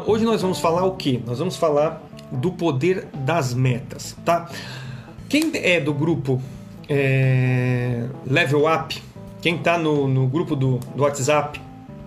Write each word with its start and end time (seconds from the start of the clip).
Uh, 0.00 0.10
hoje 0.10 0.24
nós 0.24 0.42
vamos 0.42 0.58
falar 0.58 0.84
o 0.84 0.92
que? 0.92 1.22
Nós 1.26 1.38
vamos 1.38 1.56
falar 1.56 2.02
do 2.30 2.52
poder 2.52 3.06
das 3.14 3.54
metas, 3.54 4.16
tá? 4.24 4.48
Quem 5.28 5.50
é 5.54 5.80
do 5.80 5.92
grupo 5.92 6.40
é, 6.88 8.06
Level 8.26 8.64
Up, 8.72 9.00
quem 9.40 9.56
está 9.56 9.78
no, 9.78 10.08
no 10.08 10.26
grupo 10.26 10.56
do, 10.56 10.78
do 10.94 11.02
WhatsApp, 11.02 11.60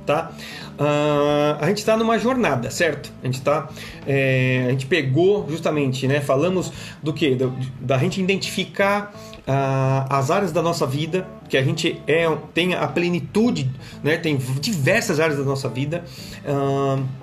tá? 0.05 0.31
Uh, 0.73 1.57
a 1.61 1.67
gente 1.67 1.77
está 1.77 1.95
numa 1.95 2.17
jornada, 2.17 2.69
certo? 2.71 3.11
A 3.21 3.25
gente 3.27 3.41
tá, 3.41 3.69
é, 4.07 4.65
a 4.67 4.71
gente 4.71 4.87
pegou 4.87 5.47
justamente, 5.49 6.07
né? 6.07 6.19
Falamos 6.19 6.71
do 7.01 7.13
que? 7.13 7.35
Da, 7.35 7.49
da 7.79 7.97
gente 7.97 8.19
identificar 8.21 9.13
uh, 9.47 10.05
as 10.09 10.31
áreas 10.31 10.51
da 10.51 10.61
nossa 10.61 10.85
vida 10.85 11.27
que 11.47 11.55
a 11.55 11.63
gente 11.63 12.01
é, 12.07 12.25
tem 12.53 12.73
a 12.73 12.87
plenitude, 12.87 13.69
né? 14.03 14.17
Tem 14.17 14.35
diversas 14.59 15.19
áreas 15.19 15.37
da 15.37 15.45
nossa 15.45 15.69
vida. 15.69 16.03
Uh, 16.43 17.22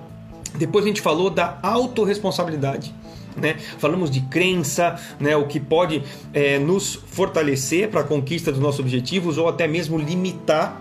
depois 0.57 0.85
a 0.85 0.89
gente 0.89 1.01
falou 1.01 1.31
da 1.31 1.59
autorresponsabilidade. 1.63 2.95
Né? 3.37 3.57
Falamos 3.79 4.11
de 4.11 4.21
crença, 4.23 5.01
né? 5.19 5.37
o 5.37 5.47
que 5.47 5.61
pode 5.61 6.03
é, 6.33 6.59
nos 6.59 6.95
fortalecer 6.95 7.89
para 7.89 8.01
a 8.01 8.05
conquista 8.05 8.51
dos 8.51 8.61
nossos 8.61 8.81
objetivos 8.81 9.39
ou 9.39 9.49
até 9.49 9.67
mesmo 9.67 9.97
limitar. 9.99 10.81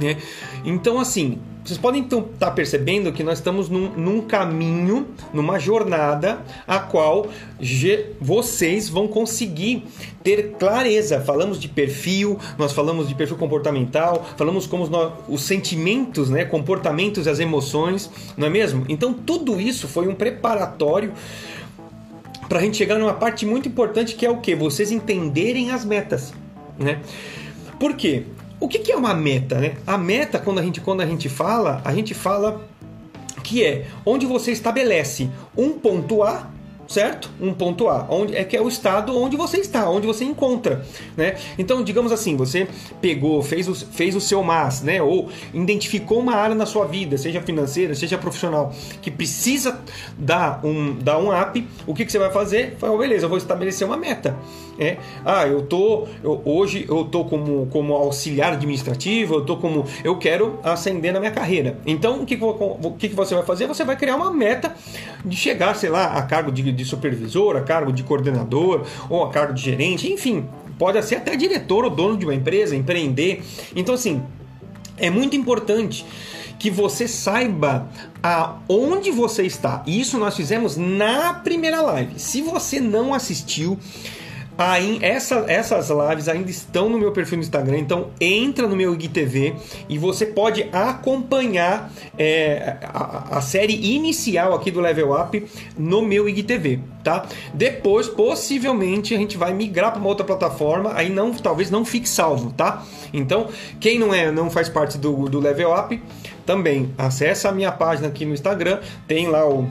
Né? 0.00 0.16
Então, 0.64 0.98
assim, 0.98 1.38
vocês 1.64 1.78
podem 1.78 2.00
então 2.00 2.20
estar 2.20 2.46
tá 2.46 2.50
percebendo 2.50 3.12
que 3.12 3.22
nós 3.22 3.38
estamos 3.38 3.68
num, 3.68 3.90
num, 3.90 4.22
caminho, 4.22 5.08
numa 5.32 5.58
jornada, 5.58 6.40
a 6.66 6.78
qual 6.78 7.26
vocês 8.20 8.88
vão 8.88 9.06
conseguir 9.06 9.84
ter 10.22 10.52
clareza. 10.58 11.20
Falamos 11.20 11.60
de 11.60 11.68
perfil, 11.68 12.38
nós 12.56 12.72
falamos 12.72 13.08
de 13.08 13.14
perfil 13.14 13.36
comportamental, 13.36 14.26
falamos 14.36 14.66
como 14.66 14.84
os, 14.84 14.90
os 15.28 15.42
sentimentos, 15.42 16.30
né, 16.30 16.44
comportamentos 16.44 17.26
e 17.26 17.30
as 17.30 17.38
emoções, 17.38 18.10
não 18.36 18.46
é 18.46 18.50
mesmo? 18.50 18.86
Então 18.88 19.12
tudo 19.12 19.60
isso 19.60 19.86
foi 19.86 20.08
um 20.08 20.14
preparatório 20.14 21.12
para 22.48 22.58
a 22.58 22.62
gente 22.62 22.76
chegar 22.76 22.98
numa 22.98 23.14
parte 23.14 23.44
muito 23.46 23.68
importante 23.68 24.16
que 24.16 24.24
é 24.26 24.30
o 24.30 24.38
que? 24.38 24.54
Vocês 24.54 24.90
entenderem 24.90 25.70
as 25.70 25.84
metas, 25.84 26.32
né? 26.78 27.00
Por 27.78 27.94
quê? 27.94 28.24
O 28.60 28.68
que, 28.68 28.78
que 28.78 28.92
é 28.92 28.96
uma 28.96 29.14
meta, 29.14 29.58
né? 29.58 29.74
A 29.86 29.96
meta, 29.96 30.38
quando 30.38 30.58
a 30.58 30.62
gente, 30.62 30.80
quando 30.80 31.00
a 31.00 31.06
gente 31.06 31.28
fala, 31.28 31.80
a 31.84 31.94
gente 31.94 32.12
fala 32.12 32.60
que 33.42 33.64
é 33.64 33.86
onde 34.04 34.26
você 34.26 34.52
estabelece 34.52 35.30
um 35.56 35.72
ponto 35.72 36.22
A 36.22 36.50
certo? 36.90 37.30
Um 37.40 37.54
ponto 37.54 37.88
A, 37.88 38.04
onde 38.10 38.34
é 38.34 38.42
que 38.42 38.56
é 38.56 38.60
o 38.60 38.66
estado 38.66 39.16
onde 39.16 39.36
você 39.36 39.58
está, 39.58 39.88
onde 39.88 40.08
você 40.08 40.24
encontra, 40.24 40.84
né? 41.16 41.36
Então, 41.56 41.84
digamos 41.84 42.10
assim, 42.10 42.36
você 42.36 42.66
pegou, 43.00 43.40
fez 43.44 43.68
o, 43.68 43.74
fez 43.74 44.16
o 44.16 44.20
seu 44.20 44.42
MAS, 44.42 44.82
né? 44.82 45.00
Ou 45.00 45.28
identificou 45.54 46.18
uma 46.18 46.34
área 46.34 46.54
na 46.54 46.66
sua 46.66 46.86
vida, 46.86 47.16
seja 47.16 47.40
financeira, 47.40 47.94
seja 47.94 48.18
profissional, 48.18 48.74
que 49.00 49.08
precisa 49.08 49.80
dar 50.18 50.60
um, 50.66 50.98
dar 50.98 51.18
um 51.18 51.30
up, 51.30 51.64
o 51.86 51.94
que, 51.94 52.04
que 52.04 52.10
você 52.10 52.18
vai 52.18 52.32
fazer? 52.32 52.76
Fala, 52.76 52.98
beleza, 52.98 53.26
eu 53.26 53.28
vou 53.28 53.38
estabelecer 53.38 53.86
uma 53.86 53.96
meta. 53.96 54.36
É, 54.80 54.96
ah, 55.26 55.46
eu 55.46 55.60
tô 55.60 56.06
eu, 56.24 56.40
hoje 56.42 56.86
eu 56.88 57.04
tô 57.04 57.26
como, 57.26 57.66
como 57.66 57.92
auxiliar 57.92 58.54
administrativo, 58.54 59.34
eu 59.34 59.44
tô 59.44 59.58
como 59.58 59.84
eu 60.02 60.16
quero 60.16 60.58
ascender 60.64 61.12
na 61.12 61.20
minha 61.20 61.30
carreira. 61.30 61.78
Então, 61.84 62.22
o 62.22 62.26
que, 62.26 62.36
que, 63.08 63.14
você 63.14 63.34
vai 63.34 63.44
fazer? 63.44 63.66
Você 63.66 63.84
vai 63.84 63.94
criar 63.94 64.16
uma 64.16 64.32
meta 64.32 64.74
de 65.22 65.36
chegar, 65.36 65.76
sei 65.76 65.90
lá, 65.90 66.14
a 66.14 66.22
cargo 66.22 66.50
de, 66.50 66.72
de 66.72 66.84
supervisor, 66.86 67.56
a 67.56 67.60
cargo 67.60 67.92
de 67.92 68.02
coordenador 68.02 68.86
ou 69.10 69.22
a 69.22 69.28
cargo 69.28 69.52
de 69.52 69.60
gerente, 69.60 70.10
enfim, 70.10 70.48
pode 70.78 71.02
ser 71.04 71.16
até 71.16 71.36
diretor 71.36 71.84
ou 71.84 71.90
dono 71.90 72.16
de 72.16 72.24
uma 72.24 72.34
empresa, 72.34 72.74
empreender. 72.74 73.42
Então, 73.76 73.94
assim, 73.94 74.22
é 74.96 75.10
muito 75.10 75.36
importante 75.36 76.06
que 76.58 76.70
você 76.70 77.06
saiba 77.06 77.86
aonde 78.22 79.10
você 79.10 79.44
está. 79.44 79.82
Isso 79.86 80.18
nós 80.18 80.36
fizemos 80.36 80.76
na 80.76 81.34
primeira 81.34 81.82
live. 81.82 82.18
Se 82.18 82.40
você 82.40 82.80
não 82.80 83.12
assistiu, 83.12 83.78
essa, 85.00 85.44
essas 85.48 85.88
lives 85.88 86.28
ainda 86.28 86.50
estão 86.50 86.88
no 86.88 86.98
meu 86.98 87.12
perfil 87.12 87.38
no 87.38 87.42
Instagram, 87.42 87.78
então 87.78 88.10
entra 88.20 88.66
no 88.66 88.76
meu 88.76 88.92
IGTV 88.94 89.54
e 89.88 89.96
você 89.96 90.26
pode 90.26 90.68
acompanhar 90.70 91.90
é, 92.18 92.76
a, 92.82 93.38
a, 93.38 93.40
série 93.40 93.94
inicial 93.94 94.54
aqui 94.54 94.70
do 94.70 94.80
Level 94.80 95.18
Up 95.18 95.46
no 95.78 96.02
meu 96.02 96.28
IGTV, 96.28 96.80
tá? 97.02 97.26
Depois, 97.54 98.06
possivelmente, 98.06 99.14
a 99.14 99.18
gente 99.18 99.38
vai 99.38 99.54
migrar 99.54 99.92
para 99.92 100.00
uma 100.00 100.08
outra 100.08 100.26
plataforma, 100.26 100.92
aí 100.94 101.08
não, 101.08 101.32
talvez 101.32 101.70
não 101.70 101.84
fique 101.84 102.08
salvo, 102.08 102.52
tá? 102.52 102.84
Então, 103.14 103.48
quem 103.80 103.98
não 103.98 104.12
é, 104.12 104.30
não 104.30 104.50
faz 104.50 104.68
parte 104.68 104.98
do, 104.98 105.28
do 105.28 105.40
Level 105.40 105.74
Up, 105.74 106.02
também 106.44 106.92
acessa 106.98 107.48
a 107.48 107.52
minha 107.52 107.72
página 107.72 108.08
aqui 108.08 108.26
no 108.26 108.34
Instagram, 108.34 108.80
tem 109.06 109.28
lá 109.28 109.48
o 109.48 109.70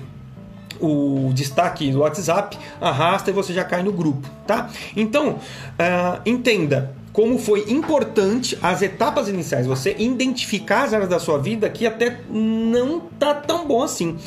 o 0.80 1.32
destaque 1.34 1.92
do 1.92 2.00
WhatsApp, 2.00 2.58
arrasta 2.80 3.30
e 3.30 3.34
você 3.34 3.54
já 3.54 3.64
cai 3.64 3.84
no 3.84 3.92
grupo, 3.92 4.30
tá? 4.46 4.70
Então, 4.96 5.32
uh, 5.32 6.22
entenda 6.26 6.94
como 7.12 7.38
foi 7.38 7.66
importante 7.70 8.58
as 8.62 8.82
etapas 8.82 9.28
iniciais, 9.28 9.66
você 9.66 9.96
identificar 9.98 10.84
as 10.84 10.94
áreas 10.94 11.10
da 11.10 11.20
sua 11.20 11.38
vida 11.38 11.70
que 11.70 11.86
até 11.86 12.22
não 12.30 13.00
tá 13.00 13.34
tão 13.34 13.68
bom 13.68 13.84
assim. 13.84 14.18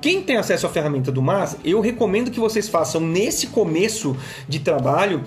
Quem 0.00 0.22
tem 0.22 0.36
acesso 0.36 0.66
à 0.66 0.68
ferramenta 0.68 1.10
do 1.10 1.22
MAS, 1.22 1.56
eu 1.64 1.80
recomendo 1.80 2.30
que 2.30 2.38
vocês 2.38 2.68
façam 2.68 3.00
nesse 3.00 3.46
começo 3.46 4.14
de 4.46 4.58
trabalho 4.58 5.22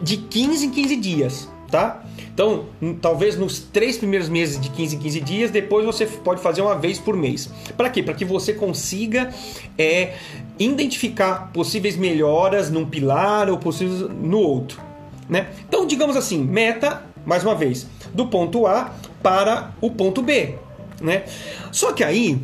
de 0.00 0.18
15 0.18 0.66
em 0.66 0.70
15 0.70 0.96
dias, 0.96 1.48
tá? 1.70 2.02
Então, 2.32 2.66
talvez 3.00 3.36
nos 3.36 3.58
três 3.58 3.98
primeiros 3.98 4.28
meses 4.28 4.60
de 4.60 4.70
15 4.70 4.96
em 4.96 4.98
15 4.98 5.20
dias, 5.20 5.50
depois 5.50 5.84
você 5.84 6.06
pode 6.06 6.40
fazer 6.40 6.62
uma 6.62 6.74
vez 6.74 6.98
por 6.98 7.16
mês. 7.16 7.50
Para 7.76 7.90
quê? 7.90 8.02
Para 8.02 8.14
que 8.14 8.24
você 8.24 8.52
consiga 8.52 9.32
é, 9.78 10.14
identificar 10.58 11.50
possíveis 11.52 11.96
melhoras 11.96 12.70
num 12.70 12.86
pilar 12.86 13.48
ou 13.48 13.58
possíveis 13.58 14.00
no 14.00 14.38
outro. 14.38 14.80
Né? 15.28 15.48
Então, 15.68 15.86
digamos 15.86 16.16
assim, 16.16 16.42
meta, 16.42 17.02
mais 17.24 17.44
uma 17.44 17.54
vez, 17.54 17.86
do 18.12 18.26
ponto 18.26 18.66
A 18.66 18.92
para 19.22 19.72
o 19.80 19.90
ponto 19.90 20.22
B. 20.22 20.54
Né? 21.00 21.24
Só 21.70 21.92
que 21.92 22.02
aí, 22.02 22.40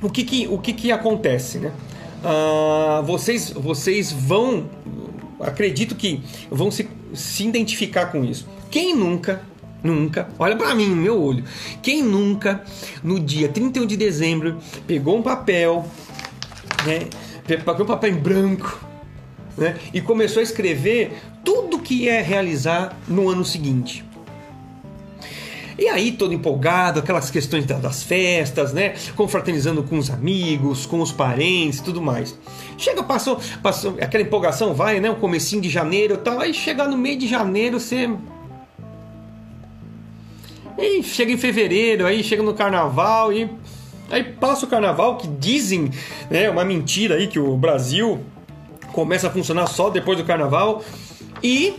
o 0.00 0.08
que, 0.08 0.24
que, 0.24 0.48
o 0.48 0.58
que, 0.58 0.72
que 0.72 0.92
acontece? 0.92 1.58
Né? 1.58 1.72
Ah, 2.24 3.02
vocês, 3.04 3.50
vocês 3.50 4.10
vão, 4.10 4.68
acredito 5.40 5.94
que 5.94 6.22
vão 6.50 6.70
se, 6.70 6.88
se 7.14 7.46
identificar 7.46 8.06
com 8.06 8.24
isso 8.24 8.46
quem 8.70 8.94
nunca, 8.94 9.40
nunca, 9.82 10.28
olha 10.38 10.56
para 10.56 10.74
mim, 10.74 10.88
meu 10.88 11.20
olho, 11.22 11.44
quem 11.82 12.02
nunca, 12.02 12.62
no 13.02 13.18
dia 13.18 13.48
31 13.48 13.86
de 13.86 13.96
dezembro, 13.96 14.58
pegou 14.86 15.16
um 15.16 15.22
papel, 15.22 15.86
né, 16.86 17.08
pegou 17.46 17.82
um 17.82 17.86
papel 17.86 18.10
em 18.10 18.16
branco, 18.16 18.78
né, 19.56 19.76
e 19.92 20.00
começou 20.00 20.40
a 20.40 20.42
escrever 20.42 21.16
tudo 21.44 21.78
que 21.78 22.04
ia 22.04 22.22
realizar 22.22 22.96
no 23.06 23.28
ano 23.28 23.44
seguinte. 23.44 24.04
E 25.78 25.88
aí, 25.88 26.10
todo 26.10 26.34
empolgado, 26.34 26.98
aquelas 26.98 27.30
questões 27.30 27.64
das 27.64 28.02
festas, 28.02 28.72
né? 28.72 28.94
Confraternizando 29.14 29.82
com 29.84 29.96
os 29.96 30.10
amigos, 30.10 30.84
com 30.84 31.00
os 31.00 31.12
parentes 31.12 31.80
tudo 31.80 32.02
mais. 32.02 32.36
Chega, 32.76 33.02
passou, 33.04 33.40
passou 33.62 33.96
aquela 34.00 34.24
empolgação, 34.24 34.74
vai, 34.74 34.98
né? 34.98 35.08
O 35.08 35.16
comecinho 35.16 35.62
de 35.62 35.68
janeiro 35.68 36.14
e 36.14 36.18
tal. 36.18 36.40
Aí 36.40 36.52
chega 36.52 36.88
no 36.88 36.96
meio 36.96 37.16
de 37.16 37.28
janeiro, 37.28 37.78
você 37.78 38.10
e 40.78 41.02
chega 41.02 41.32
em 41.32 41.36
fevereiro, 41.36 42.06
aí 42.06 42.22
chega 42.22 42.42
no 42.42 42.54
carnaval 42.54 43.32
e 43.32 43.50
aí 44.10 44.22
passa 44.22 44.64
o 44.64 44.68
carnaval 44.68 45.16
que 45.16 45.26
dizem, 45.26 45.90
né, 46.30 46.48
uma 46.48 46.64
mentira 46.64 47.16
aí 47.16 47.26
que 47.26 47.38
o 47.38 47.56
Brasil 47.56 48.20
começa 48.92 49.26
a 49.26 49.30
funcionar 49.30 49.66
só 49.66 49.90
depois 49.90 50.16
do 50.16 50.24
carnaval 50.24 50.84
e 51.42 51.74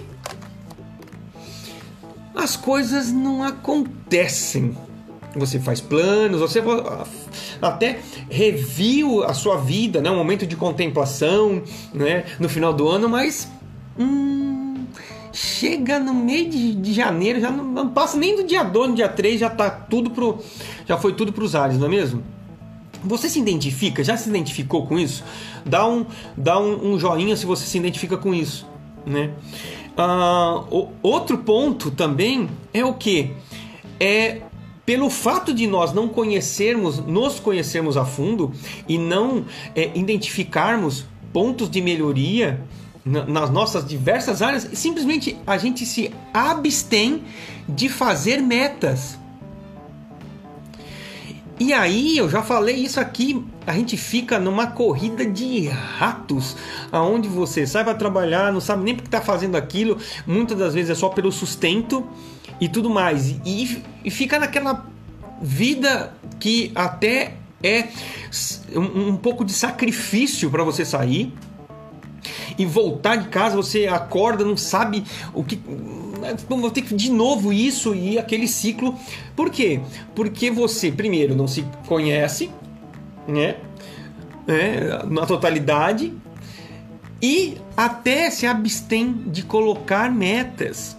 as 2.39 2.55
coisas 2.55 3.11
não 3.11 3.43
acontecem. 3.43 4.75
Você 5.35 5.59
faz 5.59 5.79
planos, 5.79 6.39
você 6.39 6.61
até 7.61 7.99
reviu 8.29 9.23
a 9.23 9.33
sua 9.33 9.57
vida, 9.57 10.01
né? 10.01 10.09
Um 10.09 10.15
momento 10.15 10.47
de 10.47 10.55
contemplação, 10.55 11.61
né? 11.93 12.25
No 12.39 12.49
final 12.49 12.73
do 12.73 12.87
ano, 12.87 13.07
mas 13.07 13.47
hum, 13.97 14.85
chega 15.31 15.99
no 15.99 16.13
meio 16.13 16.49
de, 16.49 16.73
de 16.73 16.93
janeiro, 16.93 17.39
já 17.39 17.51
não, 17.51 17.63
não, 17.63 17.89
passa 17.89 18.17
nem 18.17 18.35
do 18.35 18.43
dia 18.43 18.63
2, 18.63 18.89
no 18.89 18.95
dia 18.95 19.07
3, 19.07 19.39
já 19.39 19.49
tá 19.49 19.69
tudo 19.69 20.09
pro. 20.09 20.39
Já 20.87 20.97
foi 20.97 21.13
tudo 21.13 21.31
pros 21.31 21.53
ares, 21.53 21.77
não 21.77 21.85
é 21.85 21.89
mesmo? 21.89 22.23
Você 23.03 23.29
se 23.29 23.39
identifica? 23.39 24.03
Já 24.03 24.17
se 24.17 24.29
identificou 24.29 24.85
com 24.85 24.97
isso? 24.97 25.23
Dá 25.65 25.87
um, 25.87 26.05
dá 26.35 26.59
um, 26.59 26.93
um 26.93 26.99
joinha 26.99 27.35
se 27.37 27.45
você 27.45 27.65
se 27.65 27.77
identifica 27.77 28.17
com 28.17 28.33
isso. 28.33 28.67
Né? 29.05 29.31
Uh, 29.97 30.89
outro 31.01 31.39
ponto 31.39 31.91
também 31.91 32.49
é 32.73 32.83
o 32.85 32.93
que? 32.93 33.31
É 33.99 34.41
pelo 34.85 35.09
fato 35.11 35.53
de 35.53 35.67
nós 35.67 35.93
não 35.93 36.07
conhecermos, 36.07 36.97
nos 36.97 37.39
conhecermos 37.39 37.95
a 37.95 38.05
fundo 38.05 38.51
e 38.87 38.97
não 38.97 39.45
é, 39.75 39.91
identificarmos 39.93 41.05
pontos 41.31 41.69
de 41.69 41.79
melhoria, 41.79 42.59
nas 43.05 43.51
nossas 43.51 43.85
diversas 43.85 44.41
áreas, 44.41 44.67
simplesmente 44.73 45.37
a 45.45 45.59
gente 45.59 45.85
se 45.85 46.11
abstém 46.33 47.23
de 47.67 47.87
fazer 47.87 48.41
metas. 48.41 49.18
E 51.59 51.73
aí, 51.73 52.17
eu 52.17 52.29
já 52.29 52.41
falei 52.41 52.77
isso 52.77 53.01
aqui, 53.01 53.45
a 53.67 53.73
gente 53.73 53.97
fica 53.97 54.39
numa 54.39 54.67
corrida 54.67 55.25
de 55.25 55.67
ratos, 55.67 56.55
aonde 56.89 57.27
você 57.27 57.67
sai 57.67 57.83
para 57.83 57.95
trabalhar, 57.95 58.53
não 58.53 58.61
sabe 58.61 58.85
nem 58.85 58.95
porque 58.95 59.09
está 59.09 59.19
fazendo 59.19 59.57
aquilo, 59.57 59.97
muitas 60.25 60.57
das 60.57 60.73
vezes 60.73 60.91
é 60.91 60.95
só 60.95 61.09
pelo 61.09 61.33
sustento 61.33 62.07
e 62.61 62.69
tudo 62.69 62.89
mais. 62.89 63.35
E, 63.45 63.83
e 64.05 64.09
fica 64.09 64.39
naquela 64.39 64.85
vida 65.41 66.13
que 66.39 66.71
até 66.73 67.33
é 67.61 67.89
um, 68.73 69.09
um 69.09 69.17
pouco 69.17 69.43
de 69.43 69.51
sacrifício 69.51 70.49
para 70.49 70.63
você 70.63 70.85
sair 70.85 71.33
e 72.57 72.65
voltar 72.65 73.17
de 73.17 73.27
casa, 73.27 73.55
você 73.55 73.87
acorda, 73.87 74.43
não 74.45 74.57
sabe 74.57 75.03
o 75.33 75.43
que 75.43 75.61
vou 76.47 76.71
ter 76.71 76.81
que 76.81 76.95
de 76.95 77.11
novo 77.11 77.51
isso 77.51 77.93
e 77.95 78.17
aquele 78.17 78.47
ciclo. 78.47 78.97
Por 79.35 79.49
quê? 79.49 79.79
Porque 80.15 80.51
você, 80.51 80.91
primeiro, 80.91 81.35
não 81.35 81.47
se 81.47 81.65
conhece, 81.87 82.49
né? 83.27 83.57
É, 84.47 85.05
na 85.05 85.25
totalidade, 85.25 86.11
e 87.21 87.57
até 87.75 88.29
se 88.29 88.47
abstém 88.47 89.13
de 89.27 89.43
colocar 89.43 90.11
metas. 90.11 90.97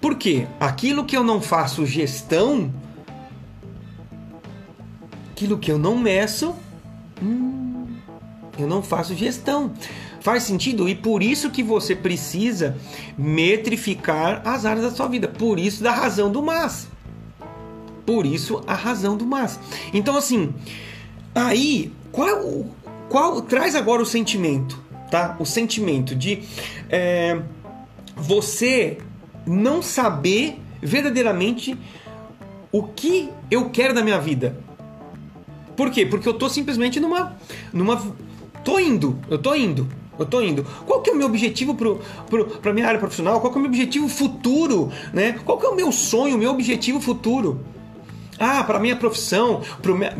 Por 0.00 0.16
quê? 0.16 0.46
Aquilo 0.60 1.04
que 1.04 1.16
eu 1.16 1.24
não 1.24 1.40
faço 1.40 1.86
gestão, 1.86 2.72
aquilo 5.30 5.58
que 5.58 5.70
eu 5.70 5.78
não 5.78 5.98
meço, 5.98 6.54
hum, 7.22 7.86
eu 8.58 8.66
não 8.66 8.82
faço 8.82 9.14
gestão. 9.14 9.72
Faz 10.26 10.42
sentido? 10.42 10.88
E 10.88 10.94
por 10.96 11.22
isso 11.22 11.52
que 11.52 11.62
você 11.62 11.94
precisa 11.94 12.76
metrificar 13.16 14.42
as 14.44 14.66
áreas 14.66 14.84
da 14.84 14.90
sua 14.90 15.06
vida. 15.06 15.28
Por 15.28 15.56
isso 15.56 15.84
da 15.84 15.92
razão 15.92 16.32
do 16.32 16.42
mas. 16.42 16.88
Por 18.04 18.26
isso 18.26 18.60
a 18.66 18.74
razão 18.74 19.16
do 19.16 19.24
mas. 19.24 19.60
Então 19.94 20.16
assim, 20.16 20.52
aí 21.32 21.92
qual 22.10 22.66
qual 23.08 23.40
traz 23.40 23.76
agora 23.76 24.02
o 24.02 24.04
sentimento, 24.04 24.82
tá? 25.12 25.36
O 25.38 25.46
sentimento 25.46 26.12
de 26.12 26.42
é, 26.90 27.40
você 28.16 28.98
não 29.46 29.80
saber 29.80 30.60
verdadeiramente 30.82 31.78
o 32.72 32.82
que 32.82 33.30
eu 33.48 33.70
quero 33.70 33.94
da 33.94 34.02
minha 34.02 34.18
vida. 34.18 34.58
Por 35.76 35.88
quê? 35.92 36.04
Porque 36.04 36.28
eu 36.28 36.34
tô 36.34 36.48
simplesmente 36.48 36.98
numa 36.98 37.36
numa 37.72 38.12
tô 38.64 38.80
indo, 38.80 39.20
eu 39.30 39.38
tô 39.38 39.54
indo. 39.54 39.86
Eu 40.18 40.26
tô 40.26 40.40
indo. 40.40 40.64
Qual 40.86 41.00
que 41.00 41.10
é 41.10 41.12
o 41.12 41.16
meu 41.16 41.26
objetivo 41.26 41.74
pro, 41.74 42.00
pro, 42.28 42.46
pra 42.46 42.72
minha 42.72 42.86
área 42.86 42.98
profissional? 42.98 43.40
Qual 43.40 43.52
que 43.52 43.58
é 43.58 43.60
o 43.60 43.62
meu 43.62 43.70
objetivo 43.70 44.08
futuro? 44.08 44.90
Né? 45.12 45.38
Qual 45.44 45.58
que 45.58 45.66
é 45.66 45.68
o 45.68 45.76
meu 45.76 45.92
sonho, 45.92 46.36
o 46.36 46.38
meu 46.38 46.50
objetivo 46.50 47.00
futuro? 47.00 47.60
Ah, 48.38 48.62
para 48.64 48.78
minha 48.78 48.96
profissão, 48.96 49.62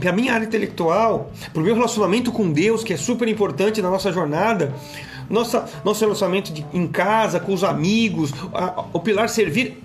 para 0.01 0.13
minha 0.13 0.33
área 0.33 0.47
intelectual, 0.47 1.31
para 1.53 1.61
o 1.61 1.65
meu 1.65 1.75
relacionamento 1.75 2.33
com 2.33 2.51
Deus, 2.51 2.83
que 2.83 2.93
é 2.93 2.97
super 2.97 3.29
importante 3.29 3.83
na 3.83 3.91
nossa 3.91 4.11
jornada, 4.11 4.75
nossa, 5.29 5.69
nosso 5.85 6.01
relacionamento 6.01 6.53
de, 6.53 6.65
em 6.73 6.87
casa, 6.87 7.39
com 7.39 7.53
os 7.53 7.63
amigos, 7.63 8.33
a, 8.55 8.85
o 8.93 9.01
pilar 9.01 9.29
servir. 9.29 9.83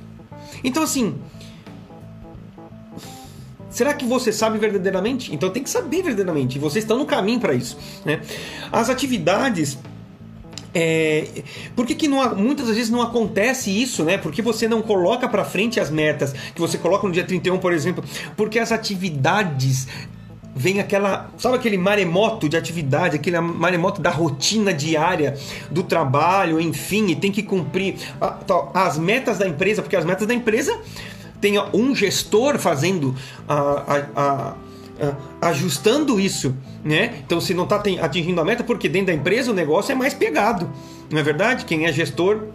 Então, 0.64 0.84
assim, 0.84 1.16
será 3.70 3.94
que 3.94 4.06
você 4.06 4.32
sabe 4.32 4.58
verdadeiramente? 4.58 5.34
Então 5.34 5.50
tem 5.50 5.64
que 5.64 5.70
saber 5.70 6.02
verdadeiramente. 6.02 6.58
Vocês 6.58 6.86
estão 6.86 6.98
no 6.98 7.06
caminho 7.06 7.40
para 7.40 7.54
isso. 7.54 7.78
Né? 8.06 8.22
As 8.72 8.90
atividades 8.90 9.78
é, 10.74 11.28
por 11.76 11.86
que, 11.86 11.96
que 11.96 12.08
não, 12.08 12.36
muitas 12.36 12.68
vezes 12.68 12.90
não 12.90 13.02
acontece 13.02 13.70
isso, 13.70 14.04
né? 14.04 14.18
Por 14.18 14.32
que 14.32 14.42
você 14.42 14.68
não 14.68 14.82
coloca 14.82 15.28
para 15.28 15.44
frente 15.44 15.80
as 15.80 15.90
metas 15.90 16.34
que 16.34 16.62
você 16.62 16.78
coloca 16.78 17.06
no 17.06 17.14
dia 17.14 17.24
31, 17.24 17.60
por 17.60 17.74
exemplo? 17.74 18.04
Porque 18.38 18.58
as 18.58 18.72
atividades 18.72 19.88
vem 20.56 20.80
aquela, 20.80 21.30
sabe 21.38 21.56
aquele 21.56 21.78
maremoto 21.78 22.48
de 22.48 22.58
atividade, 22.58 23.16
aquele 23.16 23.40
maremoto 23.40 24.02
da 24.02 24.10
rotina 24.10 24.74
diária 24.74 25.38
do 25.70 25.84
trabalho, 25.84 26.60
enfim, 26.60 27.08
e 27.08 27.16
tem 27.16 27.32
que 27.32 27.44
cumprir 27.44 27.96
as 28.74 28.98
metas 28.98 29.38
da 29.38 29.48
empresa, 29.48 29.82
porque 29.82 29.96
as 29.96 30.06
metas 30.06 30.28
da 30.28 30.34
empresa 30.34 30.80
tem 31.40 31.58
um 31.74 31.96
gestor 31.96 32.60
fazendo 32.60 33.16
a, 33.48 33.56
a, 33.56 34.06
a 34.16 34.56
ajustando 35.42 36.20
isso, 36.20 36.56
né? 36.84 37.22
Então, 37.26 37.42
se 37.42 37.54
não 37.54 37.64
está 37.64 37.82
atingindo 38.02 38.40
a 38.40 38.46
meta, 38.46 38.64
porque 38.64 38.88
dentro 38.88 39.08
da 39.08 39.14
empresa 39.14 39.52
o 39.52 39.54
negócio 39.54 39.92
é 39.92 39.96
mais 39.96 40.14
pegado, 40.14 40.70
não 41.10 41.20
é 41.20 41.24
verdade? 41.24 41.66
Quem 41.66 41.86
é 41.86 41.92
gestor 41.92 42.48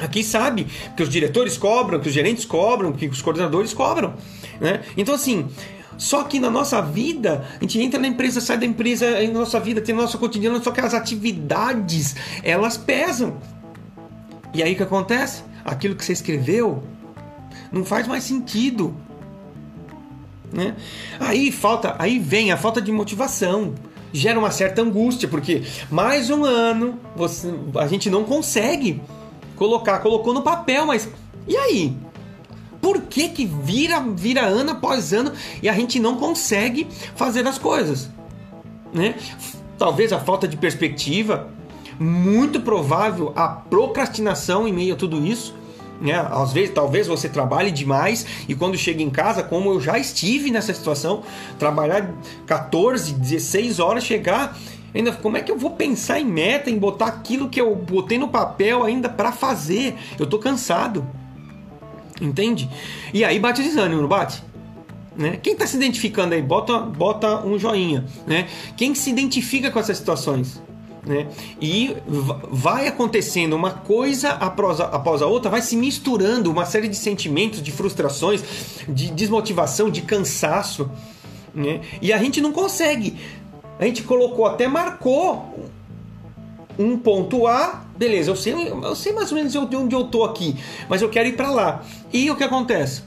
aqui 0.00 0.22
sabe 0.22 0.66
que 0.96 1.02
os 1.02 1.08
diretores 1.08 1.56
cobram, 1.56 2.00
que 2.00 2.08
os 2.08 2.14
gerentes 2.14 2.44
cobram, 2.44 2.92
que 2.92 3.06
os 3.06 3.22
coordenadores 3.22 3.72
cobram, 3.72 4.14
né? 4.60 4.82
Então, 4.96 5.14
assim, 5.14 5.48
só 5.96 6.24
que 6.24 6.38
na 6.38 6.50
nossa 6.50 6.82
vida, 6.82 7.44
a 7.56 7.60
gente 7.62 7.80
entra 7.80 7.98
na 7.98 8.08
empresa, 8.08 8.40
sai 8.40 8.58
da 8.58 8.66
empresa, 8.66 9.22
em 9.22 9.32
nossa 9.32 9.58
vida 9.58 9.80
tem 9.80 9.94
nosso 9.94 10.18
cotidiano, 10.18 10.62
só 10.62 10.70
que 10.70 10.80
as 10.80 10.92
atividades, 10.92 12.14
elas 12.42 12.76
pesam. 12.76 13.38
E 14.52 14.62
aí 14.62 14.74
o 14.74 14.76
que 14.76 14.82
acontece? 14.82 15.42
Aquilo 15.64 15.94
que 15.94 16.04
você 16.04 16.12
escreveu 16.12 16.82
não 17.72 17.84
faz 17.84 18.06
mais 18.06 18.24
sentido. 18.24 18.94
Né? 20.52 20.76
Aí 21.18 21.50
falta, 21.50 21.96
aí 21.98 22.18
vem 22.18 22.52
a 22.52 22.56
falta 22.56 22.80
de 22.80 22.92
motivação, 22.92 23.74
gera 24.12 24.38
uma 24.38 24.50
certa 24.50 24.80
angústia 24.80 25.28
porque 25.28 25.62
mais 25.90 26.30
um 26.30 26.44
ano 26.44 26.98
você, 27.14 27.52
a 27.76 27.86
gente 27.86 28.08
não 28.08 28.24
consegue 28.24 29.02
colocar, 29.56 29.98
colocou 29.98 30.32
no 30.32 30.42
papel, 30.42 30.86
mas 30.86 31.08
e 31.46 31.56
aí? 31.56 31.96
Por 32.80 33.02
que 33.02 33.28
que 33.30 33.44
vira 33.44 34.00
vira 34.00 34.42
ano 34.42 34.72
após 34.72 35.12
ano 35.12 35.32
e 35.62 35.68
a 35.68 35.72
gente 35.72 35.98
não 35.98 36.16
consegue 36.16 36.86
fazer 37.16 37.46
as 37.46 37.58
coisas, 37.58 38.08
né? 38.92 39.16
Talvez 39.76 40.12
a 40.12 40.20
falta 40.20 40.46
de 40.46 40.56
perspectiva, 40.56 41.50
muito 41.98 42.60
provável 42.60 43.32
a 43.34 43.48
procrastinação 43.48 44.68
em 44.68 44.72
meio 44.72 44.94
a 44.94 44.96
tudo 44.96 45.24
isso 45.26 45.54
né? 46.00 46.14
Às 46.30 46.52
vezes, 46.52 46.74
talvez 46.74 47.06
você 47.06 47.28
trabalhe 47.28 47.70
demais 47.70 48.26
e 48.48 48.54
quando 48.54 48.76
chega 48.76 49.02
em 49.02 49.10
casa, 49.10 49.42
como 49.42 49.70
eu 49.70 49.80
já 49.80 49.98
estive 49.98 50.50
nessa 50.50 50.72
situação, 50.72 51.22
trabalhar 51.58 52.14
14, 52.46 53.12
16 53.14 53.80
horas, 53.80 54.04
chegar 54.04 54.56
ainda 54.94 55.12
como 55.12 55.36
é 55.36 55.42
que 55.42 55.50
eu 55.50 55.58
vou 55.58 55.70
pensar 55.70 56.20
em 56.20 56.24
meta, 56.24 56.70
em 56.70 56.78
botar 56.78 57.06
aquilo 57.06 57.48
que 57.48 57.60
eu 57.60 57.74
botei 57.74 58.18
no 58.18 58.28
papel 58.28 58.82
ainda 58.82 59.08
para 59.08 59.32
fazer? 59.32 59.94
Eu 60.18 60.26
tô 60.26 60.38
cansado. 60.38 61.06
Entende? 62.20 62.68
E 63.12 63.24
aí 63.24 63.38
bate 63.38 63.62
desânimo, 63.62 64.00
não 64.00 64.08
bate? 64.08 64.42
Né? 65.14 65.38
Quem 65.42 65.54
está 65.54 65.66
se 65.66 65.76
identificando 65.76 66.34
aí, 66.34 66.42
bota, 66.42 66.78
bota 66.78 67.44
um 67.44 67.58
joinha. 67.58 68.04
Né? 68.26 68.48
Quem 68.76 68.94
se 68.94 69.10
identifica 69.10 69.70
com 69.70 69.78
essas 69.78 69.96
situações? 69.96 70.60
Né? 71.06 71.28
E 71.60 71.96
vai 72.50 72.88
acontecendo 72.88 73.54
uma 73.54 73.70
coisa 73.70 74.30
após 74.30 74.80
a, 74.80 74.86
após 74.86 75.22
a 75.22 75.26
outra, 75.26 75.48
vai 75.48 75.62
se 75.62 75.76
misturando 75.76 76.50
uma 76.50 76.66
série 76.66 76.88
de 76.88 76.96
sentimentos, 76.96 77.62
de 77.62 77.70
frustrações, 77.70 78.42
de 78.88 79.12
desmotivação, 79.12 79.88
de 79.88 80.02
cansaço. 80.02 80.90
Né? 81.54 81.80
E 82.02 82.12
a 82.12 82.18
gente 82.18 82.40
não 82.40 82.50
consegue. 82.52 83.16
A 83.78 83.84
gente 83.84 84.02
colocou, 84.02 84.46
até 84.46 84.66
marcou 84.66 85.70
um 86.76 86.98
ponto 86.98 87.46
A, 87.46 87.84
beleza, 87.96 88.30
eu 88.30 88.36
sei, 88.36 88.52
eu 88.52 88.94
sei 88.96 89.12
mais 89.12 89.30
ou 89.30 89.38
menos 89.38 89.52
de 89.52 89.58
onde 89.58 89.94
eu 89.94 90.04
tô 90.04 90.24
aqui, 90.24 90.56
mas 90.88 91.00
eu 91.00 91.08
quero 91.08 91.28
ir 91.28 91.36
para 91.36 91.50
lá. 91.50 91.82
E 92.12 92.30
o 92.30 92.36
que 92.36 92.44
acontece? 92.44 93.02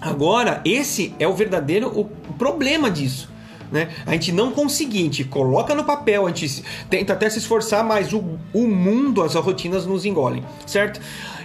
Agora, 0.00 0.60
esse 0.64 1.14
é 1.18 1.26
o 1.26 1.34
verdadeiro 1.34 1.88
o 1.88 2.04
problema 2.34 2.90
disso. 2.90 3.30
Né? 3.70 3.88
A 4.06 4.12
gente 4.12 4.32
não 4.32 4.52
conseguir, 4.52 5.00
a 5.00 5.04
gente 5.04 5.24
coloca 5.24 5.74
no 5.74 5.84
papel, 5.84 6.26
a 6.26 6.28
gente 6.28 6.62
tenta 6.88 7.12
até 7.12 7.28
se 7.28 7.38
esforçar, 7.38 7.84
mas 7.84 8.12
o, 8.12 8.22
o 8.52 8.66
mundo, 8.66 9.22
as 9.22 9.34
rotinas 9.34 9.86
nos 9.86 10.04
engolem, 10.04 10.44
certo? 10.66 11.00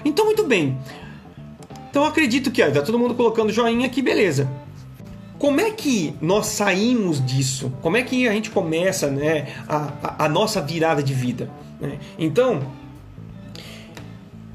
Então, 0.05 0.25
muito 0.25 0.43
bem. 0.43 0.77
Então, 1.89 2.05
acredito 2.05 2.51
que 2.51 2.61
ó, 2.63 2.71
tá 2.71 2.81
todo 2.81 2.97
mundo 2.97 3.15
colocando 3.15 3.51
joinha 3.51 3.87
aqui, 3.87 4.01
beleza. 4.01 4.49
Como 5.37 5.59
é 5.59 5.71
que 5.71 6.13
nós 6.21 6.45
saímos 6.45 7.25
disso? 7.25 7.73
Como 7.81 7.97
é 7.97 8.03
que 8.03 8.27
a 8.27 8.31
gente 8.31 8.51
começa 8.51 9.09
né, 9.09 9.47
a, 9.67 9.91
a, 10.03 10.25
a 10.25 10.29
nossa 10.29 10.61
virada 10.61 11.01
de 11.01 11.13
vida? 11.13 11.49
Né? 11.79 11.97
Então, 12.19 12.61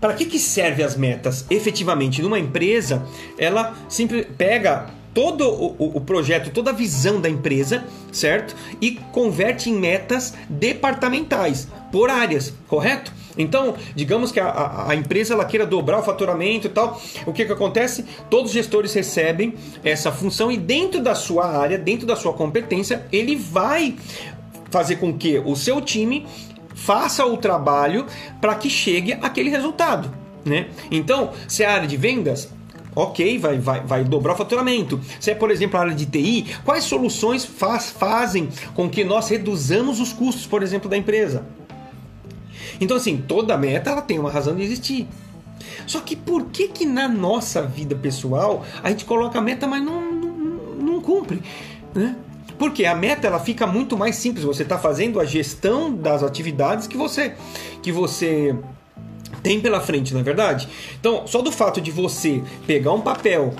para 0.01 0.15
que, 0.15 0.27
que 0.27 0.39
serve 0.39 0.83
as 0.85 0.97
metas? 0.97 1.45
Efetivamente, 1.51 2.23
numa 2.23 2.39
empresa, 2.39 3.05
ela 3.37 3.75
sempre 3.89 4.23
pega 4.23 4.87
todo 5.17 5.49
o, 5.49 5.97
o, 5.97 6.01
projeto, 6.03 6.51
toda 6.51 6.69
a 6.69 6.75
visão 6.75 7.19
da 7.19 7.31
empresa, 7.31 7.87
certo? 8.13 8.55
E 8.83 9.01
converte 9.13 9.71
em 9.71 9.75
metas 9.75 10.35
departamentais, 10.47 11.69
por 11.91 12.11
áreas, 12.11 12.53
correto? 12.69 13.11
Então, 13.39 13.77
digamos 13.95 14.31
que 14.31 14.39
a, 14.39 14.85
a, 14.89 14.95
empresa 14.95 15.33
ela 15.33 15.47
queira 15.47 15.65
dobrar 15.65 16.01
o 16.01 16.03
faturamento 16.03 16.67
e 16.67 16.71
tal, 16.71 17.01
o 17.25 17.33
que, 17.33 17.47
que 17.47 17.53
acontece? 17.53 18.05
Todos 18.29 18.49
os 18.49 18.53
gestores 18.53 18.93
recebem 18.93 19.55
essa 19.83 20.13
função 20.13 20.53
e 20.53 20.59
dentro 20.59 21.03
da 21.03 21.15
sua 21.15 21.47
área, 21.47 21.79
dentro 21.79 22.07
da 22.07 22.15
sua 22.15 22.35
competência, 22.35 23.07
ele 23.11 23.37
vai 23.37 23.97
fazer 24.71 24.97
com 24.97 25.17
que 25.17 25.39
o 25.39 25.57
seu 25.57 25.81
time 25.81 26.27
faça 26.75 27.25
o 27.25 27.39
trabalho 27.39 28.05
para 28.39 28.55
que 28.55 28.69
chegue 28.69 29.15
aquele 29.15 29.49
resultado. 29.49 30.13
Né? 30.45 30.69
Então, 30.91 31.33
se 31.49 31.63
é 31.63 31.67
a 31.67 31.73
área 31.73 31.89
de 31.89 31.97
vendas, 31.97 32.51
ok, 32.97 33.39
vai, 33.39 33.59
vai, 33.59 33.81
vai 33.83 34.05
dobrar 34.05 34.33
o 34.33 34.37
faturamento. 34.37 34.99
Se 35.21 35.31
é, 35.31 35.35
por 35.35 35.51
exemplo, 35.51 35.79
a 35.79 35.83
área 35.83 35.95
de 35.95 36.07
TI, 36.07 36.57
quais 36.65 36.85
soluções 36.85 37.45
faz, 37.45 37.91
fazem 37.91 38.49
com 38.75 38.89
que 38.89 39.05
nós 39.05 39.29
reduzamos 39.29 40.01
os 40.01 40.15
custos, 40.15 40.47
por 40.47 40.63
exemplo, 40.63 40.89
da 40.89 40.97
empresa? 40.97 41.45
Então, 42.81 42.97
assim, 42.97 43.19
toda 43.19 43.57
meta 43.59 43.91
ela 43.91 44.03
tem 44.03 44.19
uma 44.19 44.31
razão 44.31 44.57
de 44.57 44.63
existir. 44.63 45.07
Só 45.87 46.01
que 46.01 46.17
por 46.17 46.47
que 46.47 46.69
que 46.69 46.87
na 46.87 47.07
nossa 47.07 47.63
vida 47.63 47.95
pessoal 47.95 48.65
a 48.83 48.91
gente 48.91 49.05
coloca 49.05 49.39
a 49.39 49.43
meta, 49.43 49.67
mas 49.67 49.83
não, 49.83 50.13
não, 50.13 50.31
não 50.75 51.01
cumpre, 51.01 51.43
né? 51.95 52.17
Porque 52.59 52.87
a 52.87 52.95
meta 52.95 53.27
ela 53.27 53.39
fica 53.39 53.67
muito 53.67 53.99
mais 53.99 54.17
simples. 54.17 54.45
Você 54.45 54.63
está 54.63 54.79
fazendo 54.79 55.21
a 55.21 55.25
gestão 55.27 55.95
das 55.95 56.23
atividades 56.23 56.87
que 56.87 56.97
você 56.97 57.35
que 57.83 57.93
você 57.93 58.57
tem 59.43 59.61
pela 59.61 59.81
frente, 59.81 60.13
não 60.13 60.21
é 60.21 60.25
verdade? 60.25 60.69
Então, 60.99 61.27
só 61.27 61.43
do 61.43 61.53
fato 61.53 61.81
de 61.81 61.91
você 61.91 62.43
pegar 62.67 62.93
um 62.93 63.01
papel 63.01 63.55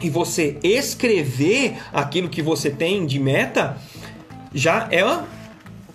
e 0.00 0.08
você 0.08 0.58
escrever 0.62 1.76
aquilo 1.92 2.28
que 2.28 2.40
você 2.42 2.70
tem 2.70 3.04
de 3.06 3.18
meta, 3.18 3.76
já 4.54 4.88
é 4.90 5.02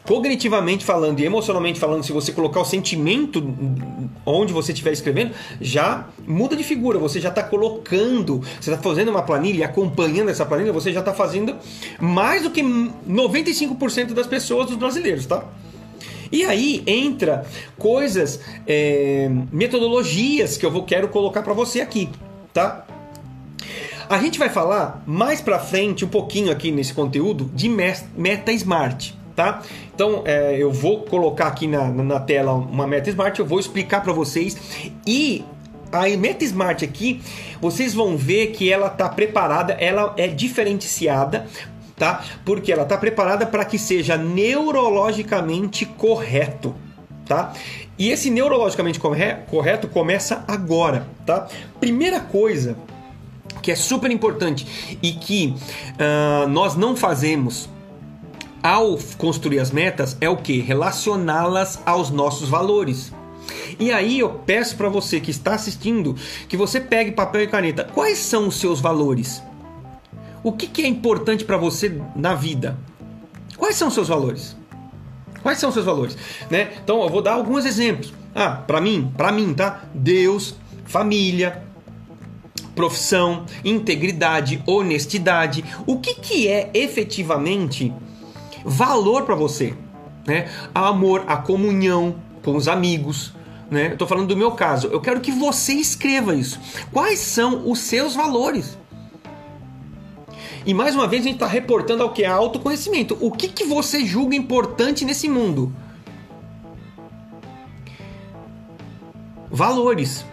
cognitivamente 0.05 0.83
falando 0.83 1.19
e 1.19 1.25
emocionalmente 1.25 1.79
falando, 1.79 2.03
se 2.03 2.11
você 2.11 2.31
colocar 2.31 2.59
o 2.59 2.65
sentimento 2.65 3.41
onde 4.25 4.51
você 4.51 4.71
estiver 4.71 4.91
escrevendo, 4.91 5.33
já 5.61 6.07
muda 6.27 6.55
de 6.55 6.63
figura. 6.63 6.99
Você 6.99 7.19
já 7.19 7.29
está 7.29 7.41
colocando, 7.41 8.41
você 8.59 8.71
está 8.71 8.77
fazendo 8.77 9.09
uma 9.09 9.21
planilha 9.21 9.65
acompanhando 9.65 10.29
essa 10.29 10.45
planilha, 10.45 10.73
você 10.73 10.91
já 10.91 10.99
está 10.99 11.13
fazendo 11.13 11.55
mais 11.99 12.43
do 12.43 12.51
que 12.51 12.61
95% 12.61 14.13
das 14.13 14.27
pessoas, 14.27 14.67
dos 14.67 14.75
brasileiros, 14.75 15.25
tá? 15.25 15.45
E 16.33 16.43
aí 16.43 16.81
entra 16.87 17.45
coisas, 17.77 18.39
é, 18.65 19.29
metodologias 19.51 20.57
que 20.57 20.65
eu 20.65 20.71
vou 20.71 20.81
quero 20.83 21.07
colocar 21.09 21.43
para 21.43 21.53
você 21.53 21.79
aqui, 21.79 22.09
tá? 22.51 22.87
A 24.09 24.17
gente 24.17 24.39
vai 24.39 24.49
falar 24.49 25.03
mais 25.05 25.41
para 25.41 25.59
frente 25.59 26.03
um 26.03 26.07
pouquinho 26.07 26.51
aqui 26.51 26.71
nesse 26.71 26.91
conteúdo 26.91 27.51
de 27.53 27.69
Meta 27.69 28.51
Smart 28.51 29.15
tá? 29.35 29.61
Então 29.93 30.21
é, 30.25 30.55
eu 30.57 30.71
vou 30.71 31.01
colocar 31.01 31.47
aqui 31.47 31.67
na, 31.67 31.87
na 31.89 32.19
tela 32.19 32.53
uma 32.53 32.85
Meta 32.85 33.09
Smart, 33.09 33.39
eu 33.39 33.45
vou 33.45 33.59
explicar 33.59 34.01
para 34.01 34.13
vocês 34.13 34.57
e 35.05 35.43
a 35.91 36.07
Meta 36.17 36.43
Smart 36.43 36.83
aqui, 36.83 37.21
vocês 37.61 37.93
vão 37.93 38.17
ver 38.17 38.47
que 38.47 38.71
ela 38.71 38.87
está 38.87 39.07
preparada, 39.07 39.73
ela 39.73 40.13
é 40.17 40.27
diferenciada, 40.27 41.45
tá? 41.97 42.23
Porque 42.45 42.71
ela 42.71 42.83
está 42.83 42.97
preparada 42.97 43.45
para 43.45 43.65
que 43.65 43.77
seja 43.77 44.17
neurologicamente 44.17 45.85
correto, 45.85 46.75
tá? 47.25 47.53
E 47.97 48.09
esse 48.09 48.29
neurologicamente 48.29 48.99
correto 48.99 49.87
começa 49.87 50.43
agora, 50.47 51.07
tá? 51.25 51.47
Primeira 51.79 52.19
coisa 52.19 52.75
que 53.61 53.71
é 53.71 53.75
super 53.75 54.11
importante 54.11 54.97
e 55.01 55.11
que 55.11 55.55
uh, 55.93 56.47
nós 56.49 56.75
não 56.75 56.95
fazemos 56.95 57.69
ao 58.61 58.97
construir 59.17 59.59
as 59.59 59.71
metas 59.71 60.17
é 60.19 60.29
o 60.29 60.37
que? 60.37 60.59
Relacioná-las 60.59 61.79
aos 61.85 62.09
nossos 62.09 62.49
valores. 62.49 63.11
E 63.79 63.91
aí 63.91 64.19
eu 64.19 64.29
peço 64.29 64.77
para 64.77 64.89
você 64.89 65.19
que 65.19 65.31
está 65.31 65.53
assistindo 65.55 66.15
que 66.47 66.55
você 66.55 66.79
pegue 66.79 67.11
papel 67.11 67.43
e 67.43 67.47
caneta. 67.47 67.83
Quais 67.93 68.17
são 68.19 68.47
os 68.47 68.59
seus 68.59 68.79
valores? 68.79 69.43
O 70.43 70.51
que, 70.51 70.67
que 70.67 70.81
é 70.81 70.87
importante 70.87 71.45
para 71.45 71.55
você 71.55 72.01
na 72.15 72.35
vida? 72.35 72.77
Quais 73.57 73.77
são 73.77 73.87
os 73.87 73.93
seus 73.93 74.09
valores? 74.09 74.57
Quais 75.41 75.57
são 75.57 75.69
os 75.69 75.73
seus 75.73 75.85
valores? 75.85 76.17
Né? 76.49 76.73
Então 76.83 77.01
eu 77.01 77.09
vou 77.09 77.21
dar 77.21 77.33
alguns 77.33 77.65
exemplos. 77.65 78.13
Ah, 78.35 78.51
para 78.51 78.81
mim, 78.81 79.11
para 79.15 79.31
mim, 79.31 79.53
tá? 79.53 79.83
Deus, 79.93 80.55
família, 80.85 81.63
profissão, 82.75 83.45
integridade, 83.63 84.61
honestidade. 84.65 85.63
O 85.85 85.99
que, 85.99 86.15
que 86.15 86.47
é 86.47 86.69
efetivamente 86.73 87.93
valor 88.65 89.23
para 89.23 89.35
você, 89.35 89.73
né? 90.25 90.49
A 90.73 90.87
amor, 90.87 91.23
a 91.27 91.37
comunhão 91.37 92.15
com 92.43 92.55
os 92.55 92.67
amigos, 92.67 93.33
né? 93.69 93.93
Eu 93.93 93.97
tô 93.97 94.07
falando 94.07 94.27
do 94.27 94.37
meu 94.37 94.51
caso. 94.51 94.87
Eu 94.87 94.99
quero 94.99 95.21
que 95.21 95.31
você 95.31 95.73
escreva 95.73 96.35
isso. 96.35 96.59
Quais 96.91 97.19
são 97.19 97.69
os 97.69 97.79
seus 97.79 98.15
valores? 98.15 98.77
E 100.65 100.73
mais 100.73 100.95
uma 100.95 101.07
vez 101.07 101.23
a 101.23 101.25
gente 101.25 101.35
está 101.35 101.47
reportando 101.47 102.03
ao 102.03 102.11
que 102.11 102.23
é 102.23 102.27
autoconhecimento. 102.27 103.17
O 103.19 103.31
que, 103.31 103.47
que 103.47 103.65
você 103.65 104.05
julga 104.05 104.35
importante 104.35 105.03
nesse 105.03 105.27
mundo? 105.27 105.73
Valores. 109.51 110.25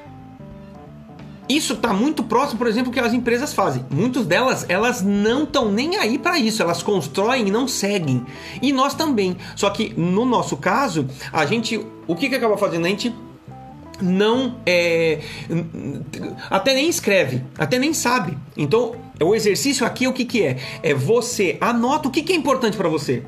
Isso 1.48 1.72
está 1.72 1.92
muito 1.92 2.22
próximo, 2.22 2.58
por 2.58 2.68
exemplo, 2.68 2.92
do 2.92 2.94
que 2.94 3.00
as 3.00 3.12
empresas 3.12 3.52
fazem. 3.52 3.84
Muitas 3.90 4.24
delas, 4.24 4.64
elas 4.68 5.02
não 5.02 5.42
estão 5.42 5.72
nem 5.72 5.96
aí 5.96 6.16
para 6.16 6.38
isso. 6.38 6.62
Elas 6.62 6.80
constroem 6.80 7.48
e 7.48 7.50
não 7.50 7.66
seguem. 7.66 8.24
E 8.62 8.72
nós 8.72 8.94
também. 8.94 9.36
Só 9.56 9.68
que 9.68 9.92
no 9.98 10.24
nosso 10.24 10.56
caso, 10.56 11.08
a 11.32 11.44
gente, 11.44 11.84
o 12.06 12.14
que 12.14 12.28
que 12.28 12.36
acaba 12.36 12.56
fazendo? 12.56 12.86
A 12.86 12.88
gente 12.88 13.12
não 14.00 14.56
é, 14.64 15.20
até 16.48 16.72
nem 16.72 16.88
escreve, 16.88 17.44
até 17.58 17.80
nem 17.80 17.92
sabe. 17.92 18.38
Então, 18.56 18.94
o 19.24 19.34
exercício 19.34 19.86
aqui 19.86 20.06
o 20.08 20.12
que 20.12 20.24
que 20.24 20.42
é? 20.42 20.56
É 20.82 20.94
você 20.94 21.58
anota 21.60 22.08
o 22.08 22.10
que 22.10 22.22
que 22.22 22.32
é 22.32 22.36
importante 22.36 22.76
para 22.76 22.88
você. 22.88 23.22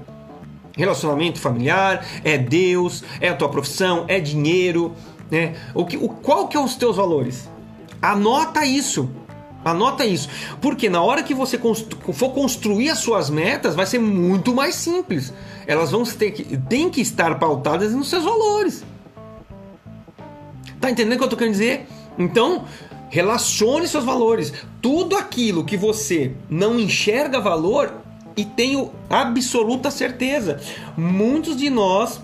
Relacionamento 0.76 1.38
familiar, 1.38 2.06
é 2.24 2.38
Deus, 2.38 3.04
é 3.20 3.28
a 3.28 3.34
tua 3.34 3.48
profissão, 3.48 4.06
é 4.08 4.18
dinheiro, 4.18 4.94
né? 5.30 5.54
O 5.74 5.84
que, 5.84 5.96
o, 5.96 6.08
qual 6.08 6.48
que 6.48 6.56
é 6.56 6.60
os 6.60 6.76
teus 6.76 6.96
valores? 6.96 7.48
Anota 8.00 8.64
isso. 8.64 9.10
Anota 9.64 10.04
isso. 10.04 10.28
Porque 10.60 10.88
na 10.88 11.02
hora 11.02 11.22
que 11.22 11.34
você 11.34 11.56
constru 11.56 12.12
for 12.12 12.30
construir 12.30 12.90
as 12.90 12.98
suas 12.98 13.30
metas, 13.30 13.74
vai 13.74 13.86
ser 13.86 13.98
muito 13.98 14.54
mais 14.54 14.74
simples. 14.74 15.32
Elas 15.66 15.90
vão 15.90 16.02
ter 16.04 16.32
que, 16.32 16.56
tem 16.56 16.90
que 16.90 17.00
estar 17.00 17.38
pautadas 17.38 17.92
nos 17.92 18.08
seus 18.08 18.24
valores. 18.24 18.84
Tá 20.80 20.90
entendendo 20.90 21.14
o 21.14 21.18
que 21.18 21.24
eu 21.24 21.28
tô 21.28 21.36
querendo 21.36 21.52
dizer? 21.52 21.86
Então, 22.18 22.64
relacione 23.12 23.86
seus 23.86 24.04
valores. 24.04 24.54
Tudo 24.80 25.16
aquilo 25.16 25.66
que 25.66 25.76
você 25.76 26.32
não 26.48 26.80
enxerga 26.80 27.38
valor, 27.38 27.92
e 28.34 28.42
tenho 28.42 28.90
absoluta 29.10 29.90
certeza, 29.90 30.58
muitos 30.96 31.54
de 31.54 31.68
nós 31.68 32.18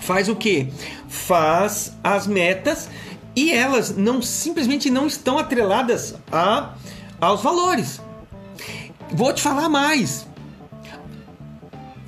faz 0.00 0.28
o 0.28 0.36
que? 0.36 0.70
Faz 1.08 1.96
as 2.04 2.26
metas 2.26 2.90
e 3.34 3.50
elas 3.52 3.96
não 3.96 4.20
simplesmente 4.20 4.90
não 4.90 5.06
estão 5.06 5.38
atreladas 5.38 6.14
a, 6.30 6.74
aos 7.18 7.42
valores. 7.42 7.98
Vou 9.10 9.32
te 9.32 9.40
falar 9.40 9.70
mais. 9.70 10.26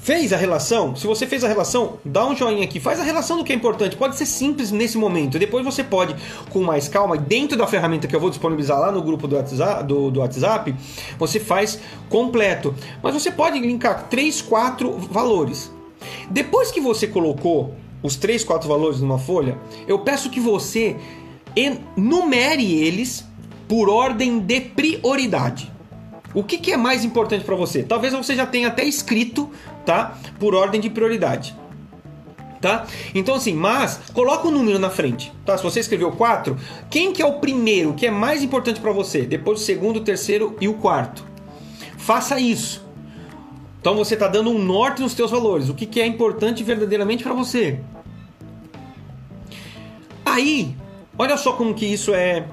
Fez 0.04 0.34
a 0.34 0.36
relação? 0.36 0.94
Se 0.94 1.06
você 1.06 1.26
fez 1.26 1.42
a 1.44 1.48
relação, 1.48 1.94
dá 2.04 2.26
um 2.26 2.36
joinha 2.36 2.62
aqui. 2.62 2.78
Faz 2.78 3.00
a 3.00 3.02
relação 3.02 3.38
do 3.38 3.42
que 3.42 3.50
é 3.54 3.56
importante. 3.56 3.96
Pode 3.96 4.16
ser 4.16 4.26
simples 4.26 4.70
nesse 4.70 4.98
momento. 4.98 5.38
Depois 5.38 5.64
você 5.64 5.82
pode, 5.82 6.14
com 6.50 6.62
mais 6.62 6.88
calma, 6.88 7.16
dentro 7.16 7.56
da 7.56 7.66
ferramenta 7.66 8.06
que 8.06 8.14
eu 8.14 8.20
vou 8.20 8.28
disponibilizar 8.28 8.78
lá 8.78 8.92
no 8.92 9.00
grupo 9.00 9.26
do 9.26 9.34
WhatsApp, 9.34 9.82
do, 9.84 10.10
do 10.10 10.20
WhatsApp 10.20 10.74
você 11.18 11.40
faz 11.40 11.80
completo. 12.10 12.74
Mas 13.02 13.14
você 13.14 13.30
pode 13.30 13.58
linkar 13.58 14.08
três, 14.10 14.42
quatro 14.42 14.92
valores. 14.92 15.72
Depois 16.30 16.70
que 16.70 16.82
você 16.82 17.06
colocou 17.06 17.74
os 18.02 18.14
três, 18.14 18.44
quatro 18.44 18.68
valores 18.68 19.00
numa 19.00 19.18
folha, 19.18 19.56
eu 19.88 20.00
peço 20.00 20.28
que 20.28 20.38
você 20.38 20.96
enumere 21.56 22.74
eles 22.74 23.24
por 23.66 23.88
ordem 23.88 24.38
de 24.38 24.60
prioridade. 24.60 25.72
O 26.34 26.42
que, 26.42 26.58
que 26.58 26.72
é 26.72 26.76
mais 26.76 27.04
importante 27.04 27.44
para 27.44 27.54
você? 27.54 27.82
Talvez 27.82 28.12
você 28.12 28.34
já 28.34 28.44
tenha 28.44 28.68
até 28.68 28.84
escrito, 28.84 29.50
tá? 29.86 30.18
Por 30.38 30.54
ordem 30.54 30.80
de 30.80 30.90
prioridade. 30.90 31.54
Tá? 32.60 32.86
Então 33.14 33.34
assim, 33.34 33.52
mas 33.52 34.00
coloca 34.14 34.48
o 34.48 34.50
um 34.50 34.54
número 34.54 34.78
na 34.78 34.88
frente, 34.88 35.30
tá? 35.44 35.56
Se 35.56 35.62
você 35.62 35.80
escreveu 35.80 36.12
4, 36.12 36.56
quem 36.90 37.12
que 37.12 37.20
é 37.20 37.26
o 37.26 37.34
primeiro, 37.34 37.92
que 37.92 38.06
é 38.06 38.10
mais 38.10 38.42
importante 38.42 38.80
para 38.80 38.90
você? 38.90 39.22
Depois 39.22 39.60
o 39.60 39.64
segundo, 39.64 39.98
o 39.98 40.00
terceiro 40.00 40.56
e 40.60 40.66
o 40.66 40.74
quarto. 40.74 41.24
Faça 41.98 42.40
isso. 42.40 42.82
Então 43.78 43.94
você 43.94 44.14
está 44.14 44.26
dando 44.28 44.48
um 44.50 44.58
norte 44.58 45.02
nos 45.02 45.12
seus 45.12 45.30
valores. 45.30 45.68
O 45.68 45.74
que, 45.74 45.84
que 45.84 46.00
é 46.00 46.06
importante 46.06 46.64
verdadeiramente 46.64 47.22
para 47.22 47.34
você? 47.34 47.80
Aí, 50.24 50.74
olha 51.18 51.36
só 51.36 51.52
como 51.52 51.74
que 51.74 51.84
isso 51.84 52.14
é 52.14 52.48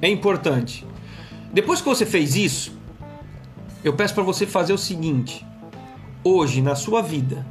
é 0.00 0.08
importante. 0.08 0.84
Depois 1.52 1.80
que 1.80 1.88
você 1.88 2.06
fez 2.06 2.34
isso, 2.34 2.72
eu 3.84 3.92
peço 3.92 4.14
para 4.14 4.22
você 4.22 4.46
fazer 4.46 4.72
o 4.72 4.78
seguinte: 4.78 5.44
hoje 6.24 6.62
na 6.62 6.74
sua 6.74 7.02
vida, 7.02 7.46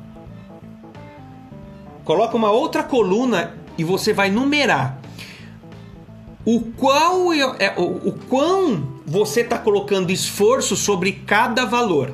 coloca 2.03 2.35
uma 2.35 2.51
outra 2.51 2.83
coluna 2.83 3.53
e 3.77 3.83
você 3.83 4.11
vai 4.11 4.31
numerar 4.31 4.99
o 6.43 6.61
qual 6.75 7.31
é 7.33 7.75
o, 7.77 8.09
o 8.09 8.13
quão 8.27 8.99
você 9.05 9.41
está 9.41 9.57
colocando 9.57 10.11
esforço 10.11 10.75
sobre 10.75 11.11
cada 11.11 11.65
valor. 11.65 12.13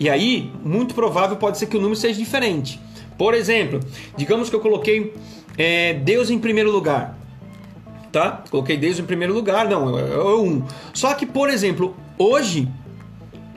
E 0.00 0.10
aí, 0.10 0.50
muito 0.64 0.94
provável 0.94 1.36
pode 1.36 1.58
ser 1.58 1.66
que 1.66 1.76
o 1.76 1.80
número 1.80 1.94
seja 1.94 2.18
diferente. 2.18 2.80
Por 3.16 3.34
exemplo, 3.34 3.78
digamos 4.16 4.50
que 4.50 4.56
eu 4.56 4.60
coloquei 4.60 5.14
é, 5.56 5.94
Deus 5.94 6.30
em 6.30 6.38
primeiro 6.38 6.72
lugar. 6.72 7.16
Tá? 8.12 8.44
Coloquei 8.50 8.76
Deus 8.76 8.98
em 8.98 9.04
primeiro 9.04 9.32
lugar, 9.32 9.68
não, 9.68 9.98
é, 9.98 10.02
é 10.02 10.18
um. 10.18 10.62
Só 10.92 11.14
que, 11.14 11.24
por 11.24 11.48
exemplo, 11.48 11.96
hoje 12.18 12.68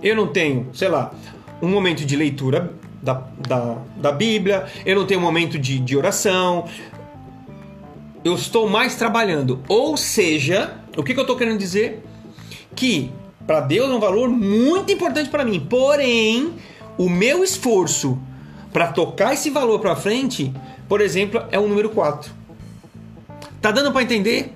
eu 0.01 0.15
não 0.15 0.27
tenho, 0.27 0.69
sei 0.74 0.88
lá, 0.88 1.13
um 1.62 1.67
momento 1.67 2.05
de 2.05 2.15
leitura 2.15 2.74
da, 3.03 3.21
da, 3.47 3.77
da 3.97 4.12
Bíblia, 4.12 4.65
eu 4.85 4.95
não 4.95 5.05
tenho 5.05 5.19
um 5.19 5.24
momento 5.24 5.59
de, 5.59 5.77
de 5.79 5.97
oração, 5.97 6.65
eu 8.24 8.33
estou 8.33 8.69
mais 8.69 8.95
trabalhando. 8.95 9.62
Ou 9.67 9.97
seja, 9.97 10.75
o 10.97 11.03
que, 11.03 11.13
que 11.13 11.19
eu 11.19 11.24
estou 11.24 11.35
querendo 11.35 11.59
dizer? 11.59 12.03
Que 12.75 13.12
para 13.45 13.59
Deus 13.59 13.91
é 13.91 13.93
um 13.93 14.00
valor 14.00 14.29
muito 14.29 14.91
importante 14.91 15.29
para 15.29 15.45
mim, 15.45 15.59
porém, 15.59 16.53
o 16.97 17.09
meu 17.09 17.43
esforço 17.43 18.17
para 18.74 18.88
tocar 18.88 19.33
esse 19.33 19.50
valor 19.50 19.79
para 19.79 19.95
frente, 19.95 20.51
por 20.89 21.00
exemplo, 21.00 21.43
é 21.51 21.59
o 21.59 21.67
número 21.67 21.89
4. 21.89 22.44
Tá 23.65 23.72
dando 23.72 23.91
para 23.91 24.03
entender? 24.03 24.53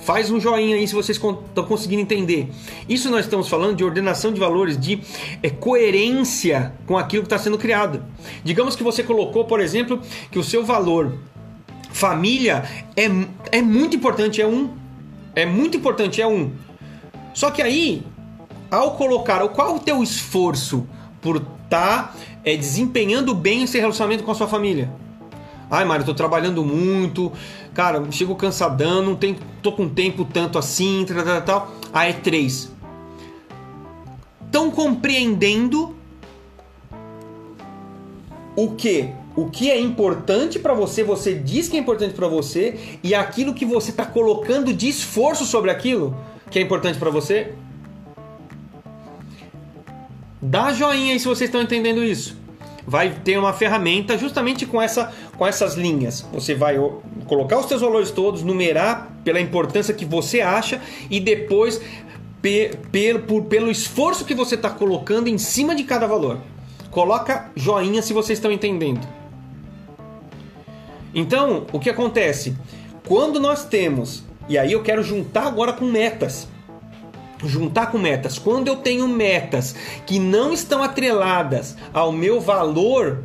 Faz 0.00 0.28
um 0.28 0.40
joinha 0.40 0.74
aí 0.74 0.88
se 0.88 0.96
vocês 0.96 1.16
estão 1.16 1.64
conseguindo 1.64 2.02
entender. 2.02 2.50
Isso 2.88 3.08
nós 3.08 3.24
estamos 3.24 3.48
falando 3.48 3.76
de 3.76 3.84
ordenação 3.84 4.32
de 4.32 4.40
valores, 4.40 4.76
de 4.76 5.00
é, 5.40 5.48
coerência 5.48 6.72
com 6.84 6.98
aquilo 6.98 7.22
que 7.22 7.26
está 7.28 7.38
sendo 7.38 7.56
criado. 7.56 8.02
Digamos 8.42 8.74
que 8.74 8.82
você 8.82 9.04
colocou, 9.04 9.44
por 9.44 9.60
exemplo, 9.60 10.00
que 10.28 10.40
o 10.40 10.42
seu 10.42 10.64
valor 10.64 11.18
família 11.92 12.64
é, 12.96 13.04
é 13.58 13.62
muito 13.62 13.94
importante, 13.94 14.42
é 14.42 14.46
um. 14.48 14.70
É 15.36 15.46
muito 15.46 15.76
importante, 15.76 16.20
é 16.20 16.26
um. 16.26 16.50
Só 17.32 17.48
que 17.48 17.62
aí, 17.62 18.02
ao 18.68 18.96
colocar, 18.96 19.46
qual 19.50 19.76
o 19.76 19.78
teu 19.78 20.02
esforço 20.02 20.84
por 21.20 21.36
estar 21.36 21.48
tá, 21.68 22.14
é, 22.44 22.56
desempenhando 22.56 23.36
bem 23.36 23.62
esse 23.62 23.78
relacionamento 23.78 24.24
com 24.24 24.32
a 24.32 24.34
sua 24.34 24.48
família? 24.48 24.90
Ai, 25.74 25.86
Mário, 25.86 26.04
tô 26.04 26.12
trabalhando 26.12 26.62
muito, 26.62 27.32
cara, 27.74 28.02
chego 28.10 28.34
cansadão, 28.34 29.02
não 29.02 29.16
tem, 29.16 29.36
tô 29.62 29.72
com 29.72 29.88
tempo 29.88 30.24
tanto 30.24 30.58
assim, 30.58 31.04
tal, 31.06 31.24
tal, 31.24 31.42
tal. 31.42 31.72
É 32.02 32.12
três. 32.12 32.70
Estão 34.44 34.70
compreendendo 34.70 35.94
o 38.54 38.72
que? 38.72 39.10
O 39.34 39.48
que 39.48 39.70
é 39.70 39.80
importante 39.80 40.58
para 40.58 40.74
você, 40.74 41.02
você 41.02 41.34
diz 41.34 41.68
que 41.68 41.76
é 41.76 41.80
importante 41.80 42.14
para 42.14 42.28
você, 42.28 42.98
e 43.02 43.14
aquilo 43.14 43.54
que 43.54 43.64
você 43.64 43.90
está 43.90 44.04
colocando 44.04 44.74
de 44.74 44.88
esforço 44.88 45.46
sobre 45.46 45.70
aquilo 45.70 46.14
que 46.50 46.58
é 46.58 46.62
importante 46.62 46.98
para 46.98 47.08
você? 47.08 47.54
Dá 50.40 50.72
joinha 50.74 51.12
aí 51.12 51.20
se 51.20 51.26
vocês 51.26 51.48
estão 51.48 51.62
entendendo 51.62 52.04
isso 52.04 52.41
vai 52.86 53.10
ter 53.10 53.38
uma 53.38 53.52
ferramenta 53.52 54.18
justamente 54.18 54.66
com, 54.66 54.80
essa, 54.80 55.12
com 55.36 55.46
essas 55.46 55.74
linhas. 55.74 56.26
Você 56.32 56.54
vai 56.54 56.76
colocar 57.26 57.58
os 57.58 57.66
seus 57.66 57.80
valores 57.80 58.10
todos, 58.10 58.42
numerar 58.42 59.10
pela 59.24 59.40
importância 59.40 59.94
que 59.94 60.04
você 60.04 60.40
acha 60.40 60.80
e 61.10 61.20
depois 61.20 61.80
pe, 62.40 62.70
pe, 62.90 63.18
por, 63.20 63.44
pelo 63.44 63.70
esforço 63.70 64.24
que 64.24 64.34
você 64.34 64.56
está 64.56 64.70
colocando 64.70 65.28
em 65.28 65.38
cima 65.38 65.74
de 65.74 65.84
cada 65.84 66.06
valor. 66.06 66.38
Coloca 66.90 67.50
joinha 67.54 68.02
se 68.02 68.12
vocês 68.12 68.38
estão 68.38 68.50
entendendo. 68.50 69.06
Então, 71.14 71.66
o 71.72 71.78
que 71.78 71.90
acontece? 71.90 72.56
Quando 73.06 73.38
nós 73.38 73.64
temos, 73.64 74.24
e 74.48 74.58
aí 74.58 74.72
eu 74.72 74.82
quero 74.82 75.02
juntar 75.02 75.46
agora 75.46 75.72
com 75.72 75.84
metas 75.84 76.48
juntar 77.44 77.86
com 77.86 77.98
metas. 77.98 78.38
Quando 78.38 78.68
eu 78.68 78.76
tenho 78.76 79.08
metas 79.08 79.74
que 80.06 80.18
não 80.18 80.52
estão 80.52 80.82
atreladas 80.82 81.76
ao 81.92 82.12
meu 82.12 82.40
valor, 82.40 83.24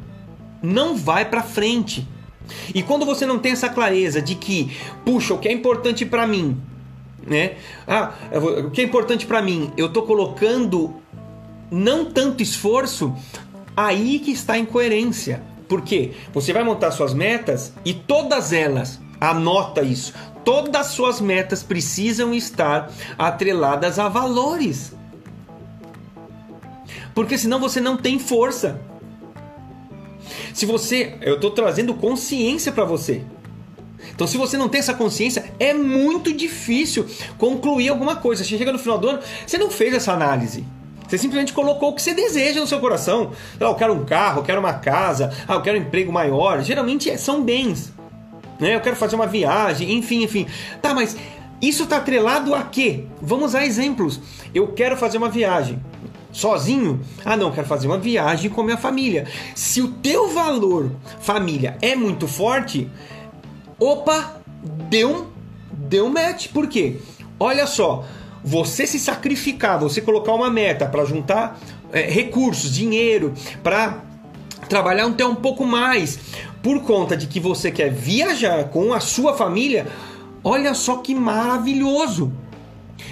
não 0.62 0.96
vai 0.96 1.26
para 1.26 1.44
frente. 1.44 2.08
E 2.74 2.82
quando 2.82 3.06
você 3.06 3.26
não 3.26 3.40
tem 3.40 3.52
essa 3.52 3.70
clareza 3.70 4.22
de 4.22 4.36
que, 4.36 4.76
puxa, 5.06 5.34
o 5.34 5.38
que 5.38 5.48
é 5.48 5.52
importante 5.52 6.06
para 6.06 6.26
mim, 6.26 6.60
né? 7.26 7.56
Ah, 7.88 8.14
o 8.66 8.72
que 8.72 8.82
é 8.82 8.84
importante 8.84 9.26
para 9.26 9.42
mim, 9.42 9.72
eu 9.76 9.90
tô 9.90 10.04
colocando 10.04 10.96
não 11.70 12.06
tanto 12.06 12.42
esforço, 12.42 13.14
aí 13.76 14.20
que 14.20 14.32
está 14.32 14.54
a 14.54 14.58
incoerência. 14.58 15.44
Por 15.68 15.82
quê? 15.82 16.12
Você 16.34 16.54
vai 16.54 16.64
montar 16.64 16.92
suas 16.92 17.14
metas 17.14 17.74
e 17.84 17.94
todas 17.94 18.54
elas, 18.54 19.02
anota 19.20 19.82
isso, 19.82 20.14
todas 20.48 20.74
as 20.80 20.88
suas 20.94 21.20
metas 21.20 21.62
precisam 21.62 22.34
estar 22.34 22.90
atreladas 23.18 24.00
a 24.00 24.08
valores. 24.08 24.94
Porque 27.14 27.38
senão 27.38 27.60
você 27.60 27.82
não 27.82 27.98
tem 27.98 28.18
força. 28.18 28.80
Se 30.54 30.66
você, 30.66 31.18
eu 31.20 31.36
estou 31.36 31.52
trazendo 31.52 31.94
consciência 31.96 32.72
para 32.72 32.86
você. 32.86 33.24
Então, 34.16 34.26
se 34.26 34.38
você 34.38 34.56
não 34.56 34.70
tem 34.70 34.80
essa 34.80 34.94
consciência, 34.94 35.54
é 35.60 35.74
muito 35.74 36.32
difícil 36.32 37.06
concluir 37.38 37.90
alguma 37.90 38.16
coisa. 38.16 38.42
Você 38.42 38.58
chega 38.58 38.72
no 38.72 38.80
final 38.80 38.98
do 38.98 39.10
ano, 39.10 39.20
você 39.46 39.58
não 39.58 39.70
fez 39.70 39.94
essa 39.94 40.14
análise. 40.14 40.64
Você 41.10 41.18
simplesmente 41.18 41.52
colocou 41.52 41.90
o 41.90 41.94
que 41.94 42.02
você 42.02 42.14
deseja 42.14 42.62
no 42.62 42.68
seu 42.68 42.80
coração. 42.80 43.34
Ah, 43.60 43.66
eu 43.66 43.76
quero 43.76 43.92
um 43.92 44.06
carro, 44.06 44.40
eu 44.40 44.44
quero 44.46 44.62
uma 44.62 44.76
casa, 44.76 45.30
ah, 45.46 45.56
eu 45.56 45.62
quero 45.62 45.78
um 45.78 45.82
emprego 45.82 46.10
maior. 46.10 46.64
Geralmente 46.64 47.10
é, 47.10 47.18
são 47.18 47.44
bens 47.44 47.97
né? 48.60 48.76
Eu 48.76 48.82
quero 48.82 48.96
fazer 48.96 49.16
uma 49.16 49.28
viagem, 49.28 49.94
enfim, 49.94 50.24
enfim. 50.24 50.48
Tá, 50.82 50.94
mas 50.94 51.18
isso 51.62 51.84
está 51.84 51.98
atrelado 51.98 52.54
a 52.54 52.64
quê? 52.64 53.06
Vamos 53.22 53.56
a 53.56 53.66
exemplos. 53.66 54.20
Eu 54.54 54.68
quero 54.70 54.96
fazer 54.98 55.18
uma 55.18 55.30
viagem 55.30 55.80
sozinho? 56.32 57.02
Ah, 57.26 57.36
não, 57.36 57.52
quero 57.52 57.68
fazer 57.68 57.88
uma 57.88 57.98
viagem 57.98 58.50
com 58.50 58.64
minha 58.64 58.78
família. 58.78 59.26
Se 59.56 59.82
o 59.82 59.88
teu 59.88 60.30
valor 60.30 60.92
família 61.20 61.78
é 61.82 61.96
muito 61.96 62.28
forte, 62.28 62.90
opa, 63.80 64.40
deu 64.90 65.28
deu 65.72 66.10
match. 66.10 66.48
Por 66.50 66.68
quê? 66.68 66.98
Olha 67.40 67.66
só, 67.68 68.06
você 68.44 68.86
se 68.86 69.00
sacrificar, 69.00 69.80
você 69.80 70.02
colocar 70.02 70.34
uma 70.34 70.50
meta 70.50 70.86
para 70.86 71.06
juntar 71.06 71.60
é, 71.92 72.02
recursos, 72.02 72.74
dinheiro, 72.74 73.34
para 73.64 74.04
trabalhar 74.70 75.06
até 75.08 75.26
um 75.26 75.36
pouco 75.36 75.66
mais, 75.66 76.20
por 76.68 76.82
conta 76.82 77.16
de 77.16 77.28
que 77.28 77.40
você 77.40 77.72
quer 77.72 77.90
viajar 77.90 78.66
com 78.66 78.94
a 78.94 79.00
sua 79.00 79.38
família, 79.38 79.88
olha 80.44 80.74
só 80.74 80.98
que 80.98 81.16
maravilhoso. 81.16 82.30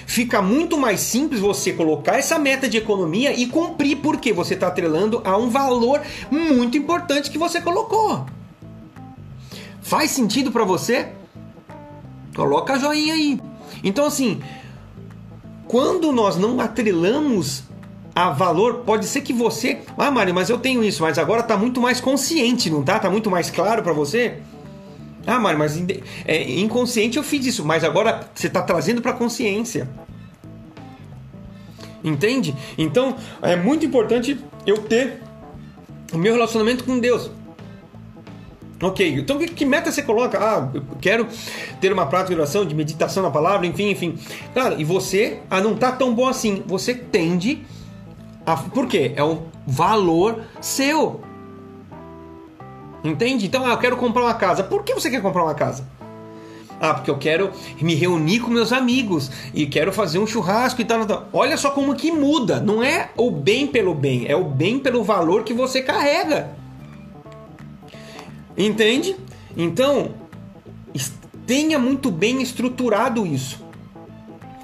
Fica 0.05 0.41
muito 0.41 0.77
mais 0.77 0.99
simples 0.99 1.39
você 1.39 1.71
colocar 1.71 2.17
essa 2.17 2.37
meta 2.37 2.67
de 2.67 2.75
economia 2.75 3.31
e 3.31 3.45
cumprir, 3.45 3.99
porque 4.01 4.33
você 4.33 4.55
está 4.55 4.67
atrelando 4.67 5.21
a 5.23 5.37
um 5.37 5.49
valor 5.49 6.01
muito 6.29 6.77
importante 6.77 7.31
que 7.31 7.37
você 7.37 7.61
colocou. 7.61 8.25
Faz 9.81 10.11
sentido 10.11 10.51
para 10.51 10.65
você? 10.65 11.13
Coloca 12.35 12.73
a 12.73 12.77
joinha 12.77 13.13
aí. 13.13 13.39
Então, 13.85 14.05
assim, 14.05 14.41
quando 15.65 16.11
nós 16.11 16.35
não 16.35 16.59
atrelamos 16.59 17.63
a 18.15 18.29
valor, 18.29 18.75
pode 18.85 19.05
ser 19.07 19.19
que 19.19 19.33
você, 19.33 19.79
ah, 19.97 20.09
Mário, 20.09 20.33
mas 20.33 20.49
eu 20.49 20.57
tenho 20.57 20.81
isso, 20.81 21.03
mas 21.03 21.19
agora 21.19 21.43
tá 21.43 21.57
muito 21.57 21.81
mais 21.81 21.99
consciente, 21.99 22.69
não 22.69 22.81
tá? 22.81 22.97
Tá 22.97 23.09
muito 23.09 23.29
mais 23.29 23.51
claro 23.51 23.83
para 23.83 23.91
você? 23.91 24.37
Ah, 25.27 25.37
Mário, 25.37 25.59
mas 25.59 25.77
é, 26.25 26.59
inconsciente 26.59 27.17
eu 27.17 27.23
fiz 27.23 27.45
isso, 27.45 27.65
mas 27.65 27.83
agora 27.83 28.29
você 28.33 28.47
tá 28.49 28.61
trazendo 28.61 29.01
para 29.01 29.11
consciência. 29.11 29.89
Entende? 32.01 32.55
Então, 32.77 33.17
é 33.41 33.57
muito 33.57 33.85
importante 33.85 34.39
eu 34.65 34.77
ter 34.77 35.21
o 36.13 36.17
meu 36.17 36.33
relacionamento 36.33 36.85
com 36.85 36.97
Deus. 36.99 37.29
Ok, 38.81 39.15
então 39.17 39.37
que, 39.37 39.47
que, 39.47 39.65
meta 39.65 39.91
você 39.91 40.03
coloca? 40.03 40.37
Ah, 40.37 40.69
eu 40.73 40.83
quero 41.01 41.27
ter 41.81 41.91
uma 41.91 42.05
prática 42.05 42.33
de 42.33 42.39
oração, 42.39 42.65
de 42.65 42.75
meditação 42.75 43.23
na 43.23 43.31
palavra, 43.31 43.65
enfim, 43.65 43.89
enfim. 43.89 44.17
Claro, 44.53 44.79
e 44.79 44.83
você, 44.83 45.39
ah, 45.49 45.59
não 45.59 45.75
tá 45.75 45.91
tão 45.91 46.13
bom 46.13 46.27
assim. 46.27 46.63
Você 46.67 46.93
tende 46.93 47.65
por 48.53 48.87
quê? 48.87 49.13
É 49.15 49.23
um 49.23 49.43
valor 49.65 50.43
seu. 50.61 51.21
Entende? 53.03 53.45
Então, 53.45 53.65
ah, 53.65 53.71
eu 53.71 53.77
quero 53.77 53.97
comprar 53.97 54.23
uma 54.23 54.33
casa. 54.33 54.63
Por 54.63 54.83
que 54.83 54.93
você 54.93 55.09
quer 55.09 55.21
comprar 55.21 55.43
uma 55.43 55.55
casa? 55.55 55.87
Ah, 56.79 56.93
porque 56.93 57.09
eu 57.09 57.17
quero 57.17 57.51
me 57.81 57.95
reunir 57.95 58.39
com 58.39 58.51
meus 58.51 58.71
amigos 58.73 59.31
e 59.53 59.65
quero 59.65 59.93
fazer 59.93 60.19
um 60.19 60.27
churrasco 60.27 60.81
e 60.81 60.85
tal, 60.85 61.05
tal. 61.05 61.27
Olha 61.31 61.57
só 61.57 61.71
como 61.71 61.95
que 61.95 62.11
muda. 62.11 62.59
Não 62.59 62.83
é 62.83 63.09
o 63.15 63.31
bem 63.31 63.65
pelo 63.65 63.95
bem, 63.95 64.25
é 64.27 64.35
o 64.35 64.43
bem 64.43 64.79
pelo 64.79 65.03
valor 65.03 65.43
que 65.43 65.53
você 65.53 65.81
carrega. 65.81 66.49
Entende? 68.57 69.15
Então, 69.55 70.11
tenha 71.45 71.79
muito 71.79 72.11
bem 72.11 72.41
estruturado 72.41 73.25
isso 73.25 73.65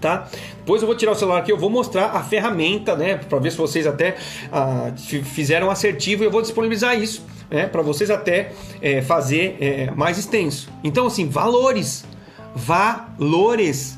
tá? 0.02 0.28
Depois 0.62 0.82
eu 0.82 0.88
vou 0.88 0.96
tirar 0.96 1.14
o 1.14 1.16
celular 1.16 1.40
aqui, 1.40 1.52
eu 1.52 1.58
vou 1.58 1.72
mostrar 1.72 2.12
a 2.12 2.22
ferramenta, 2.22 2.96
né? 2.96 3.18
Para 3.18 3.40
ver 3.40 3.52
se 3.52 3.58
vocês 3.58 3.88
até 3.88 4.16
ah, 4.52 4.94
fizeram 4.96 5.72
assertivo 5.72 6.24
e 6.24 6.28
eu 6.28 6.32
vou 6.32 6.42
disponibilizar 6.42 6.98
isso, 6.98 7.26
né? 7.50 7.66
Para 7.66 7.82
vocês 7.82 8.12
até 8.12 8.52
é, 8.80 9.02
fazer 9.02 9.58
é, 9.60 9.92
mais 9.92 10.20
extenso. 10.20 10.70
Então, 10.84 11.08
assim, 11.08 11.28
valores. 11.28 12.06
Valores. 12.54 13.98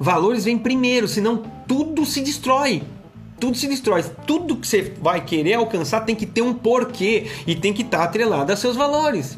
Valores 0.00 0.46
vem 0.46 0.58
primeiro, 0.58 1.06
senão 1.06 1.42
tudo 1.68 2.06
se 2.06 2.22
destrói 2.22 2.82
tudo 3.42 3.58
se 3.58 3.66
destrói. 3.66 4.04
Tudo 4.24 4.56
que 4.56 4.68
você 4.68 4.94
vai 5.00 5.24
querer 5.24 5.54
alcançar 5.54 6.02
tem 6.02 6.14
que 6.14 6.26
ter 6.26 6.42
um 6.42 6.54
porquê 6.54 7.26
e 7.44 7.56
tem 7.56 7.72
que 7.72 7.82
estar 7.82 8.04
atrelado 8.04 8.52
a 8.52 8.56
seus 8.56 8.76
valores. 8.76 9.36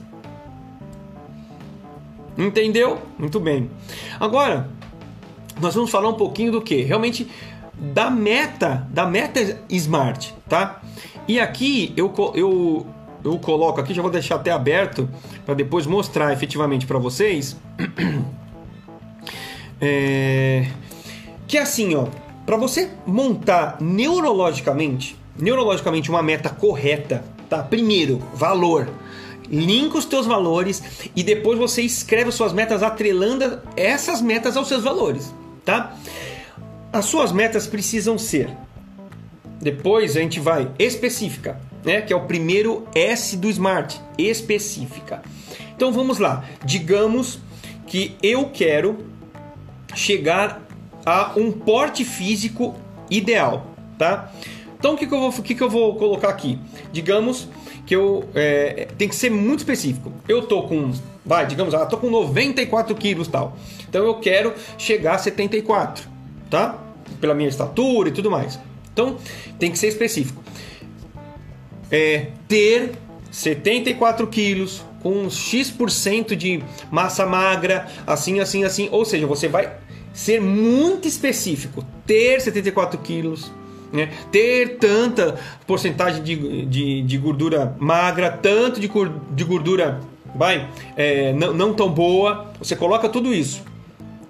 Entendeu? 2.37 2.99
Muito 3.19 3.41
bem. 3.41 3.71
Agora, 4.21 4.69
nós 5.61 5.75
vamos 5.75 5.91
falar 5.91 6.09
um 6.09 6.15
pouquinho 6.15 6.53
do 6.53 6.61
que? 6.61 6.83
Realmente 6.83 7.29
da 7.79 8.11
meta, 8.11 8.87
da 8.91 9.07
meta 9.07 9.61
Smart, 9.69 10.35
tá? 10.49 10.81
E 11.27 11.41
aqui 11.41 11.93
eu, 11.97 12.13
eu, 12.35 12.87
eu 13.25 13.39
coloco 13.39 13.81
aqui, 13.81 13.95
já 13.95 14.03
vou 14.03 14.11
deixar 14.11 14.37
até 14.37 14.51
aberto 14.51 15.09
para 15.45 15.55
depois 15.55 15.87
mostrar 15.87 16.33
efetivamente 16.33 16.87
para 16.87 16.99
vocês. 16.99 17.57
É, 19.81 20.67
que 21.47 21.59
é 21.59 21.61
assim, 21.61 21.95
ó, 21.95 22.07
para 22.47 22.57
você 22.57 22.91
montar 23.05 23.77
neurologicamente, 23.81 25.17
neurologicamente 25.39 26.09
uma 26.09 26.23
meta 26.23 26.49
correta, 26.49 27.25
tá? 27.51 27.63
Primeiro, 27.63 28.23
valor. 28.35 28.89
Linka 29.51 29.99
os 29.99 30.07
teus 30.07 30.27
valores 30.27 31.11
e 31.15 31.23
depois 31.23 31.59
você 31.59 31.83
escreve 31.83 32.33
suas 32.33 32.53
metas 32.53 32.83
atrelando 32.83 33.61
essas 33.77 34.23
metas 34.23 34.57
aos 34.57 34.69
seus 34.69 34.83
valores, 34.83 35.35
tá? 35.65 35.97
As 36.93 37.07
suas 37.07 37.33
metas 37.33 37.67
precisam 37.67 38.19
ser. 38.19 38.51
Depois 39.61 40.17
a 40.17 40.21
gente 40.21 40.39
vai 40.39 40.71
específica, 40.79 41.61
né? 41.85 42.01
Que 42.03 42.13
é 42.13 42.17
o 42.17 42.27
primeiro 42.27 42.87
S 42.95 43.37
do 43.37 43.49
Smart, 43.49 44.01
específica. 44.19 45.23
Então 45.75 45.93
vamos 45.93 46.19
lá. 46.19 46.45
Digamos 46.65 47.39
que 47.87 48.17
eu 48.23 48.51
quero 48.51 48.99
chegar 49.95 50.63
a 51.05 51.33
um 51.37 51.53
porte 51.53 52.05
físico 52.05 52.75
ideal, 53.11 53.67
tá? 53.99 54.33
Então 54.79 54.95
o 54.95 54.97
que, 54.97 55.07
que, 55.07 55.15
eu, 55.15 55.21
vou, 55.21 55.33
que, 55.33 55.55
que 55.55 55.63
eu 55.63 55.71
vou 55.71 55.95
colocar 55.97 56.29
aqui? 56.29 56.59
Digamos 56.93 57.49
que 57.87 57.95
eu 57.95 58.29
é, 58.35 58.89
tem 58.99 59.09
que 59.09 59.15
ser 59.17 59.31
muito 59.31 59.61
específico. 59.61 60.13
Eu 60.29 60.43
tô 60.43 60.63
com, 60.63 60.93
vai, 61.25 61.47
digamos, 61.47 61.75
ah, 61.75 61.87
tô 61.87 61.97
com 61.97 62.11
94 62.11 62.95
quilos 62.95 63.29
tal. 63.29 63.57
Então 63.89 64.05
eu 64.05 64.15
quero 64.17 64.53
chegar 64.77 65.15
a 65.15 65.19
74, 65.19 66.09
tá? 66.51 66.79
Pela 67.21 67.35
minha 67.35 67.49
estatura 67.49 68.09
e 68.09 68.13
tudo 68.13 68.31
mais. 68.31 68.59
Então 68.93 69.17
tem 69.59 69.71
que 69.71 69.79
ser 69.79 69.89
específico. 69.89 70.43
É, 71.91 72.29
ter 72.49 72.93
74 73.31 74.27
quilos 74.27 74.85
com 75.03 75.29
X% 75.29 76.35
de 76.35 76.63
massa 76.91 77.27
magra, 77.27 77.89
assim, 78.07 78.41
assim, 78.41 78.65
assim. 78.65 78.89
Ou 78.91 79.05
seja, 79.05 79.27
você 79.27 79.49
vai 79.49 79.71
ser 80.13 80.41
muito 80.41 81.09
específico, 81.09 81.85
ter 82.07 82.41
74 82.41 82.99
quilos, 83.01 83.53
né? 83.93 84.11
ter 84.31 84.79
tanta 84.79 85.39
porcentagem 85.67 86.23
de, 86.23 86.65
de, 86.67 87.03
de, 87.03 87.19
gordura 87.19 87.77
magra, 87.81 88.31
tanto 88.31 88.81
de, 88.81 88.89
de 89.33 89.45
gordura 89.45 90.01
vai, 90.35 90.69
é, 90.97 91.33
não, 91.33 91.53
não 91.53 91.75
tão 91.75 91.91
boa, 91.91 92.53
você 92.59 92.75
coloca 92.75 93.09
tudo 93.09 93.33
isso, 93.33 93.63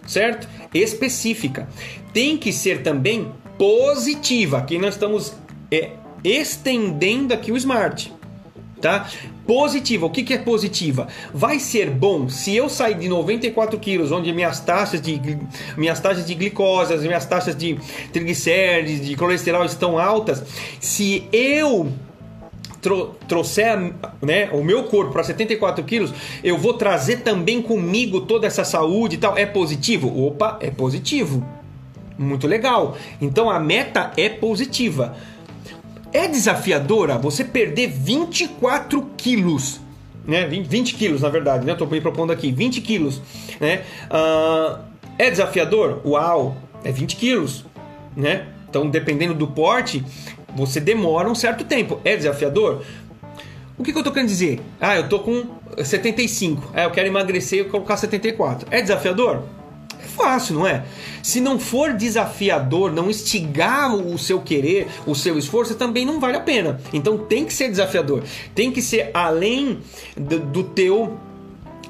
certo? 0.07 0.49
Específica. 0.73 1.69
Tem 2.13 2.37
que 2.37 2.53
ser 2.53 2.83
também 2.83 3.33
positiva. 3.59 4.59
Aqui 4.59 4.79
nós 4.79 4.95
estamos 4.95 5.35
é, 5.71 5.91
estendendo 6.23 7.33
aqui 7.33 7.51
o 7.51 7.57
smart 7.57 8.13
tá? 8.85 9.09
Positiva, 9.47 10.05
o 10.05 10.11
que, 10.11 10.23
que 10.23 10.35
é 10.35 10.39
positiva? 10.39 11.09
Vai 11.33 11.59
ser 11.59 11.89
bom 11.89 12.29
se 12.29 12.55
eu 12.55 12.69
sair 12.69 12.95
de 12.95 13.09
94 13.09 13.79
quilos, 13.79 14.13
onde 14.13 14.31
minhas 14.31 14.61
taxas 14.61 15.01
de 15.01 15.19
minhas 15.77 16.01
taxas 16.01 16.27
de 16.27 16.35
glicose, 16.35 16.93
as 16.93 17.01
minhas 17.01 17.25
taxas 17.25 17.57
de 17.57 17.79
triglicérides, 18.13 19.07
de 19.07 19.17
colesterol 19.17 19.65
estão 19.65 19.99
altas, 19.99 20.43
se 20.81 21.27
eu 21.33 21.91
trouxer 23.27 23.93
né, 24.21 24.51
o 24.53 24.63
meu 24.63 24.85
corpo 24.85 25.13
para 25.13 25.23
74 25.23 25.83
quilos, 25.85 26.13
eu 26.43 26.59
vou 26.59 26.75
trazer 26.75 27.19
também 27.19 27.63
comigo 27.63 28.23
toda 28.23 28.47
essa 28.47 28.65
saúde 28.65 29.17
e 29.17 29.19
tal. 29.19 29.37
É 29.37 29.47
positivo? 29.47 30.27
Opa, 30.27 30.59
é 30.61 30.71
positivo. 30.71 31.47
Muito 32.19 32.47
legal. 32.47 32.97
Então 33.21 33.51
a 33.51 33.59
meta 33.59 34.13
é 34.17 34.29
positiva. 34.29 35.17
É 36.13 36.29
desafiadora 36.29 37.19
você 37.19 37.43
perder 37.43 37.89
24 37.89 39.11
quilos, 39.17 39.81
né? 40.25 40.47
20, 40.47 40.67
20 40.67 40.95
quilos, 40.95 41.23
na 41.23 41.29
verdade, 41.29 41.67
né? 41.67 41.73
Estou 41.73 41.89
me 41.89 42.01
propondo 42.01 42.33
aqui, 42.33 42.53
20 42.53 42.81
quilos, 42.83 43.21
né? 43.61 43.83
Uh, 44.07 44.79
é 45.19 45.29
desafiador? 45.29 46.01
Uau, 46.05 46.57
é 46.85 46.93
20 46.93 47.17
quilos, 47.17 47.65
né? 48.17 48.47
Então, 48.75 48.89
dependendo 48.91 49.35
do 49.35 49.47
porte, 49.47 50.05
você 50.55 50.81
demora 50.81 51.29
um 51.31 51.35
certo 51.35 51.65
tempo. 51.65 52.01
É 52.05 52.17
desafiador? 52.17 52.85
O 53.77 53.83
que, 53.83 53.91
que 53.91 53.99
eu 53.99 54.01
estou 54.01 54.13
querendo 54.13 54.29
dizer? 54.29 54.61
Ah, 54.81 54.97
eu 54.97 55.09
tô 55.09 55.19
com 55.19 55.47
75. 55.83 56.71
Ah, 56.73 56.85
eu 56.85 56.91
quero 56.91 57.09
emagrecer 57.09 57.61
e 57.61 57.65
colocar 57.65 57.97
74. 57.97 58.69
É 58.71 58.81
desafiador? 58.81 59.43
fácil, 60.15 60.55
não 60.55 60.67
é? 60.67 60.85
Se 61.23 61.41
não 61.41 61.59
for 61.59 61.93
desafiador, 61.93 62.93
não 62.93 63.11
instigar 63.11 63.95
o 63.95 64.17
seu 64.17 64.41
querer, 64.41 64.87
o 65.07 65.15
seu 65.15 65.37
esforço, 65.37 65.75
também 65.75 66.07
não 66.07 66.21
vale 66.21 66.37
a 66.37 66.41
pena. 66.41 66.81
Então 66.93 67.19
tem 67.19 67.45
que 67.45 67.53
ser 67.53 67.69
desafiador, 67.69 68.23
tem 68.55 68.71
que 68.71 68.81
ser 68.81 69.11
além 69.13 69.81
do, 70.17 70.39
do 70.39 70.63
teu 70.63 71.19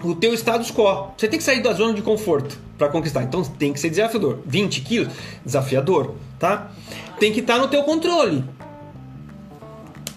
o 0.02 0.14
teu 0.14 0.34
status 0.34 0.70
quo. 0.70 1.12
Você 1.16 1.28
tem 1.28 1.38
que 1.38 1.44
sair 1.44 1.62
da 1.62 1.72
zona 1.72 1.94
de 1.94 2.02
conforto 2.02 2.58
para 2.76 2.88
conquistar. 2.88 3.22
Então 3.22 3.42
tem 3.42 3.72
que 3.72 3.80
ser 3.80 3.88
desafiador. 3.88 4.40
20 4.44 4.80
quilos, 4.82 5.12
desafiador, 5.44 6.14
tá? 6.38 6.70
Tem 7.18 7.32
que 7.32 7.40
estar 7.40 7.58
no 7.58 7.68
teu 7.68 7.82
controle. 7.84 8.44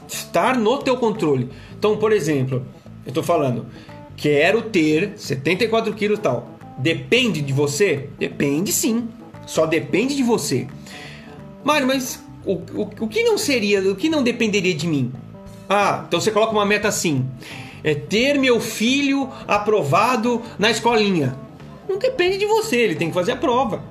Estar 0.07 0.57
no 0.57 0.77
teu 0.79 0.97
controle. 0.97 1.49
Então, 1.77 1.97
por 1.97 2.11
exemplo, 2.11 2.65
eu 3.05 3.09
estou 3.09 3.23
falando, 3.23 3.65
quero 4.15 4.61
ter 4.63 5.13
74 5.15 5.93
quilos 5.93 6.19
tal. 6.19 6.49
Depende 6.77 7.41
de 7.41 7.53
você? 7.53 8.09
Depende 8.17 8.71
sim. 8.71 9.07
Só 9.45 9.65
depende 9.65 10.15
de 10.15 10.23
você. 10.23 10.67
Mário, 11.63 11.87
mas 11.87 12.23
o, 12.45 12.53
o, 12.53 12.89
o 13.01 13.07
que 13.07 13.23
não 13.23 13.37
seria, 13.37 13.81
o 13.81 13.95
que 13.95 14.09
não 14.09 14.23
dependeria 14.23 14.73
de 14.73 14.87
mim? 14.87 15.11
Ah, 15.69 16.05
então 16.07 16.19
você 16.19 16.31
coloca 16.31 16.53
uma 16.53 16.65
meta 16.65 16.87
assim: 16.87 17.25
é 17.83 17.93
ter 17.93 18.37
meu 18.37 18.59
filho 18.59 19.29
aprovado 19.47 20.41
na 20.57 20.69
escolinha. 20.69 21.35
Não 21.87 21.97
depende 21.97 22.37
de 22.37 22.45
você, 22.45 22.77
ele 22.77 22.95
tem 22.95 23.09
que 23.09 23.13
fazer 23.13 23.33
a 23.33 23.37
prova. 23.37 23.81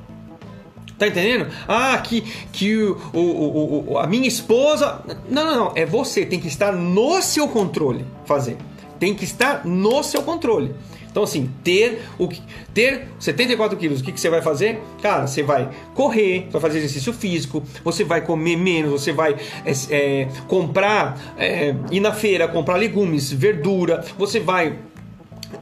Tá 0.98 1.06
entendendo? 1.06 1.48
Ah, 1.68 1.98
que, 1.98 2.22
que 2.52 2.74
o, 2.76 2.96
o, 3.12 3.92
o, 3.92 3.98
a 3.98 4.06
minha 4.06 4.26
esposa. 4.26 5.02
Não, 5.28 5.44
não, 5.44 5.56
não. 5.56 5.72
É 5.74 5.84
você, 5.84 6.24
tem 6.24 6.40
que 6.40 6.48
estar 6.48 6.72
no 6.72 7.20
seu 7.20 7.48
controle 7.48 8.04
fazer. 8.24 8.56
Tem 8.98 9.14
que 9.14 9.24
estar 9.24 9.66
no 9.66 10.02
seu 10.02 10.22
controle. 10.22 10.74
Então, 11.16 11.24
assim, 11.24 11.50
ter 11.64 12.02
o 12.18 12.28
ter 12.74 13.08
74 13.18 13.78
quilos, 13.78 14.00
o 14.00 14.04
que, 14.04 14.12
que 14.12 14.20
você 14.20 14.28
vai 14.28 14.42
fazer? 14.42 14.82
Cara, 15.00 15.26
você 15.26 15.42
vai 15.42 15.70
correr, 15.94 16.46
vai 16.50 16.60
fazer 16.60 16.76
exercício 16.76 17.10
físico, 17.10 17.62
você 17.82 18.04
vai 18.04 18.20
comer 18.20 18.54
menos, 18.56 18.92
você 18.92 19.12
vai 19.12 19.34
é, 19.64 19.72
é, 19.88 20.28
comprar, 20.46 21.18
é, 21.38 21.74
ir 21.90 22.00
na 22.00 22.12
feira, 22.12 22.46
comprar 22.46 22.76
legumes, 22.76 23.32
verdura, 23.32 24.04
você 24.18 24.38
vai 24.38 24.78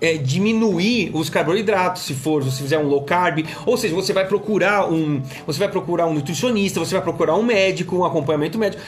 é, 0.00 0.16
diminuir 0.16 1.11
os 1.14 1.28
carboidratos, 1.28 2.02
se 2.02 2.14
for, 2.14 2.42
se 2.44 2.62
fizer 2.62 2.78
um 2.78 2.88
low 2.88 3.02
carb, 3.02 3.44
ou 3.66 3.76
seja, 3.76 3.94
você 3.94 4.12
vai 4.12 4.26
procurar 4.26 4.90
um, 4.90 5.22
você 5.46 5.59
vai 5.59 5.68
procurar 5.68 6.07
um 6.07 6.14
nutricionista, 6.14 6.80
você 6.80 6.94
vai 6.94 7.02
procurar 7.02 7.37
um 7.37 7.42
médico, 7.42 7.96
um 7.96 8.04
acompanhamento 8.04 8.59
médico, 8.59 8.83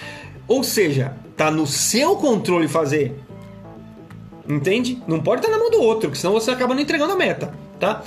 ou 0.49 0.62
seja, 0.62 1.14
tá 1.37 1.51
no 1.51 1.66
seu 1.66 2.16
controle 2.16 2.69
fazer 2.69 3.14
Entende? 4.49 5.03
Não 5.07 5.21
pode 5.21 5.40
estar 5.40 5.51
na 5.51 5.59
mão 5.59 5.71
do 5.71 5.83
outro, 5.83 6.09
porque 6.09 6.21
senão 6.21 6.33
você 6.33 6.51
acaba 6.51 6.75
não 6.75 6.81
entregando 6.81 7.12
a 7.12 7.16
meta, 7.16 7.53
tá? 7.81 8.03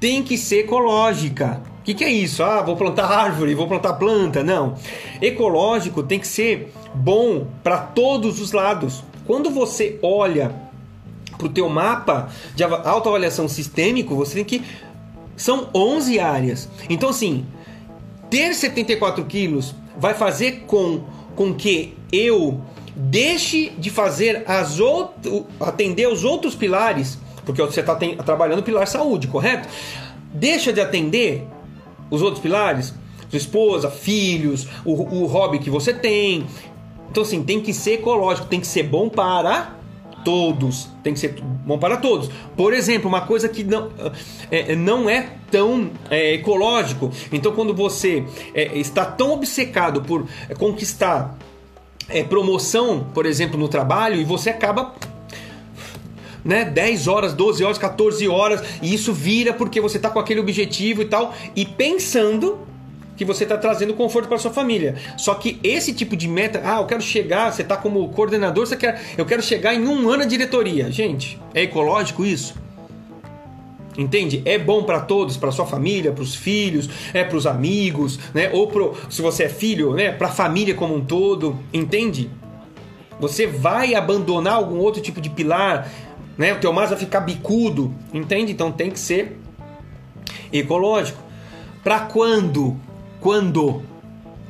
Tem 0.00 0.22
que 0.22 0.36
ser 0.36 0.60
ecológica. 0.60 1.62
O 1.80 1.82
que, 1.84 1.94
que 1.94 2.04
é 2.04 2.10
isso? 2.10 2.42
Ah, 2.42 2.60
vou 2.60 2.76
plantar 2.76 3.06
árvore, 3.06 3.54
vou 3.54 3.68
plantar 3.68 3.92
planta. 3.94 4.42
Não. 4.42 4.74
Ecológico 5.22 6.02
tem 6.02 6.18
que 6.18 6.26
ser 6.26 6.72
bom 6.92 7.46
para 7.62 7.78
todos 7.78 8.40
os 8.40 8.50
lados. 8.50 9.04
Quando 9.24 9.50
você 9.50 9.98
olha 10.02 10.52
para 11.36 11.46
o 11.46 11.50
teu 11.50 11.68
mapa 11.68 12.28
de 12.54 12.64
autoavaliação 12.64 13.48
sistêmico, 13.48 14.14
você 14.14 14.34
tem 14.34 14.44
que... 14.44 14.62
São 15.36 15.68
11 15.74 16.18
áreas. 16.18 16.68
Então, 16.88 17.10
assim, 17.10 17.44
ter 18.30 18.54
74 18.54 19.24
quilos 19.24 19.74
vai 19.98 20.14
fazer 20.14 20.64
com, 20.66 21.02
com 21.34 21.54
que 21.54 21.94
eu 22.10 22.60
deixe 22.94 23.70
de 23.78 23.90
fazer 23.90 24.44
as 24.46 24.80
outras, 24.80 25.44
atender 25.60 26.08
os 26.08 26.24
outros 26.24 26.54
pilares, 26.54 27.18
porque 27.44 27.60
você 27.60 27.80
está 27.80 27.94
trabalhando 27.94 28.60
o 28.60 28.62
pilar 28.62 28.88
saúde, 28.88 29.28
correto? 29.28 29.68
Deixa 30.32 30.72
de 30.72 30.80
atender 30.80 31.46
os 32.10 32.22
outros 32.22 32.40
pilares, 32.40 32.94
sua 33.28 33.36
esposa, 33.36 33.90
filhos, 33.90 34.66
o, 34.84 34.92
o 34.92 35.26
hobby 35.26 35.58
que 35.58 35.68
você 35.68 35.92
tem. 35.92 36.46
Então, 37.10 37.22
assim, 37.22 37.42
tem 37.42 37.60
que 37.60 37.72
ser 37.72 37.94
ecológico, 37.94 38.46
tem 38.46 38.60
que 38.60 38.66
ser 38.66 38.84
bom 38.84 39.08
para 39.08 39.76
todos. 40.26 40.88
Tem 41.04 41.12
que 41.12 41.20
ser 41.20 41.36
bom 41.40 41.78
para 41.78 41.98
todos. 41.98 42.28
Por 42.56 42.74
exemplo, 42.74 43.08
uma 43.08 43.20
coisa 43.20 43.48
que 43.48 43.62
não 43.62 43.92
é, 44.50 44.74
não 44.74 45.08
é 45.08 45.34
tão 45.52 45.88
é, 46.10 46.34
ecológico. 46.34 47.12
Então, 47.30 47.52
quando 47.52 47.72
você 47.72 48.24
é, 48.52 48.76
está 48.76 49.04
tão 49.04 49.30
obcecado 49.30 50.02
por 50.02 50.26
conquistar 50.58 51.38
é, 52.08 52.24
promoção, 52.24 53.06
por 53.14 53.24
exemplo, 53.24 53.56
no 53.56 53.68
trabalho, 53.68 54.20
e 54.20 54.24
você 54.24 54.50
acaba 54.50 54.96
né, 56.44 56.64
10 56.64 57.06
horas, 57.06 57.32
12 57.32 57.62
horas, 57.62 57.78
14 57.78 58.26
horas, 58.26 58.64
e 58.82 58.92
isso 58.92 59.12
vira 59.12 59.52
porque 59.52 59.80
você 59.80 59.96
está 59.96 60.10
com 60.10 60.18
aquele 60.18 60.40
objetivo 60.40 61.02
e 61.02 61.04
tal, 61.04 61.32
e 61.54 61.64
pensando 61.64 62.58
que 63.16 63.24
você 63.24 63.44
está 63.44 63.56
trazendo 63.56 63.94
conforto 63.94 64.28
para 64.28 64.38
sua 64.38 64.52
família. 64.52 64.96
Só 65.16 65.34
que 65.34 65.58
esse 65.62 65.92
tipo 65.92 66.16
de 66.16 66.28
meta, 66.28 66.60
ah, 66.64 66.78
eu 66.78 66.86
quero 66.86 67.02
chegar, 67.02 67.52
você 67.52 67.62
está 67.62 67.76
como 67.76 68.08
coordenador, 68.10 68.66
você 68.66 68.76
quer, 68.76 69.00
eu 69.16 69.24
quero 69.24 69.42
chegar 69.42 69.74
em 69.74 69.86
um 69.86 70.08
ano 70.10 70.24
de 70.24 70.30
diretoria. 70.30 70.90
Gente, 70.90 71.40
é 71.54 71.62
ecológico 71.62 72.24
isso? 72.24 72.54
Entende? 73.96 74.42
É 74.44 74.58
bom 74.58 74.82
para 74.82 75.00
todos, 75.00 75.36
para 75.36 75.50
sua 75.50 75.64
família, 75.64 76.12
para 76.12 76.22
os 76.22 76.34
filhos, 76.34 76.88
é 77.14 77.24
para 77.24 77.36
os 77.36 77.46
amigos, 77.46 78.18
né? 78.34 78.50
Ou 78.52 78.66
pro, 78.66 78.94
se 79.08 79.22
você 79.22 79.44
é 79.44 79.48
filho, 79.48 79.94
né? 79.94 80.12
Para 80.12 80.28
a 80.28 80.30
família 80.30 80.74
como 80.74 80.94
um 80.94 81.02
todo, 81.02 81.58
entende? 81.72 82.30
Você 83.18 83.46
vai 83.46 83.94
abandonar 83.94 84.54
algum 84.54 84.76
outro 84.76 85.00
tipo 85.00 85.20
de 85.20 85.30
pilar, 85.30 85.90
né? 86.36 86.52
O 86.52 86.58
teu 86.58 86.72
mais 86.74 86.90
vai 86.90 86.98
ficar 86.98 87.20
bicudo, 87.20 87.94
entende? 88.12 88.52
Então 88.52 88.70
tem 88.70 88.90
que 88.90 89.00
ser 89.00 89.38
ecológico. 90.52 91.22
Para 91.82 92.00
quando? 92.00 92.76
Quando? 93.20 93.82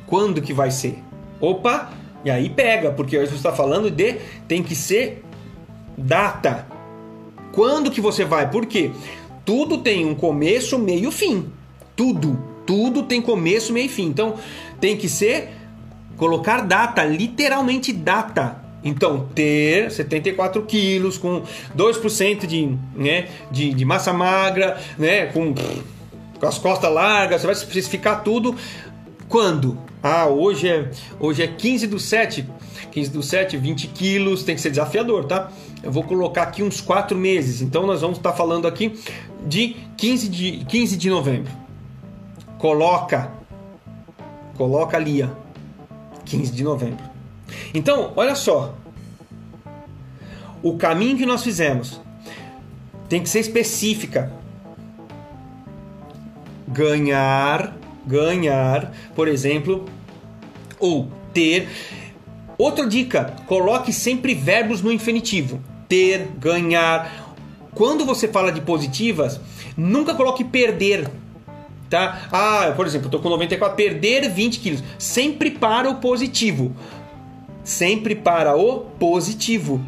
Quando 0.05 0.41
que 0.41 0.53
vai 0.53 0.71
ser? 0.71 0.99
Opa, 1.39 1.91
e 2.23 2.29
aí 2.29 2.49
pega, 2.49 2.91
porque 2.91 3.17
gente 3.25 3.35
está 3.35 3.53
falando 3.53 3.89
de 3.91 4.17
tem 4.47 4.63
que 4.63 4.75
ser 4.75 5.23
data. 5.97 6.67
Quando 7.51 7.91
que 7.91 8.01
você 8.01 8.23
vai? 8.23 8.49
Por 8.49 8.65
quê? 8.65 8.91
Tudo 9.45 9.77
tem 9.77 10.05
um 10.05 10.13
começo, 10.13 10.77
meio, 10.77 11.11
fim. 11.11 11.51
Tudo, 11.95 12.37
tudo 12.65 13.03
tem 13.03 13.21
começo, 13.21 13.71
meio 13.73 13.85
e 13.85 13.89
fim. 13.89 14.05
Então 14.07 14.35
tem 14.79 14.97
que 14.97 15.07
ser 15.07 15.49
colocar 16.17 16.61
data, 16.61 17.03
literalmente 17.03 17.93
data. 17.93 18.63
Então, 18.83 19.27
ter 19.33 19.91
74 19.91 20.61
quilos 20.63 21.17
com 21.17 21.43
2% 21.75 22.45
de, 22.45 22.77
né, 22.95 23.27
de, 23.51 23.73
de 23.73 23.85
massa 23.85 24.13
magra, 24.13 24.79
né, 24.97 25.25
com, 25.27 25.53
com 26.39 26.45
as 26.45 26.57
costas 26.57 26.91
largas, 26.91 27.41
você 27.41 27.47
vai 27.47 27.55
especificar 27.55 28.23
tudo. 28.23 28.55
Quando? 29.27 29.77
Ah, 30.01 30.27
hoje 30.27 30.69
é, 30.69 30.91
hoje 31.19 31.43
é 31.43 31.47
15 31.47 31.87
do 31.87 31.99
7. 31.99 32.47
15 32.91 33.11
do 33.11 33.21
7, 33.21 33.57
20 33.57 33.87
quilos, 33.87 34.43
tem 34.43 34.55
que 34.55 34.61
ser 34.61 34.69
desafiador, 34.69 35.25
tá? 35.25 35.51
Eu 35.83 35.91
vou 35.91 36.03
colocar 36.03 36.43
aqui 36.43 36.63
uns 36.63 36.81
4 36.81 37.17
meses. 37.17 37.61
Então 37.61 37.85
nós 37.85 38.01
vamos 38.01 38.17
estar 38.17 38.33
falando 38.33 38.67
aqui 38.67 38.99
de 39.45 39.75
15 39.97 40.29
de, 40.29 40.65
15 40.65 40.97
de 40.97 41.09
novembro. 41.09 41.51
Coloca. 42.57 43.31
Coloca 44.57 44.97
ali, 44.97 45.23
ó. 45.23 45.29
15 46.25 46.51
de 46.51 46.63
novembro. 46.63 47.03
Então, 47.73 48.13
olha 48.15 48.35
só. 48.35 48.73
O 50.63 50.77
caminho 50.77 51.17
que 51.17 51.25
nós 51.25 51.43
fizemos 51.43 52.01
tem 53.07 53.21
que 53.21 53.29
ser 53.29 53.39
específica. 53.39 54.31
Ganhar, 56.67 57.75
ganhar, 58.05 58.91
por 59.15 59.27
exemplo, 59.27 59.85
ou 60.79 61.09
ter. 61.33 61.67
Outra 62.57 62.85
dica: 62.87 63.35
coloque 63.45 63.93
sempre 63.93 64.33
verbos 64.33 64.81
no 64.81 64.91
infinitivo. 64.91 65.61
Ter, 65.87 66.27
ganhar, 66.37 67.35
quando 67.77 68.05
você 68.05 68.27
fala 68.27 68.51
de 68.51 68.59
positivas, 68.61 69.39
nunca 69.77 70.15
coloque 70.15 70.43
perder. 70.43 71.07
Tá? 71.89 72.27
Ah, 72.31 72.73
por 72.75 72.85
exemplo, 72.85 73.09
tô 73.09 73.19
com 73.19 73.29
94, 73.29 73.77
perder 73.77 74.29
20 74.29 74.59
quilos. 74.59 74.83
Sempre 74.97 75.51
para 75.51 75.87
o 75.89 75.95
positivo. 75.95 76.75
Sempre 77.63 78.15
para 78.15 78.55
o 78.57 78.79
positivo. 78.99 79.79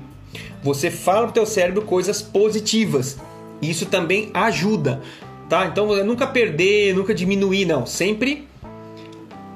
Você 0.62 0.92
fala 0.92 1.24
pro 1.24 1.34
teu 1.34 1.46
cérebro 1.46 1.82
coisas 1.82 2.22
positivas. 2.22 3.18
Isso 3.62 3.88
também 3.88 4.30
ajuda, 4.34 5.02
tá? 5.50 5.66
Então 5.66 6.04
nunca 6.06 6.28
perder, 6.28 6.94
nunca 6.96 7.14
diminuir, 7.14 7.66
não. 7.66 7.86
Sempre 7.86 8.48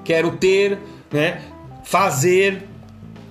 quero 0.03 0.31
ter, 0.31 0.79
né? 1.11 1.41
Fazer, 1.83 2.63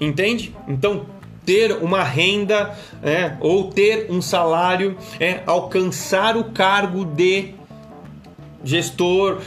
entende? 0.01 0.55
Então 0.68 1.05
ter 1.44 1.72
uma 1.83 2.05
renda 2.05 2.77
é, 3.03 3.33
ou 3.40 3.64
ter 3.64 4.07
um 4.09 4.22
salário, 4.22 4.96
é, 5.18 5.40
alcançar 5.44 6.37
o 6.37 6.44
cargo 6.44 7.05
de 7.05 7.55
gestor 8.64 9.40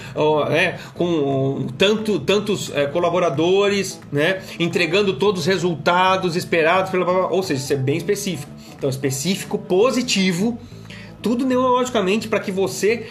é, 0.52 0.76
com 0.94 1.68
tanto, 1.78 2.20
tantos 2.20 2.70
é, 2.74 2.86
colaboradores, 2.86 4.00
né, 4.12 4.42
entregando 4.60 5.14
todos 5.14 5.42
os 5.42 5.48
resultados 5.48 6.36
esperados, 6.36 6.92
pela, 6.92 7.28
ou 7.28 7.42
seja, 7.42 7.62
ser 7.62 7.74
é 7.76 7.78
bem 7.78 7.98
específico. 7.98 8.52
Então, 8.78 8.90
específico, 8.90 9.58
positivo, 9.58 10.60
tudo 11.26 11.44
neurologicamente 11.44 12.28
para 12.28 12.40
que 12.40 12.52
você 12.52 13.08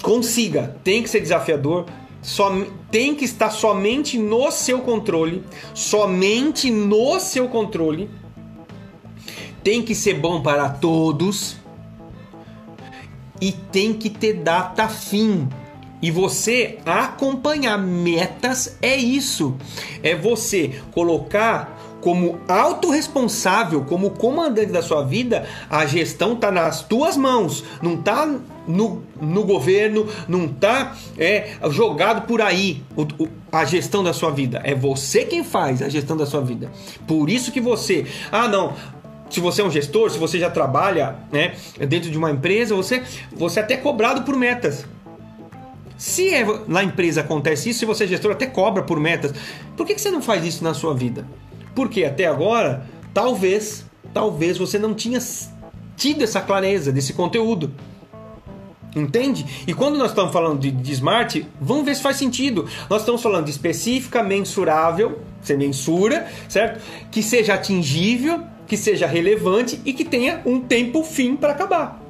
consiga. 0.00 0.74
Tem 0.82 1.02
que 1.02 1.10
ser 1.10 1.20
desafiador, 1.20 1.84
só, 2.22 2.50
tem 2.90 3.14
que 3.14 3.26
estar 3.26 3.50
somente 3.50 4.16
no 4.16 4.50
seu 4.50 4.80
controle, 4.80 5.44
somente 5.74 6.70
no 6.70 7.20
seu 7.20 7.50
controle. 7.50 8.08
Tem 9.62 9.82
que 9.82 9.94
ser 9.94 10.14
bom 10.14 10.40
para 10.40 10.70
todos 10.70 11.58
e 13.38 13.52
tem 13.52 13.92
que 13.92 14.08
ter 14.08 14.32
data 14.32 14.88
fim. 14.88 15.46
E 16.00 16.10
você 16.10 16.78
acompanhar 16.86 17.76
metas 17.76 18.78
é 18.80 18.96
isso. 18.96 19.54
É 20.02 20.16
você 20.16 20.80
colocar 20.92 21.78
como 22.02 22.40
autorresponsável, 22.48 23.84
como 23.84 24.10
comandante 24.10 24.72
da 24.72 24.82
sua 24.82 25.02
vida, 25.02 25.46
a 25.70 25.86
gestão 25.86 26.34
está 26.34 26.50
nas 26.50 26.82
tuas 26.82 27.16
mãos, 27.16 27.64
não 27.80 27.94
está 27.94 28.26
no, 28.66 29.02
no 29.20 29.44
governo, 29.44 30.06
não 30.28 30.46
está 30.46 30.96
é, 31.16 31.52
jogado 31.70 32.26
por 32.26 32.42
aí 32.42 32.82
o, 32.96 33.02
o, 33.02 33.28
a 33.52 33.64
gestão 33.64 34.02
da 34.02 34.12
sua 34.12 34.32
vida. 34.32 34.60
É 34.64 34.74
você 34.74 35.24
quem 35.24 35.44
faz 35.44 35.80
a 35.80 35.88
gestão 35.88 36.16
da 36.16 36.26
sua 36.26 36.40
vida. 36.40 36.70
Por 37.06 37.30
isso 37.30 37.52
que 37.52 37.60
você, 37.60 38.04
ah 38.32 38.48
não, 38.48 38.74
se 39.30 39.38
você 39.38 39.62
é 39.62 39.64
um 39.64 39.70
gestor, 39.70 40.10
se 40.10 40.18
você 40.18 40.40
já 40.40 40.50
trabalha 40.50 41.14
né, 41.30 41.54
dentro 41.88 42.10
de 42.10 42.18
uma 42.18 42.32
empresa, 42.32 42.74
você, 42.74 43.02
você 43.32 43.60
é 43.60 43.62
até 43.62 43.76
cobrado 43.76 44.22
por 44.22 44.36
metas. 44.36 44.84
Se 45.96 46.34
é, 46.34 46.44
na 46.66 46.82
empresa 46.82 47.20
acontece 47.20 47.70
isso, 47.70 47.78
se 47.78 47.86
você 47.86 48.04
é 48.04 48.06
gestor, 48.08 48.32
até 48.32 48.46
cobra 48.46 48.82
por 48.82 48.98
metas. 48.98 49.32
Por 49.76 49.86
que, 49.86 49.94
que 49.94 50.00
você 50.00 50.10
não 50.10 50.20
faz 50.20 50.44
isso 50.44 50.64
na 50.64 50.74
sua 50.74 50.92
vida? 50.92 51.24
Porque 51.74 52.04
até 52.04 52.26
agora, 52.26 52.86
talvez, 53.14 53.86
talvez 54.12 54.58
você 54.58 54.78
não 54.78 54.94
tinha 54.94 55.18
tido 55.96 56.22
essa 56.22 56.40
clareza 56.40 56.92
desse 56.92 57.12
conteúdo. 57.12 57.72
Entende? 58.94 59.46
E 59.66 59.72
quando 59.72 59.96
nós 59.96 60.10
estamos 60.10 60.32
falando 60.32 60.60
de, 60.60 60.70
de, 60.70 60.92
smart, 60.92 61.46
vamos 61.60 61.84
ver 61.84 61.94
se 61.94 62.02
faz 62.02 62.16
sentido. 62.16 62.68
Nós 62.90 63.02
estamos 63.02 63.22
falando 63.22 63.46
de 63.46 63.50
específica, 63.50 64.22
mensurável, 64.22 65.20
você 65.40 65.56
mensura, 65.56 66.28
certo? 66.46 66.82
Que 67.10 67.22
seja 67.22 67.54
atingível, 67.54 68.42
que 68.66 68.76
seja 68.76 69.06
relevante 69.06 69.80
e 69.84 69.94
que 69.94 70.04
tenha 70.04 70.42
um 70.44 70.60
tempo 70.60 71.02
fim 71.02 71.36
para 71.36 71.52
acabar. 71.52 72.01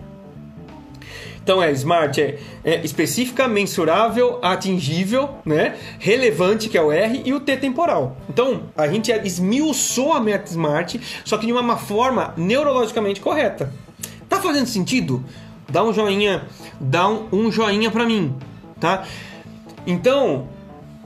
Então 1.42 1.62
é 1.62 1.72
smart, 1.72 2.20
é, 2.20 2.38
é 2.64 2.84
específica, 2.84 3.48
mensurável, 3.48 4.38
atingível, 4.42 5.28
né? 5.44 5.76
relevante, 5.98 6.68
que 6.68 6.78
é 6.78 6.82
o 6.82 6.92
R, 6.92 7.22
e 7.24 7.34
o 7.34 7.40
T 7.40 7.56
temporal. 7.56 8.16
Então 8.28 8.64
a 8.76 8.86
gente 8.86 9.10
esmiuçou 9.10 10.12
a 10.12 10.20
meta 10.20 10.50
smart, 10.50 11.00
só 11.24 11.36
que 11.36 11.46
de 11.46 11.52
uma 11.52 11.76
forma 11.76 12.32
neurologicamente 12.36 13.20
correta. 13.20 13.72
Tá 14.28 14.40
fazendo 14.40 14.66
sentido? 14.66 15.24
Dá 15.68 15.82
um 15.82 15.92
joinha, 15.92 16.46
dá 16.80 17.08
um, 17.08 17.28
um 17.32 17.50
joinha 17.50 17.90
para 17.90 18.06
mim, 18.06 18.34
tá? 18.78 19.04
Então, 19.86 20.48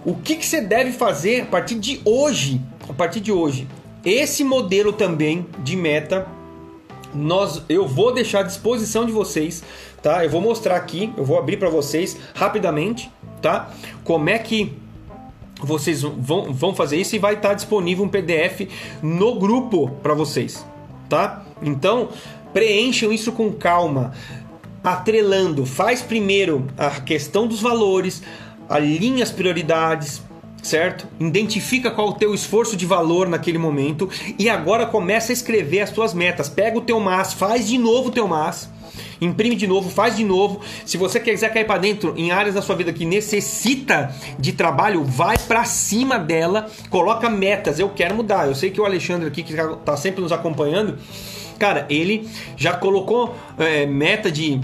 o 0.05 0.15
que, 0.15 0.37
que 0.37 0.45
você 0.45 0.61
deve 0.61 0.93
fazer 0.93 1.43
a 1.43 1.47
partir 1.47 1.77
de 1.77 2.01
hoje? 2.05 2.61
A 2.89 2.93
partir 2.93 3.21
de 3.21 3.33
hoje, 3.33 3.67
esse 4.05 4.45
modelo 4.45 4.93
também 4.93 5.47
de 5.61 5.77
meta 5.77 6.27
nós, 7.17 7.63
eu 7.69 7.87
vou 7.87 8.13
deixar 8.13 8.41
à 8.41 8.43
disposição 8.43 9.07
de 9.07 9.13
vocês 9.13 9.63
tá? 10.07 10.25
Eu 10.25 10.31
vou 10.31 10.41
mostrar 10.41 10.77
aqui, 10.77 11.13
eu 11.17 11.25
vou 11.25 11.37
abrir 11.37 11.57
para 11.57 11.69
vocês 11.69 12.17
rapidamente, 12.33 13.11
tá? 13.43 13.73
Como 14.05 14.31
é 14.31 14.39
que 14.39 14.73
vocês 15.61 16.01
vão, 16.01 16.53
vão 16.53 16.73
fazer 16.73 16.97
isso 16.97 17.17
e 17.17 17.19
vai 17.19 17.35
estar 17.35 17.55
disponível 17.55 18.05
um 18.05 18.09
PDF 18.09 18.69
no 19.03 19.35
grupo 19.35 19.91
para 20.05 20.15
vocês, 20.15 20.65
tá? 21.09 21.45
Então, 21.61 22.11
preencham 22.53 23.13
isso 23.13 23.33
com 23.33 23.51
calma, 23.53 24.13
atrelando, 24.85 25.67
faz 25.67 26.03
primeiro 26.03 26.69
a 26.79 27.01
questão 27.01 27.49
dos 27.49 27.61
valores, 27.61 28.23
alinha 28.69 29.25
as 29.25 29.33
prioridades, 29.33 30.23
certo? 30.63 31.09
Identifica 31.19 31.91
qual 31.91 32.11
o 32.11 32.15
teu 32.15 32.33
esforço 32.33 32.77
de 32.77 32.87
valor 32.87 33.29
naquele 33.29 33.59
momento 33.59 34.09
e 34.39 34.49
agora 34.49 34.87
começa 34.87 35.33
a 35.33 35.35
escrever 35.35 35.81
as 35.81 35.91
tuas 35.91 36.15
metas. 36.15 36.49
Pega 36.49 36.79
o 36.79 36.83
teu 36.83 37.01
mas, 37.01 37.33
faz 37.33 37.67
de 37.67 37.77
novo 37.77 38.11
o 38.11 38.13
teu 38.13 38.29
mas 38.29 38.76
imprime 39.21 39.57
de 39.57 39.67
novo, 39.67 39.91
faz 39.91 40.17
de 40.17 40.25
novo. 40.25 40.61
Se 40.85 40.97
você 40.97 41.19
quiser 41.21 41.53
cair 41.53 41.67
para 41.67 41.79
dentro 41.79 42.15
em 42.17 42.31
áreas 42.31 42.55
da 42.55 42.63
sua 42.63 42.75
vida 42.75 42.93
que 42.93 43.05
necessita 43.05 44.15
de 44.39 44.53
trabalho, 44.53 45.05
vai 45.05 45.39
para 45.39 45.65
cima 45.65 46.19
dela, 46.19 46.71
coloca 46.91 47.29
metas. 47.29 47.79
Eu 47.79 47.89
quero 47.91 48.15
mudar. 48.15 48.47
Eu 48.47 48.55
sei 48.55 48.71
que 48.71 48.81
o 48.81 48.85
Alexandre 48.85 49.29
aqui 49.29 49.43
que 49.43 49.55
está 49.55 49.97
sempre 49.97 50.21
nos 50.21 50.33
acompanhando, 50.33 50.99
Cara, 51.59 51.87
ele 51.89 52.29
já 52.57 52.75
colocou 52.75 53.35
é, 53.59 53.87
meta 53.87 54.31
de 54.31 54.61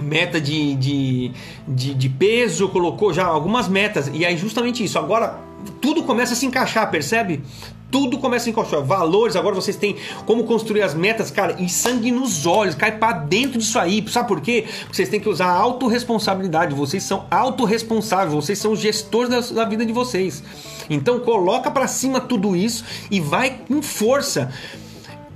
meta 0.00 0.40
de, 0.40 0.74
de, 0.76 1.32
de, 1.68 1.94
de, 1.94 2.08
peso, 2.08 2.70
colocou 2.70 3.12
já 3.12 3.26
algumas 3.26 3.68
metas. 3.68 4.10
E 4.14 4.24
aí, 4.24 4.34
justamente 4.34 4.82
isso. 4.82 4.98
Agora, 4.98 5.38
tudo 5.80 6.02
começa 6.02 6.32
a 6.32 6.36
se 6.36 6.46
encaixar, 6.46 6.90
percebe? 6.90 7.42
Tudo 7.90 8.18
começa 8.18 8.48
a 8.48 8.50
encaixar. 8.50 8.82
Valores, 8.82 9.34
agora 9.34 9.54
vocês 9.54 9.76
têm 9.76 9.96
como 10.24 10.44
construir 10.44 10.82
as 10.82 10.94
metas, 10.94 11.30
cara, 11.30 11.56
e 11.58 11.68
sangue 11.68 12.12
nos 12.12 12.46
olhos, 12.46 12.74
cai 12.74 12.98
para 12.98 13.12
dentro 13.18 13.58
disso 13.58 13.78
aí. 13.78 14.04
Sabe 14.08 14.28
por 14.28 14.40
quê? 14.40 14.64
Porque 14.66 14.94
vocês 14.94 15.08
têm 15.08 15.18
que 15.18 15.28
usar 15.28 15.46
a 15.46 15.54
autorresponsabilidade. 15.54 16.74
Vocês 16.74 17.02
são 17.02 17.26
autorresponsáveis, 17.30 18.32
vocês 18.32 18.58
são 18.58 18.76
gestores 18.76 19.28
da, 19.28 19.62
da 19.62 19.68
vida 19.68 19.84
de 19.84 19.92
vocês. 19.92 20.42
Então, 20.88 21.20
coloca 21.20 21.70
para 21.70 21.86
cima 21.86 22.20
tudo 22.20 22.54
isso 22.54 22.84
e 23.10 23.20
vai 23.20 23.58
com 23.66 23.82
força. 23.82 24.52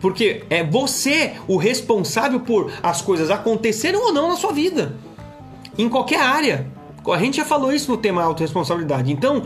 Porque 0.01 0.45
é 0.51 0.63
você 0.63 1.33
o 1.49 1.57
responsável 1.57 2.41
por 2.41 2.71
as 2.83 3.01
coisas 3.01 3.31
acontecerem 3.31 3.99
ou 3.99 4.13
não 4.13 4.29
na 4.29 4.37
sua 4.37 4.53
vida. 4.53 4.95
Em 5.79 5.89
qualquer 5.89 6.21
área. 6.21 6.67
A 7.07 7.19
gente 7.19 7.37
já 7.37 7.45
falou 7.45 7.73
isso 7.73 7.91
no 7.91 7.97
tema 7.97 8.23
autorresponsabilidade. 8.23 9.13
Então, 9.13 9.43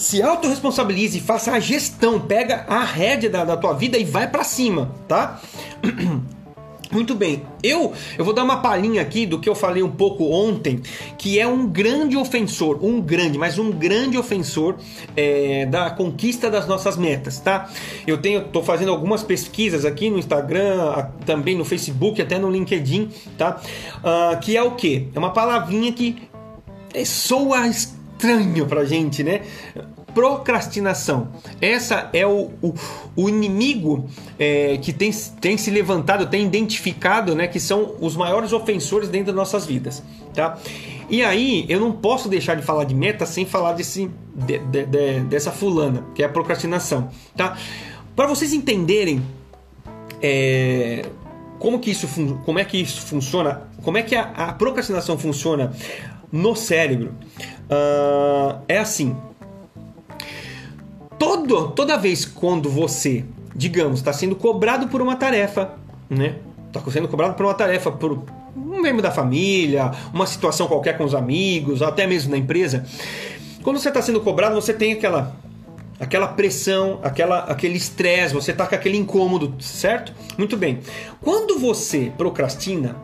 se 0.00 0.22
autorresponsabilize, 0.22 1.20
faça 1.20 1.52
a 1.52 1.60
gestão, 1.60 2.18
pega 2.18 2.64
a 2.66 2.82
rédea 2.82 3.28
da, 3.28 3.44
da 3.44 3.54
tua 3.54 3.74
vida 3.74 3.98
e 3.98 4.04
vai 4.04 4.26
para 4.26 4.42
cima, 4.42 4.94
tá? 5.06 5.38
Muito 6.90 7.14
bem, 7.14 7.42
eu, 7.62 7.92
eu 8.18 8.24
vou 8.24 8.34
dar 8.34 8.42
uma 8.42 8.62
palhinha 8.62 9.00
aqui 9.00 9.24
do 9.24 9.38
que 9.38 9.48
eu 9.48 9.54
falei 9.54 9.80
um 9.80 9.90
pouco 9.90 10.24
ontem, 10.24 10.80
que 11.16 11.38
é 11.38 11.46
um 11.46 11.68
grande 11.68 12.16
ofensor, 12.16 12.82
um 12.82 13.00
grande, 13.00 13.38
mas 13.38 13.58
um 13.58 13.70
grande 13.70 14.18
ofensor 14.18 14.76
é, 15.14 15.66
da 15.66 15.90
conquista 15.90 16.50
das 16.50 16.66
nossas 16.66 16.96
metas, 16.96 17.38
tá? 17.38 17.70
Eu 18.06 18.18
tenho, 18.18 18.42
tô 18.44 18.60
fazendo 18.62 18.90
algumas 18.90 19.22
pesquisas 19.22 19.84
aqui 19.84 20.10
no 20.10 20.18
Instagram, 20.18 21.10
também 21.24 21.56
no 21.56 21.64
Facebook, 21.64 22.20
até 22.20 22.38
no 22.38 22.50
LinkedIn, 22.50 23.10
tá? 23.38 23.60
Uh, 23.98 24.40
que 24.40 24.56
é 24.56 24.62
o 24.62 24.72
que? 24.72 25.08
É 25.14 25.18
uma 25.18 25.30
palavrinha 25.30 25.92
que 25.92 26.16
soa 27.04 27.60
estranho 28.20 28.66
pra 28.66 28.84
gente, 28.84 29.24
né? 29.24 29.40
procrastinação. 30.12 31.28
Essa 31.60 32.10
é 32.12 32.26
o, 32.26 32.50
o, 32.60 32.74
o 33.16 33.28
inimigo 33.28 34.08
é, 34.38 34.76
que 34.78 34.92
tem, 34.92 35.10
tem 35.40 35.56
se 35.56 35.70
levantado, 35.70 36.26
tem 36.26 36.44
identificado, 36.44 37.34
né, 37.34 37.46
que 37.46 37.60
são 37.60 37.94
os 38.00 38.16
maiores 38.16 38.52
ofensores 38.52 39.08
dentro 39.08 39.26
das 39.26 39.36
nossas 39.36 39.66
vidas, 39.66 40.02
tá? 40.34 40.58
E 41.08 41.22
aí 41.22 41.64
eu 41.68 41.80
não 41.80 41.92
posso 41.92 42.28
deixar 42.28 42.56
de 42.56 42.62
falar 42.62 42.84
de 42.84 42.94
meta 42.94 43.24
sem 43.24 43.46
falar 43.46 43.72
desse, 43.72 44.10
de, 44.34 44.58
de, 44.58 44.84
de, 44.84 45.20
dessa 45.20 45.50
fulana, 45.50 46.04
que 46.14 46.24
é 46.24 46.26
a 46.26 46.28
procrastinação, 46.28 47.08
tá? 47.36 47.56
Para 48.14 48.26
vocês 48.26 48.52
entenderem 48.52 49.22
é, 50.20 51.04
como 51.58 51.78
que 51.78 51.90
isso 51.90 52.08
como 52.44 52.58
é 52.58 52.64
que 52.64 52.78
isso 52.78 53.00
funciona, 53.02 53.62
como 53.82 53.96
é 53.96 54.02
que 54.02 54.16
a, 54.16 54.22
a 54.22 54.52
procrastinação 54.52 55.16
funciona 55.16 55.72
no 56.32 56.54
cérebro, 56.54 57.14
uh, 57.70 58.60
é 58.68 58.78
assim 58.78 59.16
todo, 61.20 61.68
toda 61.72 61.98
vez 61.98 62.24
quando 62.24 62.70
você, 62.70 63.26
digamos, 63.54 64.00
está 64.00 64.10
sendo 64.10 64.34
cobrado 64.34 64.88
por 64.88 65.02
uma 65.02 65.14
tarefa, 65.14 65.74
né? 66.08 66.36
Está 66.66 66.80
sendo 66.90 67.08
cobrado 67.08 67.34
por 67.34 67.44
uma 67.44 67.52
tarefa, 67.52 67.92
por 67.92 68.24
um 68.56 68.80
membro 68.80 69.02
da 69.02 69.10
família, 69.10 69.90
uma 70.14 70.26
situação 70.26 70.66
qualquer 70.66 70.96
com 70.96 71.04
os 71.04 71.14
amigos, 71.14 71.82
até 71.82 72.06
mesmo 72.06 72.30
na 72.30 72.38
empresa. 72.38 72.86
Quando 73.62 73.78
você 73.78 73.88
está 73.88 74.00
sendo 74.00 74.20
cobrado, 74.22 74.54
você 74.54 74.72
tem 74.72 74.92
aquela 74.92 75.36
aquela 75.98 76.28
pressão, 76.28 76.98
aquela, 77.02 77.40
aquele 77.40 77.76
estresse, 77.76 78.32
você 78.32 78.52
está 78.52 78.66
com 78.66 78.74
aquele 78.74 78.96
incômodo, 78.96 79.62
certo? 79.62 80.14
Muito 80.38 80.56
bem. 80.56 80.78
Quando 81.20 81.58
você 81.58 82.10
procrastina, 82.16 82.96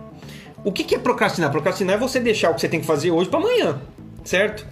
o 0.67 0.73
que, 0.73 0.97
é 0.97 0.99
procrastinar? 0.99 1.53
Procrastinar 1.53 1.95
é 1.95 1.99
você 1.99 2.19
deixar 2.19 2.51
o 2.51 2.55
que 2.55 2.61
você 2.61 2.69
tem 2.69 2.81
que 2.81 2.87
fazer 2.87 3.13
hoje 3.13 3.31
para 3.31 3.39
amanhã, 3.39 3.81
certo? 4.25 4.67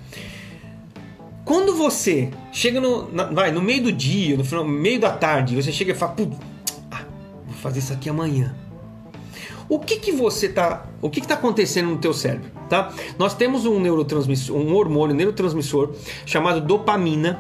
Quando 1.45 1.77
você 1.77 2.31
chega 2.51 2.81
no, 2.81 3.13
na, 3.13 3.27
vai, 3.27 3.53
no 3.53 3.63
meio 3.63 3.85
do 3.85 3.93
dia, 3.93 4.37
no, 4.37 4.45
final, 4.45 4.65
no 4.65 4.73
meio 4.73 4.99
da 4.99 5.11
tarde, 5.11 5.55
você 5.55 5.71
chega 5.71 5.93
e 5.93 5.95
fala, 5.95 6.17
ah, 6.91 7.03
vou 7.47 7.55
fazer 7.63 7.79
isso 7.79 7.93
aqui 7.93 8.09
amanhã. 8.09 8.57
O 9.69 9.79
que 9.79 10.01
que 10.01 10.11
você 10.11 10.49
tá, 10.49 10.85
o 11.01 11.09
que 11.09 11.21
que 11.21 11.29
tá 11.29 11.35
acontecendo 11.35 11.91
no 11.91 11.99
teu 11.99 12.13
cérebro, 12.13 12.51
tá? 12.69 12.93
Nós 13.17 13.33
temos 13.33 13.65
um 13.65 13.79
neurotransmissor, 13.79 14.57
um 14.57 14.75
hormônio 14.75 15.15
neurotransmissor 15.15 15.95
chamado 16.27 16.61
dopamina, 16.61 17.39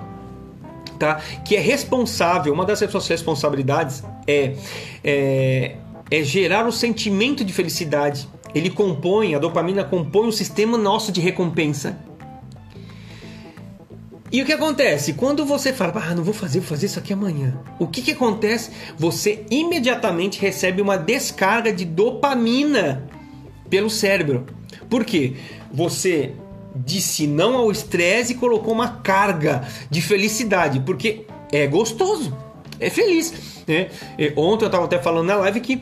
tá? 0.96 1.16
Que 1.44 1.56
é 1.56 1.60
responsável, 1.60 2.52
uma 2.52 2.64
das 2.64 2.78
suas 2.78 3.08
responsabilidades 3.08 4.04
é, 4.28 4.54
é, 5.02 5.76
é 6.08 6.22
gerar 6.22 6.68
o 6.68 6.72
sentimento 6.72 7.44
de 7.44 7.52
felicidade. 7.52 8.28
Ele 8.54 8.70
compõe, 8.70 9.34
a 9.34 9.38
dopamina 9.38 9.82
compõe 9.82 10.28
o 10.28 10.32
sistema 10.32 10.78
nosso 10.78 11.10
de 11.10 11.20
recompensa. 11.20 11.98
E 14.30 14.42
o 14.42 14.44
que 14.44 14.52
acontece? 14.52 15.12
Quando 15.12 15.44
você 15.44 15.72
fala, 15.72 15.92
ah, 15.96 16.14
não 16.14 16.24
vou 16.24 16.34
fazer, 16.34 16.58
vou 16.58 16.68
fazer 16.68 16.86
isso 16.86 16.98
aqui 16.98 17.12
amanhã. 17.12 17.56
O 17.78 17.86
que, 17.86 18.02
que 18.02 18.12
acontece? 18.12 18.70
Você 18.98 19.44
imediatamente 19.50 20.40
recebe 20.40 20.82
uma 20.82 20.96
descarga 20.96 21.72
de 21.72 21.84
dopamina 21.84 23.08
pelo 23.70 23.88
cérebro. 23.88 24.44
Por 24.90 25.04
quê? 25.04 25.34
Você 25.72 26.32
disse 26.74 27.26
não 27.26 27.56
ao 27.56 27.70
estresse 27.70 28.32
e 28.32 28.36
colocou 28.36 28.72
uma 28.72 28.88
carga 28.88 29.66
de 29.88 30.02
felicidade, 30.02 30.80
porque 30.80 31.26
é 31.52 31.66
gostoso, 31.66 32.36
é 32.80 32.90
feliz. 32.90 33.32
Né? 33.68 33.88
Ontem 34.36 34.64
eu 34.64 34.66
estava 34.68 34.84
até 34.84 34.98
falando 34.98 35.28
na 35.28 35.36
live 35.36 35.60
que 35.60 35.80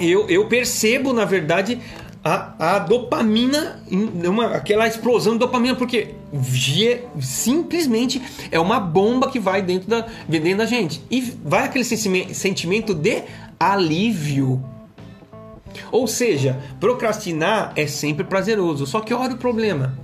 eu, 0.00 0.28
eu 0.28 0.46
percebo, 0.46 1.12
na 1.12 1.24
verdade, 1.24 1.80
a, 2.24 2.76
a 2.76 2.78
dopamina, 2.78 3.82
uma, 3.90 4.56
aquela 4.56 4.86
explosão 4.86 5.34
de 5.34 5.38
dopamina, 5.40 5.74
porque 5.74 6.14
simplesmente 7.20 8.20
é 8.50 8.58
uma 8.58 8.80
bomba 8.80 9.30
que 9.30 9.38
vai 9.38 9.62
dentro 9.62 9.88
da, 9.88 10.06
dentro 10.28 10.58
da 10.58 10.66
gente. 10.66 11.02
E 11.10 11.20
vai 11.20 11.64
aquele 11.64 11.84
sentimento 11.84 12.94
de 12.94 13.22
alívio. 13.58 14.62
Ou 15.92 16.06
seja, 16.06 16.58
procrastinar 16.80 17.72
é 17.76 17.86
sempre 17.86 18.24
prazeroso. 18.24 18.86
Só 18.86 19.00
que 19.00 19.14
olha 19.14 19.34
o 19.34 19.38
problema. 19.38 19.98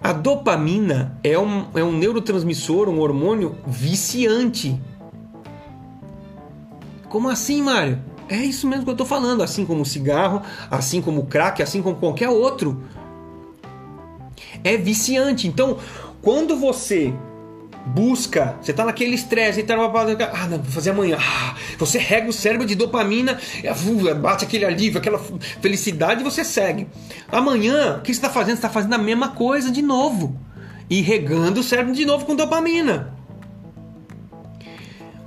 A 0.00 0.12
dopamina 0.12 1.18
é 1.24 1.38
um, 1.38 1.66
é 1.74 1.82
um 1.82 1.92
neurotransmissor, 1.92 2.88
um 2.88 3.00
hormônio 3.00 3.56
viciante. 3.66 4.80
Como 7.08 7.28
assim, 7.28 7.62
Mário? 7.62 7.98
É 8.28 8.36
isso 8.36 8.66
mesmo 8.66 8.84
que 8.84 8.90
eu 8.90 8.94
estou 8.94 9.06
falando, 9.06 9.42
assim 9.42 9.64
como 9.64 9.82
o 9.82 9.86
cigarro, 9.86 10.42
assim 10.70 11.00
como 11.00 11.22
o 11.22 11.26
crack, 11.26 11.62
assim 11.62 11.80
como 11.80 11.96
qualquer 11.96 12.28
outro. 12.28 12.82
É 14.62 14.76
viciante. 14.76 15.48
Então, 15.48 15.78
quando 16.20 16.56
você 16.56 17.14
busca, 17.86 18.56
você 18.60 18.70
está 18.70 18.84
naquele 18.84 19.14
estresse, 19.14 19.62
tá 19.62 19.74
ah, 19.74 20.46
não, 20.46 20.58
vou 20.58 20.72
fazer 20.72 20.90
amanhã. 20.90 21.16
Ah, 21.18 21.54
você 21.78 21.98
rega 21.98 22.28
o 22.28 22.32
cérebro 22.32 22.66
de 22.66 22.74
dopamina, 22.74 23.38
bate 24.20 24.44
aquele 24.44 24.64
alívio, 24.64 24.98
aquela 24.98 25.18
felicidade 25.62 26.20
e 26.20 26.24
você 26.24 26.44
segue. 26.44 26.86
Amanhã, 27.32 27.96
o 27.96 28.02
que 28.02 28.12
você 28.12 28.18
está 28.18 28.28
fazendo? 28.28 28.56
Você 28.56 28.58
está 28.58 28.68
fazendo 28.68 28.94
a 28.94 28.98
mesma 28.98 29.28
coisa 29.28 29.70
de 29.70 29.80
novo. 29.80 30.38
E 30.90 31.00
regando 31.00 31.60
o 31.60 31.62
cérebro 31.62 31.94
de 31.94 32.04
novo 32.04 32.24
com 32.24 32.34
dopamina. 32.34 33.14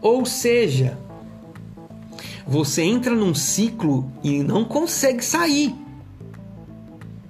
Ou 0.02 0.26
seja, 0.26 0.98
você 2.48 2.82
entra 2.82 3.14
num 3.14 3.34
ciclo 3.34 4.12
e 4.24 4.44
não 4.44 4.64
consegue 4.64 5.24
sair. 5.24 5.76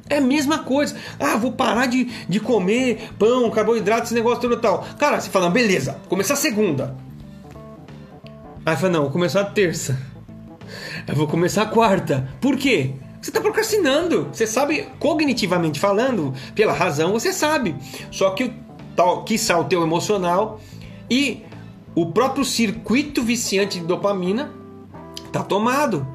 É 0.10 0.18
a 0.18 0.22
mesma 0.22 0.60
coisa. 0.60 0.96
Ah, 1.18 1.38
vou 1.38 1.54
parar 1.54 1.86
de, 1.86 2.06
de 2.28 2.40
comer 2.40 3.12
pão, 3.18 3.50
carboidrato, 3.50 4.04
esse 4.04 4.14
negócio 4.14 4.42
todo 4.42 4.56
e 4.56 4.58
tal. 4.58 4.86
Cara, 5.00 5.22
você 5.22 5.30
fala, 5.30 5.50
beleza, 5.50 6.02
começar 6.10 6.36
segunda. 6.36 6.96
Aí 8.66 8.76
fala, 8.76 8.92
não, 8.92 9.02
vou 9.04 9.12
começar 9.12 9.46
terça. 9.46 9.98
Eu 11.08 11.16
vou 11.16 11.28
começar 11.28 11.66
quarta. 11.68 12.30
Por 12.42 12.58
quê? 12.58 12.92
Você 13.22 13.30
está 13.30 13.40
procrastinando. 13.40 14.28
Você 14.34 14.46
sabe, 14.46 14.88
cognitivamente 15.00 15.80
falando, 15.80 16.34
pela 16.56 16.74
razão, 16.74 17.14
você 17.14 17.32
sabe. 17.32 17.76
Só 18.12 18.32
que 18.32 18.54
tal, 18.96 19.24
que 19.24 19.36
o 19.36 19.64
teu 19.64 19.82
emocional 19.82 20.60
e 21.10 21.44
o 21.96 22.08
próprio 22.08 22.44
circuito 22.44 23.24
viciante 23.24 23.80
de 23.80 23.86
dopamina 23.86 24.52
Tá 25.32 25.44
tomado. 25.44 26.06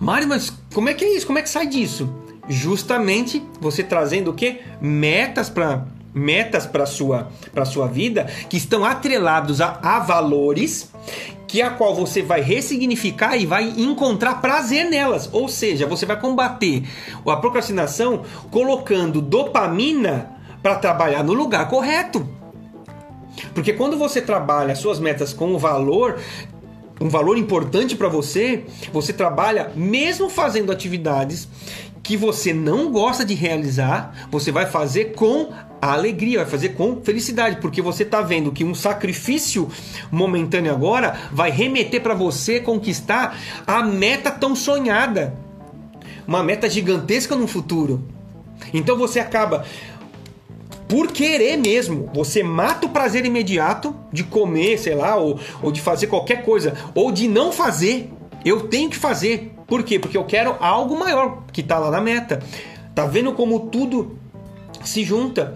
Mário, 0.00 0.28
mas 0.28 0.52
como 0.74 0.88
é 0.88 0.94
que 0.94 1.04
é 1.04 1.16
isso? 1.16 1.26
Como 1.26 1.38
é 1.38 1.42
que 1.42 1.50
sai 1.50 1.66
disso? 1.66 2.12
Justamente 2.48 3.42
você 3.60 3.82
trazendo 3.82 4.30
o 4.30 4.34
que? 4.34 4.60
Metas 4.80 5.48
para 5.48 5.86
metas 6.14 6.66
para 6.66 6.84
sua 6.84 7.30
para 7.54 7.64
sua 7.64 7.86
vida 7.86 8.26
que 8.50 8.58
estão 8.58 8.84
atrelados 8.84 9.62
a, 9.62 9.78
a 9.82 9.98
valores 9.98 10.92
que 11.52 11.60
a 11.60 11.70
qual 11.70 11.94
você 11.94 12.22
vai 12.22 12.40
ressignificar 12.40 13.36
e 13.36 13.44
vai 13.44 13.64
encontrar 13.76 14.40
prazer 14.40 14.88
nelas. 14.88 15.28
Ou 15.32 15.48
seja, 15.48 15.86
você 15.86 16.06
vai 16.06 16.18
combater 16.18 16.82
a 17.26 17.36
procrastinação 17.36 18.22
colocando 18.50 19.20
dopamina 19.20 20.30
para 20.62 20.76
trabalhar 20.76 21.22
no 21.22 21.34
lugar 21.34 21.68
correto. 21.68 22.26
Porque 23.54 23.74
quando 23.74 23.98
você 23.98 24.22
trabalha 24.22 24.74
suas 24.74 24.98
metas 24.98 25.34
com 25.34 25.58
valor, 25.58 26.18
um 27.00 27.08
valor 27.08 27.36
importante 27.36 27.96
para 27.96 28.08
você, 28.08 28.64
você 28.92 29.12
trabalha 29.12 29.72
mesmo 29.74 30.28
fazendo 30.28 30.70
atividades 30.70 31.48
que 32.02 32.16
você 32.16 32.52
não 32.52 32.90
gosta 32.90 33.24
de 33.24 33.34
realizar, 33.34 34.28
você 34.30 34.50
vai 34.50 34.66
fazer 34.66 35.12
com 35.14 35.52
alegria, 35.80 36.38
vai 36.40 36.48
fazer 36.48 36.70
com 36.70 37.00
felicidade, 37.02 37.56
porque 37.60 37.80
você 37.80 38.02
está 38.02 38.20
vendo 38.20 38.52
que 38.52 38.64
um 38.64 38.74
sacrifício 38.74 39.68
momentâneo 40.10 40.72
agora 40.72 41.16
vai 41.32 41.50
remeter 41.50 42.00
para 42.00 42.14
você 42.14 42.60
conquistar 42.60 43.38
a 43.66 43.82
meta 43.82 44.30
tão 44.30 44.54
sonhada, 44.54 45.34
uma 46.26 46.42
meta 46.42 46.68
gigantesca 46.68 47.34
no 47.34 47.46
futuro. 47.46 48.04
Então 48.72 48.96
você 48.96 49.18
acaba 49.18 49.64
por 50.92 51.10
querer 51.10 51.56
mesmo. 51.56 52.10
Você 52.12 52.42
mata 52.42 52.84
o 52.84 52.90
prazer 52.90 53.24
imediato 53.24 53.96
de 54.12 54.22
comer, 54.22 54.78
sei 54.78 54.94
lá, 54.94 55.16
ou, 55.16 55.40
ou 55.62 55.72
de 55.72 55.80
fazer 55.80 56.06
qualquer 56.06 56.44
coisa, 56.44 56.76
ou 56.94 57.10
de 57.10 57.26
não 57.26 57.50
fazer. 57.50 58.12
Eu 58.44 58.68
tenho 58.68 58.90
que 58.90 58.96
fazer. 58.98 59.54
Por 59.66 59.82
quê? 59.84 59.98
Porque 59.98 60.18
eu 60.18 60.24
quero 60.24 60.54
algo 60.60 60.98
maior 60.98 61.44
que 61.50 61.62
está 61.62 61.78
lá 61.78 61.90
na 61.90 61.98
meta. 61.98 62.42
Tá 62.94 63.06
vendo 63.06 63.32
como 63.32 63.70
tudo 63.70 64.18
se 64.84 65.02
junta? 65.02 65.54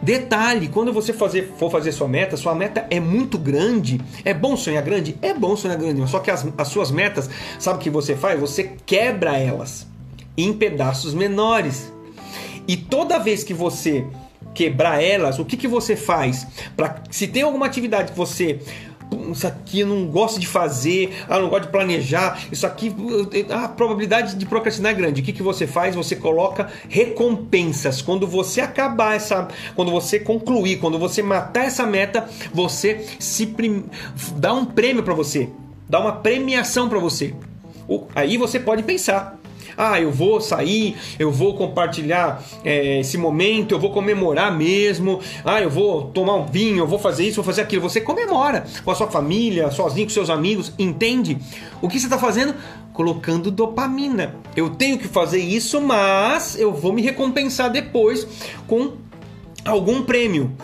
Detalhe, 0.00 0.68
quando 0.68 0.94
você 0.94 1.12
fazer, 1.12 1.52
for 1.58 1.70
fazer 1.70 1.92
sua 1.92 2.08
meta, 2.08 2.34
sua 2.34 2.54
meta 2.54 2.86
é 2.88 2.98
muito 2.98 3.36
grande. 3.36 4.00
É 4.24 4.32
bom 4.32 4.56
sonhar 4.56 4.82
grande? 4.82 5.14
É 5.20 5.34
bom 5.34 5.54
sonhar 5.54 5.76
grande, 5.76 6.08
só 6.08 6.20
que 6.20 6.30
as, 6.30 6.48
as 6.56 6.68
suas 6.68 6.90
metas, 6.90 7.28
sabe 7.58 7.76
o 7.76 7.82
que 7.82 7.90
você 7.90 8.16
faz? 8.16 8.40
Você 8.40 8.76
quebra 8.86 9.36
elas 9.36 9.86
em 10.38 10.54
pedaços 10.54 11.12
menores. 11.12 11.92
E 12.66 12.76
toda 12.78 13.18
vez 13.18 13.44
que 13.44 13.52
você 13.52 14.06
quebrar 14.54 15.02
elas, 15.02 15.38
o 15.38 15.44
que, 15.44 15.56
que 15.56 15.68
você 15.68 15.96
faz? 15.96 16.46
Para 16.76 17.02
se 17.10 17.26
tem 17.26 17.42
alguma 17.42 17.66
atividade 17.66 18.12
que 18.12 18.18
você 18.18 18.60
isso 19.30 19.46
aqui 19.46 19.80
eu 19.80 19.86
não 19.86 20.06
gosto 20.06 20.40
de 20.40 20.46
fazer, 20.46 21.12
ah, 21.28 21.38
não 21.38 21.48
gosto 21.48 21.64
de 21.64 21.70
planejar, 21.70 22.40
isso 22.50 22.66
aqui, 22.66 22.94
a 23.50 23.68
probabilidade 23.68 24.34
de 24.34 24.46
procrastinar 24.46 24.92
é 24.92 24.94
grande. 24.94 25.20
O 25.20 25.24
que, 25.24 25.32
que 25.32 25.42
você 25.42 25.66
faz? 25.66 25.94
Você 25.94 26.16
coloca 26.16 26.70
recompensas. 26.88 28.00
Quando 28.00 28.26
você 28.26 28.60
acabar 28.60 29.14
essa, 29.14 29.48
quando 29.74 29.90
você 29.90 30.18
concluir, 30.18 30.78
quando 30.78 30.98
você 30.98 31.22
matar 31.22 31.64
essa 31.64 31.86
meta, 31.86 32.28
você 32.52 33.04
se 33.18 33.46
prim... 33.46 33.84
dá 34.36 34.52
um 34.52 34.64
prêmio 34.64 35.02
para 35.02 35.14
você, 35.14 35.48
dá 35.88 36.00
uma 36.00 36.12
premiação 36.12 36.88
para 36.88 36.98
você. 36.98 37.34
Aí 38.14 38.38
você 38.38 38.58
pode 38.58 38.82
pensar, 38.82 39.38
ah, 39.76 40.00
eu 40.00 40.10
vou 40.10 40.40
sair, 40.40 40.96
eu 41.18 41.30
vou 41.30 41.54
compartilhar 41.54 42.42
é, 42.64 43.00
esse 43.00 43.16
momento, 43.18 43.74
eu 43.74 43.78
vou 43.78 43.90
comemorar 43.90 44.56
mesmo. 44.56 45.20
Ah, 45.44 45.60
eu 45.60 45.70
vou 45.70 46.04
tomar 46.04 46.34
um 46.34 46.46
vinho, 46.46 46.78
eu 46.78 46.86
vou 46.86 46.98
fazer 46.98 47.24
isso, 47.24 47.36
vou 47.36 47.44
fazer 47.44 47.62
aquilo. 47.62 47.82
Você 47.82 48.00
comemora 48.00 48.64
com 48.84 48.90
a 48.90 48.94
sua 48.94 49.08
família, 49.08 49.70
sozinho 49.70 50.06
com 50.06 50.12
seus 50.12 50.30
amigos, 50.30 50.72
entende? 50.78 51.38
O 51.80 51.88
que 51.88 51.98
você 51.98 52.06
está 52.06 52.18
fazendo? 52.18 52.54
Colocando 52.92 53.50
dopamina. 53.50 54.34
Eu 54.54 54.70
tenho 54.70 54.98
que 54.98 55.08
fazer 55.08 55.40
isso, 55.40 55.80
mas 55.80 56.58
eu 56.58 56.72
vou 56.72 56.92
me 56.92 57.02
recompensar 57.02 57.70
depois 57.70 58.26
com 58.66 58.92
algum 59.64 60.02
prêmio 60.02 60.54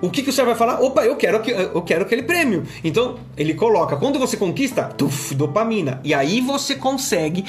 o 0.00 0.08
que, 0.08 0.22
que 0.22 0.30
o 0.30 0.32
senhor 0.32 0.46
vai 0.46 0.54
falar? 0.54 0.80
Opa, 0.80 1.04
eu 1.04 1.16
quero, 1.16 1.38
eu 1.50 1.82
quero 1.82 2.02
aquele 2.02 2.22
prêmio. 2.22 2.62
Então, 2.84 3.16
ele 3.36 3.54
coloca, 3.54 3.96
quando 3.96 4.18
você 4.18 4.36
conquista, 4.36 4.84
tuf, 4.84 5.34
dopamina. 5.34 6.00
E 6.04 6.14
aí 6.14 6.40
você 6.40 6.76
consegue 6.76 7.44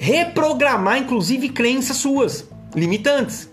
reprogramar, 0.00 0.96
inclusive, 0.96 1.50
crenças 1.50 1.98
suas 1.98 2.48
limitantes. 2.74 3.50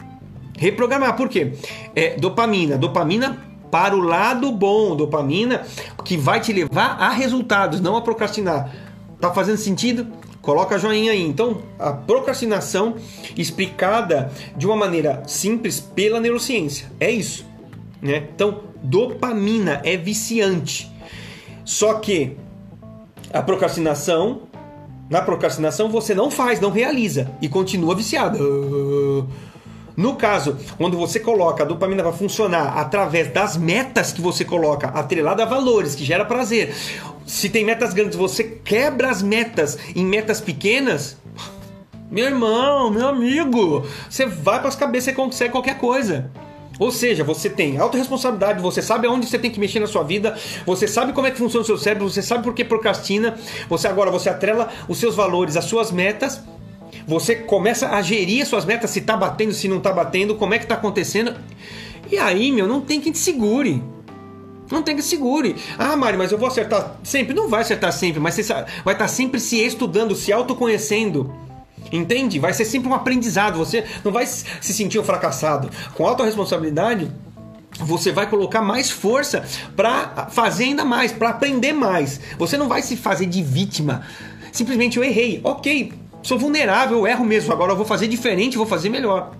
Reprogramar, 0.57 1.17
por 1.17 1.27
quê? 1.27 1.51
É, 1.93 2.15
dopamina. 2.15 2.77
Dopamina 2.77 3.37
para 3.69 3.93
o 3.93 3.99
lado 3.99 4.49
bom, 4.53 4.95
dopamina 4.95 5.65
que 6.05 6.15
vai 6.15 6.39
te 6.39 6.53
levar 6.53 6.97
a 7.01 7.09
resultados, 7.09 7.81
não 7.81 7.97
a 7.97 8.01
procrastinar. 8.01 8.73
Tá 9.19 9.33
fazendo 9.33 9.57
sentido? 9.57 10.07
Coloca 10.41 10.79
joinha 10.79 11.11
aí. 11.11 11.21
Então, 11.21 11.61
a 11.77 11.91
procrastinação 11.91 12.95
explicada 13.35 14.31
de 14.55 14.65
uma 14.65 14.77
maneira 14.77 15.23
simples 15.27 15.81
pela 15.81 16.21
neurociência. 16.21 16.89
É 16.97 17.11
isso. 17.11 17.45
Né? 18.01 18.29
Então, 18.33 18.61
dopamina 18.81 19.81
é 19.83 19.97
viciante. 19.97 20.89
Só 21.65 21.95
que 21.95 22.37
a 23.33 23.41
procrastinação 23.41 24.46
na 25.09 25.21
procrastinação 25.21 25.89
você 25.89 26.13
não 26.13 26.29
faz, 26.29 26.59
não 26.59 26.69
realiza 26.69 27.31
e 27.41 27.47
continua 27.47 27.95
viciado. 27.95 29.27
No 29.95 30.15
caso, 30.15 30.57
quando 30.77 30.95
você 30.95 31.19
coloca 31.19 31.63
a 31.63 31.65
dopamina 31.65 32.03
para 32.03 32.13
funcionar 32.13 32.77
através 32.77 33.33
das 33.33 33.57
metas 33.57 34.13
que 34.13 34.21
você 34.21 34.45
coloca, 34.45 34.89
atrelada 34.89 35.41
a 35.41 35.45
valores, 35.45 35.95
que 35.95 36.05
gera 36.05 36.23
prazer. 36.23 36.71
Se 37.25 37.49
tem 37.49 37.65
metas 37.65 37.93
grandes, 37.95 38.15
você 38.15 38.43
quebra 38.43 39.09
as 39.09 39.23
metas 39.23 39.77
em 39.95 40.05
metas 40.05 40.39
pequenas. 40.39 41.17
Meu 42.11 42.25
irmão, 42.25 42.91
meu 42.91 43.07
amigo, 43.07 43.85
você 44.07 44.25
vai 44.27 44.59
para 44.59 44.69
as 44.69 44.75
cabeças 44.75 45.13
e 45.13 45.15
consegue 45.15 45.51
qualquer 45.51 45.77
coisa. 45.79 46.29
Ou 46.79 46.91
seja, 46.91 47.23
você 47.23 47.49
tem 47.49 47.77
autorresponsabilidade, 47.77 48.61
você 48.61 48.81
sabe 48.81 49.07
aonde 49.07 49.25
você 49.25 49.39
tem 49.39 49.49
que 49.49 49.59
mexer 49.59 49.79
na 49.79 49.87
sua 49.87 50.03
vida, 50.03 50.37
você 50.65 50.87
sabe 50.87 51.13
como 51.13 51.25
é 51.27 51.31
que 51.31 51.37
funciona 51.37 51.63
o 51.63 51.65
seu 51.65 51.77
cérebro, 51.77 52.09
você 52.09 52.21
sabe 52.21 52.43
por 52.43 52.53
que 52.53 52.63
procrastina, 52.63 53.37
você 53.67 53.87
agora 53.87 54.11
você 54.11 54.29
atrela 54.29 54.69
os 54.87 54.97
seus 54.97 55.15
valores, 55.15 55.57
as 55.57 55.65
suas 55.65 55.91
metas, 55.91 56.41
você 57.07 57.35
começa 57.35 57.89
a 57.89 58.01
gerir 58.01 58.41
as 58.41 58.47
suas 58.47 58.65
metas, 58.65 58.89
se 58.89 59.01
tá 59.01 59.15
batendo, 59.15 59.53
se 59.53 59.67
não 59.67 59.79
tá 59.79 59.91
batendo, 59.91 60.35
como 60.35 60.53
é 60.53 60.59
que 60.59 60.67
tá 60.67 60.75
acontecendo. 60.75 61.35
E 62.11 62.17
aí, 62.17 62.51
meu, 62.51 62.67
não 62.67 62.81
tem 62.81 63.01
quem 63.01 63.11
te 63.11 63.17
segure. 63.17 63.81
Não 64.69 64.83
tem 64.83 64.95
que 64.95 65.01
segure. 65.01 65.55
Ah, 65.77 65.95
Mário, 65.95 66.19
mas 66.19 66.31
eu 66.31 66.37
vou 66.37 66.47
acertar 66.47 66.97
sempre. 67.03 67.33
Não 67.33 67.47
vai 67.47 67.61
acertar 67.61 67.93
sempre, 67.93 68.19
mas 68.19 68.35
você 68.35 68.43
vai 68.43 68.65
estar 68.65 68.95
tá 68.95 69.07
sempre 69.07 69.39
se 69.39 69.57
estudando, 69.57 70.15
se 70.15 70.31
autoconhecendo. 70.33 71.33
Entende? 71.91 72.39
Vai 72.39 72.53
ser 72.53 72.65
sempre 72.65 72.89
um 72.89 72.93
aprendizado. 72.93 73.57
Você 73.57 73.85
não 74.03 74.11
vai 74.11 74.25
se 74.25 74.73
sentir 74.73 74.99
um 74.99 75.03
fracassado. 75.03 75.69
Com 75.95 76.05
autorresponsabilidade, 76.05 77.11
você 77.79 78.11
vai 78.11 78.29
colocar 78.29 78.61
mais 78.61 78.89
força 78.89 79.45
para 79.75 80.27
fazer 80.29 80.65
ainda 80.65 80.83
mais, 80.83 81.11
para 81.11 81.29
aprender 81.29 81.73
mais. 81.73 82.19
Você 82.37 82.57
não 82.57 82.67
vai 82.67 82.81
se 82.81 82.97
fazer 82.97 83.25
de 83.25 83.41
vítima. 83.41 84.03
Simplesmente 84.51 84.97
eu 84.97 85.03
errei. 85.03 85.39
Ok, 85.43 85.93
sou 86.23 86.39
vulnerável, 86.39 86.99
eu 86.99 87.07
erro 87.07 87.25
mesmo. 87.25 87.53
Agora 87.53 87.71
eu 87.71 87.77
vou 87.77 87.85
fazer 87.85 88.07
diferente, 88.07 88.57
vou 88.57 88.65
fazer 88.65 88.89
melhor. 88.89 89.31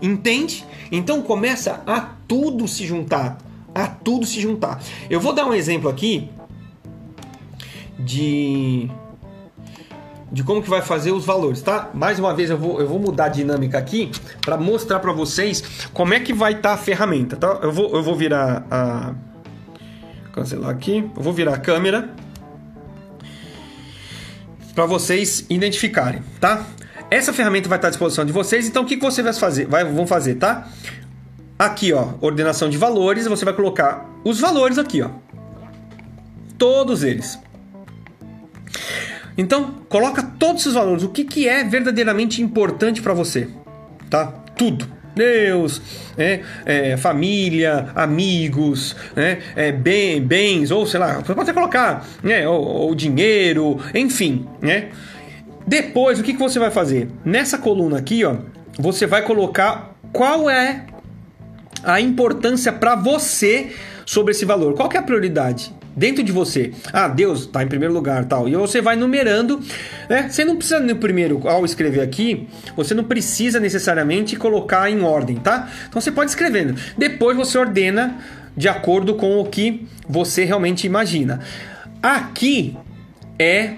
Entende? 0.00 0.64
Então 0.90 1.22
começa 1.22 1.82
a 1.86 2.00
tudo 2.26 2.68
se 2.68 2.86
juntar. 2.86 3.38
A 3.74 3.86
tudo 3.86 4.26
se 4.26 4.40
juntar. 4.40 4.80
Eu 5.10 5.20
vou 5.20 5.32
dar 5.32 5.46
um 5.46 5.54
exemplo 5.54 5.88
aqui 5.88 6.30
de 7.98 8.88
de 10.30 10.42
como 10.42 10.62
que 10.62 10.68
vai 10.68 10.82
fazer 10.82 11.12
os 11.12 11.24
valores, 11.24 11.62
tá? 11.62 11.90
Mais 11.94 12.18
uma 12.18 12.34
vez 12.34 12.50
eu 12.50 12.58
vou, 12.58 12.80
eu 12.80 12.86
vou 12.86 12.98
mudar 12.98 13.26
a 13.26 13.28
dinâmica 13.28 13.78
aqui 13.78 14.10
para 14.40 14.56
mostrar 14.56 15.00
para 15.00 15.12
vocês 15.12 15.88
como 15.92 16.12
é 16.12 16.20
que 16.20 16.32
vai 16.32 16.52
estar 16.52 16.70
tá 16.70 16.74
a 16.74 16.76
ferramenta, 16.76 17.36
tá? 17.36 17.58
Eu 17.62 17.72
vou, 17.72 17.94
eu 17.94 18.02
vou 18.02 18.14
virar 18.14 18.66
a 18.70 19.14
cancelar 20.32 20.70
aqui, 20.70 21.10
eu 21.16 21.22
vou 21.22 21.32
virar 21.32 21.54
a 21.54 21.58
câmera 21.58 22.10
para 24.74 24.86
vocês 24.86 25.44
identificarem, 25.48 26.22
tá? 26.38 26.64
Essa 27.10 27.32
ferramenta 27.32 27.68
vai 27.68 27.78
estar 27.78 27.88
à 27.88 27.90
disposição 27.90 28.24
de 28.24 28.32
vocês, 28.32 28.68
então 28.68 28.82
o 28.82 28.86
que, 28.86 28.96
que 28.96 29.02
você 29.02 29.22
vai 29.22 29.32
fazer? 29.32 29.66
Vai, 29.66 29.84
vão 29.84 30.06
fazer, 30.06 30.34
tá? 30.34 30.68
Aqui, 31.58 31.92
ó, 31.92 32.10
ordenação 32.20 32.68
de 32.68 32.76
valores, 32.76 33.26
você 33.26 33.44
vai 33.44 33.54
colocar 33.54 34.06
os 34.24 34.38
valores 34.38 34.78
aqui, 34.78 35.02
ó. 35.02 35.10
Todos 36.58 37.02
eles. 37.02 37.38
Então, 39.38 39.76
coloca 39.88 40.20
todos 40.20 40.62
esses 40.62 40.74
valores. 40.74 41.04
O 41.04 41.08
que, 41.08 41.24
que 41.24 41.48
é 41.48 41.62
verdadeiramente 41.62 42.42
importante 42.42 43.00
para 43.00 43.14
você, 43.14 43.48
tá? 44.10 44.26
Tudo. 44.56 44.98
Deus, 45.14 45.82
é, 46.16 46.42
é, 46.64 46.96
família, 46.96 47.88
amigos, 47.94 48.94
né, 49.16 49.38
é, 49.56 49.72
bem, 49.72 50.22
bens, 50.22 50.70
ou 50.70 50.86
sei 50.86 51.00
lá, 51.00 51.14
você 51.14 51.34
pode 51.34 51.40
até 51.40 51.52
colocar, 51.52 52.06
né, 52.22 52.46
ou 52.46 52.94
dinheiro, 52.94 53.80
enfim, 53.92 54.46
né? 54.62 54.90
Depois, 55.66 56.20
o 56.20 56.22
que, 56.22 56.34
que 56.34 56.38
você 56.38 56.60
vai 56.60 56.70
fazer? 56.70 57.08
Nessa 57.24 57.58
coluna 57.58 57.98
aqui, 57.98 58.24
ó, 58.24 58.36
você 58.78 59.08
vai 59.08 59.22
colocar 59.22 59.96
qual 60.12 60.48
é 60.48 60.86
a 61.82 62.00
importância 62.00 62.72
para 62.72 62.94
você 62.94 63.72
sobre 64.06 64.30
esse 64.30 64.44
valor. 64.44 64.74
Qual 64.74 64.88
é 64.92 64.98
a 64.98 65.02
prioridade? 65.02 65.74
Dentro 65.98 66.22
de 66.22 66.30
você. 66.30 66.72
Ah, 66.92 67.08
Deus 67.08 67.40
está 67.40 67.62
em 67.62 67.66
primeiro 67.66 67.92
lugar, 67.92 68.24
tal. 68.24 68.48
E 68.48 68.54
você 68.54 68.80
vai 68.80 68.94
numerando, 68.94 69.60
né? 70.08 70.28
Você 70.30 70.44
não 70.44 70.56
precisa 70.56 70.78
no 70.78 70.96
primeiro, 70.96 71.46
ao 71.48 71.64
escrever 71.64 72.00
aqui, 72.00 72.48
você 72.76 72.94
não 72.94 73.04
precisa 73.04 73.58
necessariamente 73.58 74.36
colocar 74.36 74.88
em 74.88 75.02
ordem, 75.02 75.36
tá? 75.36 75.68
Então 75.88 76.00
você 76.00 76.12
pode 76.12 76.30
escrevendo. 76.30 76.78
Depois 76.96 77.36
você 77.36 77.58
ordena 77.58 78.16
de 78.56 78.68
acordo 78.68 79.14
com 79.14 79.40
o 79.40 79.44
que 79.44 79.86
você 80.08 80.44
realmente 80.44 80.86
imagina. 80.86 81.40
Aqui 82.00 82.76
é 83.38 83.74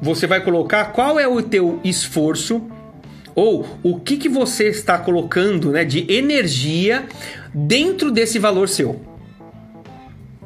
você 0.00 0.26
vai 0.26 0.40
colocar 0.40 0.86
qual 0.86 1.18
é 1.18 1.26
o 1.26 1.40
teu 1.42 1.80
esforço 1.84 2.62
ou 3.34 3.78
o 3.82 4.00
que, 4.00 4.16
que 4.16 4.28
você 4.28 4.68
está 4.68 4.98
colocando 4.98 5.70
né, 5.70 5.84
de 5.84 6.12
energia 6.12 7.04
dentro 7.54 8.10
desse 8.10 8.38
valor 8.38 8.68
seu. 8.68 9.00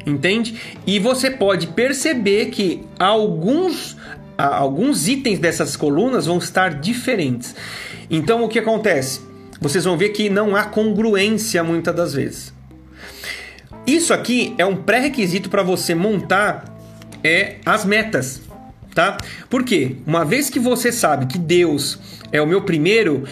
Entende? 0.06 0.60
E 0.86 0.98
você 0.98 1.30
pode 1.30 1.68
perceber 1.68 2.46
que 2.46 2.82
alguns, 2.98 3.96
alguns 4.36 5.08
itens 5.08 5.38
dessas 5.38 5.76
colunas 5.76 6.26
vão 6.26 6.38
estar 6.38 6.80
diferentes. 6.80 7.54
Então 8.10 8.42
o 8.42 8.48
que 8.48 8.58
acontece? 8.58 9.20
Vocês 9.60 9.84
vão 9.84 9.96
ver 9.96 10.08
que 10.10 10.28
não 10.28 10.56
há 10.56 10.64
congruência 10.64 11.62
muitas 11.62 11.94
das 11.94 12.14
vezes. 12.14 12.52
Isso 13.86 14.12
aqui 14.12 14.54
é 14.58 14.66
um 14.66 14.76
pré-requisito 14.76 15.48
para 15.48 15.62
você 15.62 15.94
montar 15.94 16.64
é, 17.22 17.56
as 17.64 17.84
metas, 17.84 18.42
tá? 18.94 19.18
Por 19.48 19.64
quê? 19.64 19.96
Uma 20.06 20.24
vez 20.24 20.50
que 20.50 20.58
você 20.58 20.92
sabe 20.92 21.26
que 21.26 21.38
Deus 21.38 21.98
é 22.30 22.40
o 22.40 22.46
meu 22.46 22.62
primeiro 22.62 23.24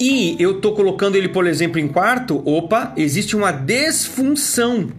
e 0.00 0.36
eu 0.38 0.60
tô 0.60 0.72
colocando 0.72 1.16
ele, 1.16 1.28
por 1.28 1.46
exemplo, 1.46 1.80
em 1.80 1.88
quarto, 1.88 2.40
opa, 2.48 2.92
existe 2.96 3.34
uma 3.34 3.50
desfunção 3.50 4.90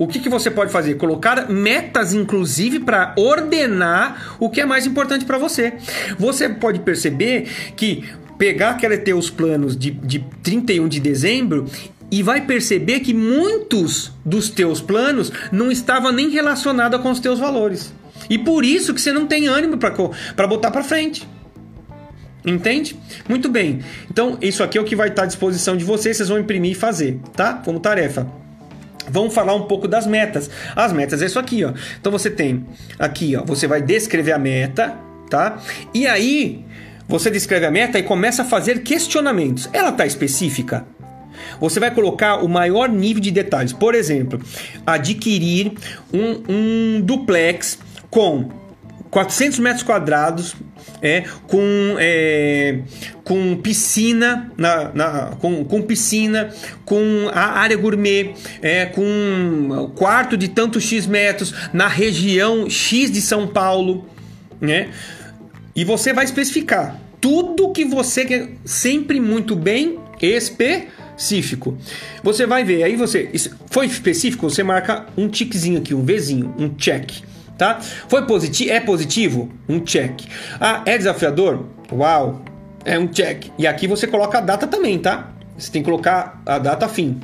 o 0.00 0.06
que, 0.06 0.18
que 0.18 0.30
você 0.30 0.50
pode 0.50 0.72
fazer? 0.72 0.94
Colocar 0.94 1.50
metas, 1.50 2.14
inclusive, 2.14 2.80
para 2.80 3.12
ordenar 3.18 4.34
o 4.40 4.48
que 4.48 4.62
é 4.62 4.64
mais 4.64 4.86
importante 4.86 5.26
para 5.26 5.36
você. 5.36 5.74
Você 6.18 6.48
pode 6.48 6.78
perceber 6.78 7.46
que 7.76 8.08
pegar 8.38 8.70
aqueles 8.70 9.04
teus 9.04 9.28
planos 9.28 9.76
de, 9.76 9.90
de 9.90 10.20
31 10.42 10.88
de 10.88 11.00
dezembro 11.00 11.66
e 12.10 12.22
vai 12.22 12.40
perceber 12.46 13.00
que 13.00 13.12
muitos 13.12 14.10
dos 14.24 14.48
teus 14.48 14.80
planos 14.80 15.30
não 15.52 15.70
estavam 15.70 16.10
nem 16.10 16.30
relacionados 16.30 16.98
com 17.02 17.10
os 17.10 17.20
teus 17.20 17.38
valores. 17.38 17.92
E 18.30 18.38
por 18.38 18.64
isso 18.64 18.94
que 18.94 19.02
você 19.02 19.12
não 19.12 19.26
tem 19.26 19.48
ânimo 19.48 19.76
para 19.76 20.46
botar 20.46 20.70
para 20.70 20.82
frente. 20.82 21.28
Entende? 22.42 22.96
Muito 23.28 23.50
bem. 23.50 23.80
Então, 24.10 24.38
isso 24.40 24.62
aqui 24.62 24.78
é 24.78 24.80
o 24.80 24.84
que 24.84 24.96
vai 24.96 25.08
estar 25.08 25.24
à 25.24 25.26
disposição 25.26 25.76
de 25.76 25.84
vocês, 25.84 26.16
vocês 26.16 26.30
vão 26.30 26.38
imprimir 26.38 26.72
e 26.72 26.74
fazer, 26.74 27.20
tá? 27.36 27.52
Como 27.52 27.78
tarefa. 27.78 28.39
Vamos 29.08 29.34
falar 29.34 29.54
um 29.54 29.62
pouco 29.62 29.88
das 29.88 30.06
metas. 30.06 30.50
As 30.74 30.92
metas 30.92 31.22
é 31.22 31.26
isso 31.26 31.38
aqui, 31.38 31.64
ó. 31.64 31.72
Então 32.00 32.12
você 32.12 32.30
tem 32.30 32.66
aqui, 32.98 33.36
ó, 33.36 33.44
você 33.44 33.66
vai 33.66 33.80
descrever 33.80 34.32
a 34.32 34.38
meta, 34.38 34.96
tá? 35.28 35.58
E 35.94 36.06
aí 36.06 36.64
você 37.08 37.30
descreve 37.30 37.66
a 37.66 37.70
meta 37.70 37.98
e 37.98 38.02
começa 38.02 38.42
a 38.42 38.44
fazer 38.44 38.82
questionamentos. 38.82 39.68
Ela 39.72 39.92
tá 39.92 40.06
específica? 40.06 40.86
Você 41.58 41.80
vai 41.80 41.90
colocar 41.92 42.36
o 42.36 42.48
maior 42.48 42.88
nível 42.88 43.22
de 43.22 43.30
detalhes. 43.30 43.72
Por 43.72 43.94
exemplo, 43.94 44.40
adquirir 44.86 45.72
um, 46.12 46.42
um 46.48 47.00
duplex 47.00 47.78
com 48.10 48.59
400 49.10 49.58
metros 49.58 49.82
quadrados, 49.82 50.54
é, 51.02 51.24
com, 51.48 51.96
é, 51.98 52.80
com 53.24 53.56
piscina, 53.56 54.52
na, 54.56 54.92
na, 54.94 55.36
com, 55.40 55.64
com 55.64 55.82
piscina, 55.82 56.50
com 56.84 57.28
a 57.32 57.58
área 57.58 57.76
gourmet, 57.76 58.34
é, 58.62 58.86
com 58.86 59.90
quarto 59.96 60.36
de 60.36 60.48
tantos 60.48 60.84
X 60.84 61.06
metros 61.06 61.52
na 61.72 61.88
região 61.88 62.70
X 62.70 63.10
de 63.10 63.20
São 63.20 63.48
Paulo, 63.48 64.08
né? 64.60 64.90
E 65.74 65.84
você 65.84 66.12
vai 66.12 66.24
especificar 66.24 67.00
tudo 67.20 67.72
que 67.72 67.84
você 67.84 68.24
quer, 68.24 68.48
sempre 68.64 69.20
muito 69.20 69.56
bem 69.56 69.98
específico. 70.22 71.76
Você 72.22 72.46
vai 72.46 72.62
ver, 72.62 72.84
aí 72.84 72.94
você 72.94 73.30
foi 73.70 73.86
específico, 73.86 74.48
você 74.48 74.62
marca 74.62 75.06
um 75.16 75.28
tiquezinho 75.28 75.78
aqui, 75.78 75.94
um 75.94 76.04
Vzinho, 76.04 76.54
um 76.58 76.68
check 76.76 77.22
tá? 77.60 77.78
Foi 78.08 78.26
positivo? 78.26 78.72
É 78.72 78.80
positivo? 78.80 79.50
Um 79.68 79.80
check. 79.80 80.22
Ah, 80.58 80.82
é 80.86 80.96
desafiador? 80.96 81.66
Uau, 81.92 82.40
é 82.86 82.98
um 82.98 83.06
check. 83.06 83.48
E 83.58 83.66
aqui 83.66 83.86
você 83.86 84.06
coloca 84.06 84.38
a 84.38 84.40
data 84.40 84.66
também, 84.66 84.98
tá? 84.98 85.28
Você 85.58 85.70
tem 85.70 85.82
que 85.82 85.90
colocar 85.90 86.40
a 86.46 86.58
data 86.58 86.88
fim. 86.88 87.20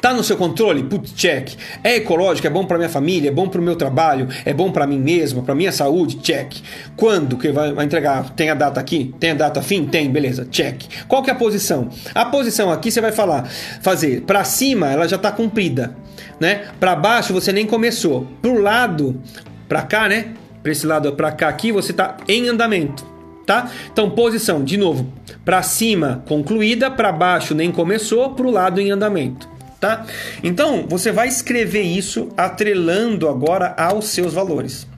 Tá 0.00 0.14
no 0.14 0.22
seu 0.22 0.36
controle? 0.36 0.84
Put 0.84 1.12
check. 1.14 1.54
É 1.82 1.96
ecológico, 1.96 2.46
é 2.46 2.50
bom 2.50 2.64
para 2.64 2.78
minha 2.78 2.88
família, 2.88 3.30
é 3.30 3.32
bom 3.32 3.48
para 3.48 3.60
o 3.60 3.64
meu 3.64 3.74
trabalho, 3.74 4.28
é 4.44 4.54
bom 4.54 4.70
para 4.70 4.86
mim 4.86 5.00
mesmo, 5.00 5.42
para 5.42 5.56
minha 5.56 5.72
saúde? 5.72 6.18
Check. 6.18 6.58
Quando 6.96 7.36
que 7.36 7.50
vai 7.50 7.70
entregar? 7.84 8.30
Tem 8.30 8.48
a 8.48 8.54
data 8.54 8.78
aqui? 8.78 9.12
Tem 9.18 9.32
a 9.32 9.34
data 9.34 9.60
fim? 9.60 9.86
Tem, 9.86 10.08
beleza. 10.08 10.46
Check. 10.48 10.82
Qual 11.08 11.20
que 11.20 11.30
é 11.30 11.32
a 11.32 11.36
posição? 11.36 11.88
A 12.14 12.26
posição 12.26 12.70
aqui 12.70 12.92
você 12.92 13.00
vai 13.00 13.10
falar, 13.10 13.48
fazer 13.82 14.20
para 14.20 14.44
cima, 14.44 14.88
ela 14.92 15.08
já 15.08 15.16
está 15.16 15.32
cumprida 15.32 15.96
né? 16.40 16.68
Para 16.78 16.94
baixo 16.94 17.32
você 17.32 17.52
nem 17.52 17.66
começou. 17.66 18.26
Pro 18.40 18.60
lado, 18.60 19.20
para 19.68 19.82
cá, 19.82 20.08
né? 20.08 20.34
Para 20.62 20.72
esse 20.72 20.86
lado 20.86 21.12
para 21.12 21.32
cá 21.32 21.48
aqui, 21.48 21.70
você 21.70 21.92
tá 21.92 22.16
em 22.26 22.48
andamento, 22.48 23.06
tá? 23.46 23.70
Então, 23.92 24.10
posição, 24.10 24.64
de 24.64 24.76
novo, 24.76 25.12
para 25.44 25.62
cima 25.62 26.24
concluída, 26.26 26.90
para 26.90 27.12
baixo 27.12 27.54
nem 27.54 27.70
começou, 27.70 28.30
pro 28.34 28.50
lado 28.50 28.80
em 28.80 28.90
andamento, 28.90 29.48
tá? 29.80 30.04
Então, 30.42 30.84
você 30.88 31.12
vai 31.12 31.28
escrever 31.28 31.82
isso 31.82 32.28
atrelando 32.36 33.28
agora 33.28 33.74
aos 33.78 34.06
seus 34.06 34.34
valores. 34.34 34.88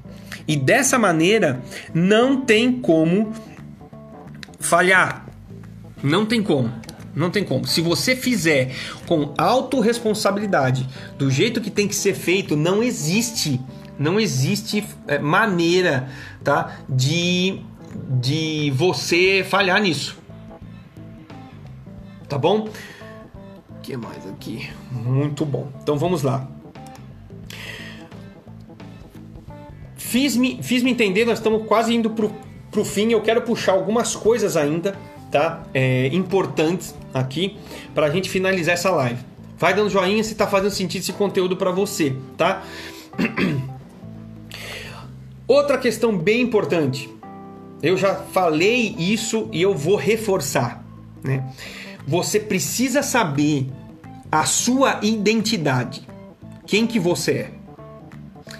E 0.46 0.56
dessa 0.56 0.98
maneira 0.98 1.60
não 1.92 2.40
tem 2.40 2.72
como 2.72 3.34
falhar. 4.58 5.26
Não 6.02 6.24
tem 6.24 6.42
como. 6.42 6.72
Não 7.18 7.30
tem 7.30 7.42
como. 7.42 7.66
Se 7.66 7.80
você 7.80 8.14
fizer 8.14 8.72
com 9.06 9.34
autorresponsabilidade, 9.36 10.88
do 11.18 11.28
jeito 11.28 11.60
que 11.60 11.70
tem 11.70 11.88
que 11.88 11.96
ser 11.96 12.14
feito, 12.14 12.56
não 12.56 12.80
existe, 12.80 13.60
não 13.98 14.20
existe 14.20 14.84
é, 15.08 15.18
maneira, 15.18 16.08
tá, 16.44 16.78
de 16.88 17.60
de 18.08 18.70
você 18.76 19.44
falhar 19.48 19.80
nisso. 19.80 20.16
Tá 22.28 22.38
bom? 22.38 22.68
O 22.68 23.80
que 23.82 23.96
mais 23.96 24.24
aqui? 24.28 24.70
Muito 24.92 25.44
bom. 25.44 25.72
Então 25.82 25.98
vamos 25.98 26.22
lá. 26.22 26.46
Fiz-me 29.96 30.62
fiz 30.62 30.82
-me 30.82 30.92
entender, 30.92 31.24
nós 31.24 31.38
estamos 31.38 31.66
quase 31.66 31.92
indo 31.94 32.10
pro, 32.10 32.32
pro 32.70 32.84
fim. 32.84 33.10
Eu 33.10 33.22
quero 33.22 33.42
puxar 33.42 33.72
algumas 33.72 34.14
coisas 34.14 34.56
ainda 34.56 34.94
tá? 35.30 35.62
É, 35.74 36.08
importantes 36.08 36.94
aqui 37.12 37.56
para 37.94 38.06
a 38.06 38.10
gente 38.10 38.28
finalizar 38.28 38.74
essa 38.74 38.90
live. 38.90 39.20
Vai 39.58 39.74
dando 39.74 39.90
joinha 39.90 40.22
se 40.22 40.32
está 40.32 40.46
fazendo 40.46 40.70
sentido 40.70 41.02
esse 41.02 41.12
conteúdo 41.12 41.56
para 41.56 41.70
você, 41.70 42.16
tá? 42.36 42.62
Outra 45.46 45.78
questão 45.78 46.16
bem 46.16 46.42
importante. 46.42 47.08
Eu 47.82 47.96
já 47.96 48.14
falei 48.14 48.94
isso 48.98 49.48
e 49.52 49.62
eu 49.62 49.74
vou 49.74 49.96
reforçar, 49.96 50.84
né? 51.22 51.52
Você 52.06 52.40
precisa 52.40 53.02
saber 53.02 53.68
a 54.30 54.44
sua 54.44 55.00
identidade. 55.02 56.06
Quem 56.66 56.86
que 56.86 56.98
você 56.98 57.32
é? 57.32 57.50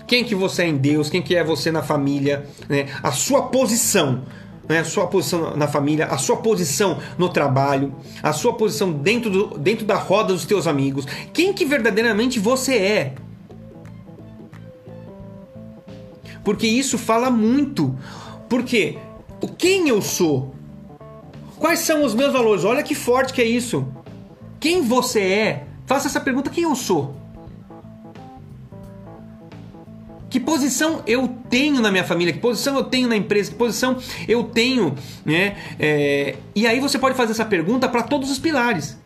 Quem 0.07 0.24
que 0.24 0.34
você 0.34 0.62
é 0.62 0.68
em 0.68 0.76
Deus? 0.76 1.11
Quem 1.11 1.20
que 1.20 1.36
é 1.36 1.44
você 1.44 1.70
na 1.70 1.82
família? 1.82 2.46
Né? 2.68 2.86
A 3.03 3.12
sua 3.12 3.42
posição 3.42 4.22
né, 4.68 4.80
a 4.80 4.84
sua 4.84 5.06
posição 5.06 5.56
na 5.56 5.66
família, 5.66 6.06
a 6.06 6.18
sua 6.18 6.36
posição 6.36 6.98
no 7.16 7.28
trabalho, 7.28 7.94
a 8.22 8.32
sua 8.32 8.52
posição 8.52 8.92
dentro, 8.92 9.30
do, 9.30 9.58
dentro 9.58 9.86
da 9.86 9.96
roda 9.96 10.32
dos 10.32 10.44
teus 10.44 10.66
amigos. 10.66 11.06
Quem 11.32 11.52
que 11.52 11.64
verdadeiramente 11.64 12.38
você 12.38 12.76
é? 12.76 13.14
Porque 16.44 16.66
isso 16.66 16.96
fala 16.98 17.30
muito. 17.30 17.96
Porque 18.48 18.98
quem 19.56 19.88
eu 19.88 20.00
sou? 20.00 20.54
Quais 21.58 21.80
são 21.80 22.04
os 22.04 22.14
meus 22.14 22.32
valores? 22.32 22.64
Olha 22.64 22.82
que 22.82 22.94
forte 22.94 23.32
que 23.32 23.42
é 23.42 23.44
isso. 23.44 23.86
Quem 24.60 24.82
você 24.82 25.20
é? 25.20 25.66
Faça 25.86 26.08
essa 26.08 26.20
pergunta: 26.20 26.50
quem 26.50 26.64
eu 26.64 26.74
sou? 26.74 27.17
Que 30.31 30.39
posição 30.39 31.03
eu 31.07 31.26
tenho 31.49 31.81
na 31.81 31.91
minha 31.91 32.05
família? 32.05 32.33
Que 32.33 32.39
posição 32.39 32.76
eu 32.76 32.85
tenho 32.85 33.09
na 33.09 33.16
empresa? 33.16 33.51
Que 33.51 33.57
posição 33.57 33.97
eu 34.26 34.45
tenho? 34.45 34.95
Né? 35.24 35.57
É, 35.79 36.37
e 36.55 36.66
aí 36.66 36.81
você 36.81 36.99
pode 36.99 37.16
fazer 37.16 37.33
essa 37.33 37.47
pergunta 37.47 37.89
para 37.89 38.03
todos 38.03 38.31
os 38.31 38.39
pilares. 38.39 38.99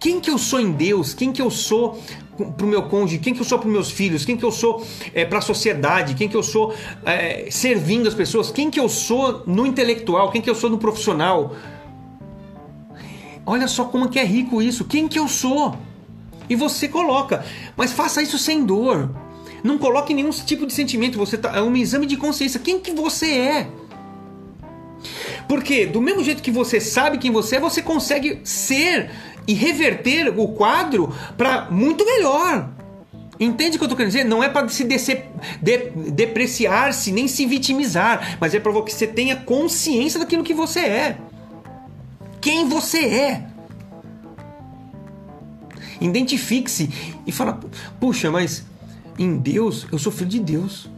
Quem 0.00 0.18
que 0.18 0.28
eu 0.28 0.38
sou 0.38 0.58
em 0.58 0.72
Deus? 0.72 1.14
Quem 1.14 1.30
que 1.30 1.40
eu 1.40 1.48
sou 1.48 2.02
para 2.56 2.66
o 2.66 2.68
meu 2.68 2.82
cônjuge? 2.82 3.20
Quem 3.20 3.32
que 3.32 3.40
eu 3.40 3.44
sou 3.44 3.58
para 3.60 3.68
os 3.68 3.72
meus 3.72 3.90
filhos? 3.90 4.24
Quem 4.24 4.36
que 4.36 4.44
eu 4.44 4.50
sou 4.50 4.84
é, 5.14 5.24
para 5.24 5.38
a 5.38 5.42
sociedade? 5.42 6.14
Quem 6.14 6.28
que 6.28 6.36
eu 6.36 6.42
sou 6.42 6.74
é, 7.04 7.46
servindo 7.48 8.08
as 8.08 8.14
pessoas? 8.14 8.50
Quem 8.50 8.68
que 8.68 8.80
eu 8.80 8.88
sou 8.88 9.44
no 9.46 9.64
intelectual? 9.64 10.32
Quem 10.32 10.42
que 10.42 10.50
eu 10.50 10.56
sou 10.56 10.68
no 10.68 10.78
profissional? 10.78 11.54
Olha 13.46 13.68
só 13.68 13.84
como 13.84 14.08
que 14.08 14.18
é 14.18 14.24
rico 14.24 14.60
isso. 14.60 14.84
Quem 14.84 15.06
que 15.06 15.18
eu 15.18 15.28
sou? 15.28 15.76
E 16.48 16.56
você 16.56 16.88
coloca, 16.88 17.44
mas 17.76 17.92
faça 17.92 18.22
isso 18.22 18.38
sem 18.38 18.64
dor. 18.64 19.10
Não 19.62 19.78
coloque 19.78 20.12
nenhum 20.12 20.30
tipo 20.30 20.66
de 20.66 20.72
sentimento. 20.72 21.18
Você 21.18 21.38
tá, 21.38 21.56
é 21.56 21.62
um 21.62 21.76
exame 21.76 22.06
de 22.06 22.16
consciência. 22.16 22.58
Quem 22.58 22.80
que 22.80 22.92
você 22.92 23.26
é? 23.26 23.68
Porque 25.48 25.86
do 25.86 26.00
mesmo 26.00 26.22
jeito 26.24 26.42
que 26.42 26.50
você 26.50 26.80
sabe 26.80 27.18
quem 27.18 27.30
você 27.30 27.56
é, 27.56 27.60
você 27.60 27.82
consegue 27.82 28.40
ser 28.44 29.10
e 29.46 29.54
reverter 29.54 30.32
o 30.38 30.48
quadro 30.48 31.14
para 31.36 31.70
muito 31.70 32.04
melhor. 32.04 32.70
Entende 33.38 33.76
o 33.76 33.78
que 33.78 33.84
eu 33.84 33.86
estou 33.86 33.96
querendo 33.96 34.12
dizer? 34.12 34.24
Não 34.24 34.42
é 34.42 34.48
para 34.48 34.68
se 34.68 34.84
de, 34.84 35.76
depreciar-se 36.12 37.10
nem 37.10 37.26
se 37.26 37.44
vitimizar, 37.44 38.36
mas 38.40 38.54
é 38.54 38.60
para 38.60 38.72
que 38.82 38.92
você 38.92 39.06
tenha 39.06 39.36
consciência 39.36 40.20
daquilo 40.20 40.44
que 40.44 40.54
você 40.54 40.80
é. 40.80 41.18
Quem 42.40 42.68
você 42.68 42.98
é. 42.98 43.51
Identifique-se 46.04 46.90
e 47.26 47.32
fala: 47.32 47.58
puxa, 48.00 48.30
mas 48.30 48.64
em 49.18 49.36
Deus 49.36 49.86
eu 49.92 49.98
sou 49.98 50.12
filho 50.12 50.30
de 50.30 50.40
Deus. 50.40 50.90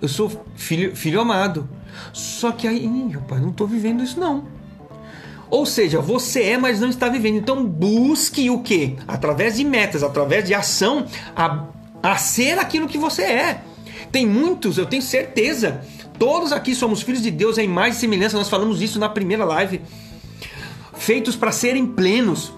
Eu 0.00 0.08
sou 0.08 0.44
filho, 0.56 0.96
filho 0.96 1.20
amado. 1.20 1.68
Só 2.12 2.50
que 2.50 2.66
aí, 2.66 2.86
rapaz, 3.12 3.40
não 3.40 3.50
estou 3.50 3.66
vivendo 3.66 4.02
isso 4.02 4.18
não. 4.18 4.44
Ou 5.48 5.66
seja, 5.66 6.00
você 6.00 6.42
é, 6.44 6.58
mas 6.58 6.80
não 6.80 6.88
está 6.88 7.08
vivendo. 7.08 7.36
Então 7.36 7.64
busque 7.64 8.48
o 8.48 8.60
que? 8.60 8.96
Através 9.06 9.56
de 9.56 9.64
metas, 9.64 10.02
através 10.02 10.44
de 10.44 10.54
ação, 10.54 11.06
a, 11.36 11.66
a 12.02 12.16
ser 12.16 12.58
aquilo 12.58 12.88
que 12.88 12.98
você 12.98 13.22
é. 13.22 13.62
Tem 14.10 14.26
muitos, 14.26 14.78
eu 14.78 14.86
tenho 14.86 15.02
certeza. 15.02 15.82
Todos 16.18 16.52
aqui 16.52 16.74
somos 16.74 17.02
filhos 17.02 17.22
de 17.22 17.30
Deus 17.30 17.58
em 17.58 17.68
mais 17.68 17.96
semelhança. 17.96 18.36
Nós 18.36 18.48
falamos 18.48 18.80
isso 18.80 18.98
na 18.98 19.08
primeira 19.08 19.44
live. 19.44 19.80
Feitos 20.94 21.36
para 21.36 21.52
serem 21.52 21.86
plenos. 21.86 22.52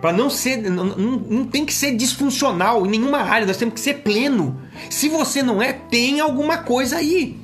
Para 0.00 0.12
não 0.12 0.30
ser. 0.30 0.56
Não, 0.56 0.84
não, 0.84 1.44
tem 1.44 1.64
que 1.64 1.74
ser 1.74 1.94
disfuncional 1.94 2.86
em 2.86 2.90
nenhuma 2.90 3.18
área. 3.18 3.46
Nós 3.46 3.56
temos 3.56 3.74
que 3.74 3.80
ser 3.80 3.94
pleno. 4.02 4.60
Se 4.88 5.08
você 5.08 5.42
não 5.42 5.62
é, 5.62 5.72
tem 5.72 6.20
alguma 6.20 6.58
coisa 6.58 6.96
aí. 6.96 7.38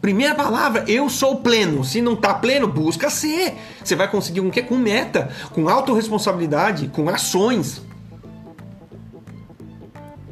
Primeira 0.00 0.34
palavra, 0.34 0.84
eu 0.88 1.08
sou 1.10 1.36
pleno. 1.36 1.84
Se 1.84 2.00
não 2.00 2.14
está 2.14 2.34
pleno, 2.34 2.66
busca 2.66 3.10
ser. 3.10 3.54
Você 3.84 3.94
vai 3.94 4.10
conseguir 4.10 4.40
com 4.40 4.48
o 4.48 4.50
quê? 4.50 4.62
Com 4.62 4.76
meta, 4.76 5.30
com 5.52 5.68
autorresponsabilidade, 5.68 6.88
com 6.88 7.08
ações. 7.08 7.82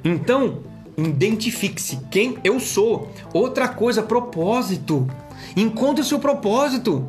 Então, 0.03 0.63
identifique-se 0.97 2.01
quem 2.11 2.39
eu 2.43 2.59
sou. 2.59 3.13
Outra 3.33 3.69
coisa, 3.69 4.03
propósito. 4.03 5.07
Encontre 5.55 6.01
o 6.03 6.05
seu 6.05 6.19
propósito. 6.19 7.07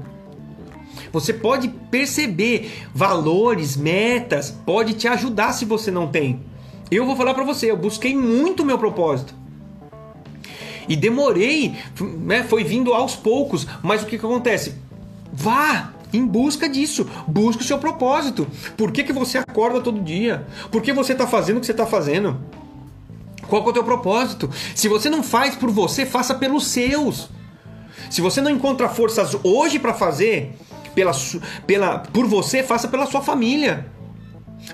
Você 1.12 1.34
pode 1.34 1.70
perceber 1.90 2.72
valores, 2.94 3.76
metas, 3.76 4.52
pode 4.66 4.94
te 4.94 5.08
ajudar 5.08 5.54
se 5.54 5.66
você 5.66 5.90
não 5.90 6.08
tem. 6.08 6.42
Eu 6.92 7.06
vou 7.06 7.16
falar 7.16 7.34
para 7.34 7.44
você, 7.44 7.70
eu 7.70 7.78
busquei 7.78 8.16
muito 8.16 8.66
meu 8.66 8.78
propósito. 8.78 9.34
E 10.88 10.96
demorei, 10.96 11.76
né, 12.00 12.44
foi 12.44 12.64
vindo 12.64 12.94
aos 12.94 13.16
poucos, 13.16 13.68
mas 13.84 14.02
o 14.02 14.08
que, 14.08 14.18
que 14.18 14.26
acontece? 14.26 14.74
Vá 15.32 15.94
em 16.12 16.26
busca 16.26 16.68
disso, 16.68 17.08
busque 17.28 17.62
o 17.62 17.66
seu 17.66 17.78
propósito. 17.78 18.48
Por 18.76 18.92
que, 18.92 19.04
que 19.04 19.14
você 19.14 19.38
acorda 19.38 19.82
todo 19.82 20.02
dia? 20.02 20.48
Por 20.72 20.82
que 20.82 20.92
você 20.92 21.14
está 21.14 21.28
fazendo 21.28 21.58
o 21.58 21.60
que 21.60 21.68
você 21.68 21.74
está 21.74 21.86
fazendo? 21.86 22.40
Qual 23.48 23.64
é 23.64 23.70
o 23.70 23.74
teu 23.74 23.84
propósito? 23.84 24.50
Se 24.76 24.88
você 24.88 25.10
não 25.10 25.22
faz 25.22 25.56
por 25.56 25.70
você, 25.70 26.06
faça 26.06 26.34
pelos 26.34 26.68
seus. 26.68 27.30
Se 28.10 28.22
você 28.22 28.42
não 28.42 28.50
encontra 28.50 28.90
forças 28.90 29.36
hoje 29.44 29.78
para 29.78 29.94
fazer 29.94 30.56
pela, 30.94 31.12
pela, 31.66 32.00
por 32.00 32.26
você, 32.26 32.64
faça 32.64 32.88
pela 32.88 33.06
sua 33.06 33.22
família. 33.22 33.88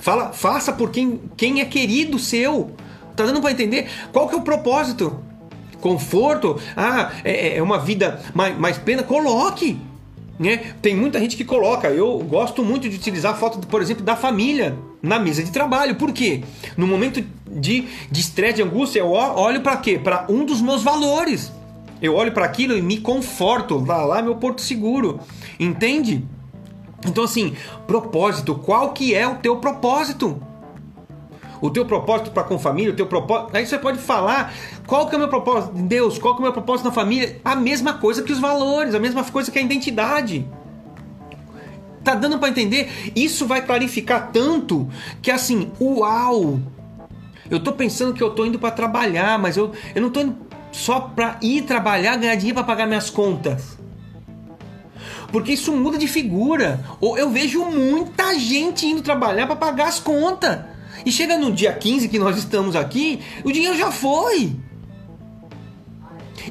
Fala, 0.01 0.33
faça 0.33 0.73
por 0.73 0.91
quem, 0.91 1.21
quem 1.37 1.61
é 1.61 1.65
querido 1.65 2.17
seu. 2.17 2.71
Tá 3.15 3.25
dando 3.25 3.41
para 3.41 3.51
entender? 3.51 3.87
Qual 4.11 4.27
que 4.27 4.35
é 4.35 4.37
o 4.37 4.41
propósito? 4.41 5.23
conforto, 5.85 6.59
ah, 6.75 7.11
é, 7.23 7.57
é 7.57 7.61
uma 7.61 7.77
vida 7.77 8.19
mais, 8.33 8.57
mais 8.57 8.75
plena, 8.75 9.03
coloque. 9.03 9.77
Né? 10.39 10.73
Tem 10.81 10.95
muita 10.95 11.19
gente 11.19 11.37
que 11.37 11.45
coloca. 11.45 11.89
Eu 11.89 12.17
gosto 12.19 12.63
muito 12.63 12.89
de 12.89 12.95
utilizar 12.95 13.33
a 13.33 13.37
foto, 13.37 13.59
por 13.67 13.83
exemplo, 13.83 14.03
da 14.03 14.15
família 14.15 14.75
na 14.99 15.19
mesa 15.19 15.43
de 15.43 15.51
trabalho. 15.51 15.93
Por 15.93 16.11
quê? 16.11 16.41
No 16.75 16.87
momento 16.87 17.23
de 17.47 17.87
estresse, 18.11 18.55
de, 18.55 18.63
de 18.63 18.67
angústia, 18.67 18.99
eu 18.99 19.11
olho 19.11 19.61
para 19.61 19.77
quê? 19.77 19.99
Para 20.03 20.25
um 20.27 20.43
dos 20.43 20.59
meus 20.59 20.81
valores. 20.81 21.51
Eu 22.01 22.15
olho 22.15 22.31
para 22.31 22.45
aquilo 22.45 22.77
e 22.77 22.81
me 22.81 22.99
conforto. 22.99 23.83
Lá, 23.85 24.05
lá 24.05 24.21
meu 24.21 24.35
porto 24.35 24.61
seguro. 24.61 25.19
Entende? 25.59 26.25
Então 27.05 27.23
assim, 27.23 27.55
propósito. 27.87 28.55
Qual 28.55 28.93
que 28.93 29.13
é 29.13 29.27
o 29.27 29.35
teu 29.35 29.57
propósito? 29.57 30.41
o 31.61 31.69
teu 31.69 31.85
propósito 31.85 32.31
para 32.31 32.43
com 32.43 32.59
família, 32.59 32.91
o 32.91 32.95
teu 32.95 33.07
propósito. 33.07 33.55
Aí 33.55 33.65
você 33.65 33.77
pode 33.77 33.97
falar 33.97 34.53
qual 34.85 35.07
que 35.07 35.15
é 35.15 35.17
o 35.17 35.19
meu 35.19 35.29
propósito 35.29 35.77
em 35.77 35.87
Deus, 35.87 36.17
qual 36.17 36.35
que 36.35 36.39
é 36.39 36.41
o 36.41 36.43
meu 36.43 36.53
propósito 36.53 36.85
na 36.85 36.91
família. 36.91 37.39
A 37.43 37.55
mesma 37.55 37.93
coisa 37.93 38.21
que 38.23 38.31
os 38.31 38.39
valores, 38.39 38.93
a 38.93 38.99
mesma 38.99 39.23
coisa 39.23 39.51
que 39.51 39.57
a 39.57 39.61
identidade. 39.61 40.45
Tá 42.03 42.13
dando 42.13 42.37
para 42.37 42.49
entender? 42.49 43.11
Isso 43.15 43.47
vai 43.47 43.65
clarificar 43.65 44.29
tanto 44.31 44.87
que 45.21 45.31
assim, 45.31 45.71
uau! 45.81 46.59
Eu 47.49 47.59
tô 47.59 47.73
pensando 47.73 48.13
que 48.13 48.23
eu 48.23 48.31
tô 48.31 48.45
indo 48.45 48.57
para 48.57 48.71
trabalhar, 48.71 49.37
mas 49.37 49.55
eu, 49.55 49.71
eu 49.93 50.01
não 50.01 50.09
tô 50.09 50.19
indo 50.19 50.33
só 50.75 50.99
para 50.99 51.39
ir 51.41 51.61
trabalhar, 51.61 52.17
ganhar 52.17 52.35
dinheiro 52.35 52.55
para 52.55 52.65
pagar 52.65 52.85
minhas 52.85 53.09
contas. 53.09 53.77
Porque 55.31 55.53
isso 55.53 55.71
muda 55.71 55.97
de 55.97 56.05
figura. 56.05 56.83
Ou 56.99 57.17
eu 57.17 57.29
vejo 57.29 57.63
muita 57.63 58.37
gente 58.37 58.85
indo 58.85 59.01
trabalhar 59.01 59.47
para 59.47 59.55
pagar 59.55 59.87
as 59.87 59.99
contas. 59.99 60.59
E 61.05 61.11
chega 61.11 61.37
no 61.37 61.53
dia 61.53 61.71
15 61.71 62.09
que 62.09 62.19
nós 62.19 62.37
estamos 62.37 62.75
aqui, 62.75 63.21
o 63.45 63.53
dinheiro 63.53 63.77
já 63.77 63.89
foi. 63.89 64.53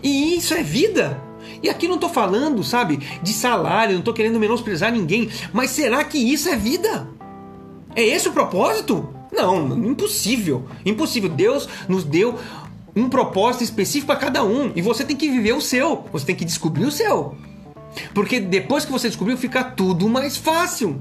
E 0.02 0.36
isso 0.38 0.54
é 0.54 0.62
vida. 0.62 1.20
E 1.62 1.68
aqui 1.68 1.86
não 1.86 1.96
estou 1.96 2.08
falando, 2.08 2.64
sabe, 2.64 2.96
de 3.22 3.32
salário, 3.32 3.92
não 3.92 4.00
estou 4.00 4.14
querendo 4.14 4.40
menosprezar 4.40 4.90
ninguém, 4.90 5.28
mas 5.52 5.70
será 5.70 6.02
que 6.02 6.18
isso 6.18 6.48
é 6.48 6.56
vida? 6.56 7.08
É 7.94 8.02
esse 8.02 8.28
o 8.28 8.32
propósito? 8.32 9.14
Não, 9.34 9.76
impossível. 9.86 10.64
Impossível. 10.86 11.28
Deus 11.28 11.68
nos 11.88 12.04
deu 12.04 12.38
um 12.96 13.08
propósito 13.08 13.64
específico 13.64 14.06
para 14.06 14.16
cada 14.16 14.44
um 14.44 14.72
e 14.74 14.82
você 14.82 15.04
tem 15.04 15.16
que 15.16 15.28
viver 15.28 15.52
o 15.52 15.60
seu, 15.60 16.04
você 16.12 16.26
tem 16.26 16.36
que 16.36 16.44
descobrir 16.44 16.84
o 16.84 16.92
seu. 16.92 17.36
Porque 18.12 18.40
depois 18.40 18.84
que 18.84 18.92
você 18.92 19.08
descobriu, 19.08 19.36
fica 19.36 19.62
tudo 19.62 20.08
mais 20.08 20.36
fácil. 20.36 21.00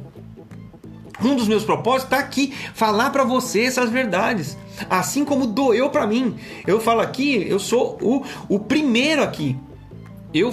Um 1.24 1.36
dos 1.36 1.48
meus 1.48 1.64
propósitos 1.64 2.06
está 2.06 2.20
aqui, 2.20 2.54
falar 2.74 3.10
para 3.12 3.24
você 3.24 3.62
essas 3.62 3.90
verdades. 3.90 4.58
Assim 4.90 5.24
como 5.24 5.48
doeu 5.48 5.90
para 5.90 6.08
mim. 6.08 6.36
Eu 6.66 6.80
falo 6.80 7.02
aqui, 7.02 7.46
eu 7.48 7.60
sou 7.60 7.98
o, 8.02 8.24
o 8.50 8.60
primeiro 8.60 9.24
aqui. 9.24 9.56
Eu, 10.34 10.52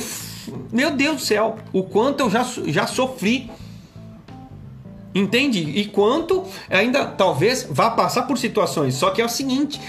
meu 0.70 0.90
Deus 0.90 1.16
do 1.16 1.22
céu, 1.22 1.56
o 1.72 1.82
quanto 1.82 2.20
eu 2.20 2.30
já, 2.30 2.46
já 2.66 2.86
sofri. 2.86 3.50
Entende? 5.14 5.58
E 5.58 5.86
quanto 5.86 6.44
ainda 6.68 7.04
talvez 7.04 7.66
vá 7.68 7.90
passar 7.90 8.22
por 8.22 8.38
situações. 8.38 8.94
Só 8.94 9.10
que 9.10 9.20
é 9.20 9.24
o 9.24 9.28
seguinte: 9.28 9.80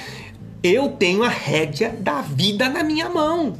eu 0.64 0.90
tenho 0.90 1.24
a 1.24 1.30
rédea 1.30 1.90
da 1.90 2.22
vida 2.22 2.70
na 2.70 2.84
minha 2.84 3.10
mão. 3.10 3.56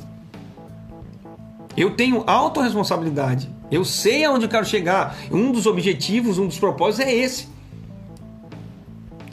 Eu 1.76 1.96
tenho 1.96 2.24
autorresponsabilidade. 2.28 3.50
Eu 3.72 3.86
sei 3.86 4.26
aonde 4.26 4.46
eu 4.46 4.50
quero 4.50 4.66
chegar. 4.66 5.16
Um 5.32 5.52
dos 5.52 5.66
objetivos, 5.66 6.38
um 6.38 6.48
dos 6.48 6.60
propósitos 6.60 7.08
é 7.08 7.16
esse. 7.16 7.48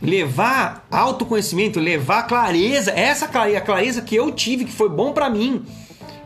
Levar 0.01 0.87
autoconhecimento, 0.91 1.81
levar 1.81 2.23
clareza, 2.29 2.93
essa 2.93 3.27
clareza, 3.27 3.59
a 3.59 3.63
clareza 3.63 4.03
que 4.03 4.15
eu 4.15 4.31
tive, 4.31 4.65
que 4.65 4.73
foi 4.73 4.89
bom 4.89 5.13
para 5.13 5.29
mim, 5.29 5.65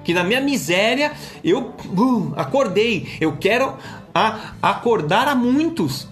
que 0.05 0.13
na 0.13 0.23
minha 0.23 0.43
miséria 0.43 1.13
eu 1.43 1.75
uh, 1.97 2.33
acordei. 2.37 3.09
Eu 3.19 3.39
quero 3.39 3.75
a, 4.15 4.53
acordar 4.61 5.27
a 5.27 5.35
muitos. 5.35 6.07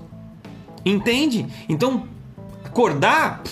Entende? 0.84 1.46
Então, 1.68 2.04
acordar 2.64 3.42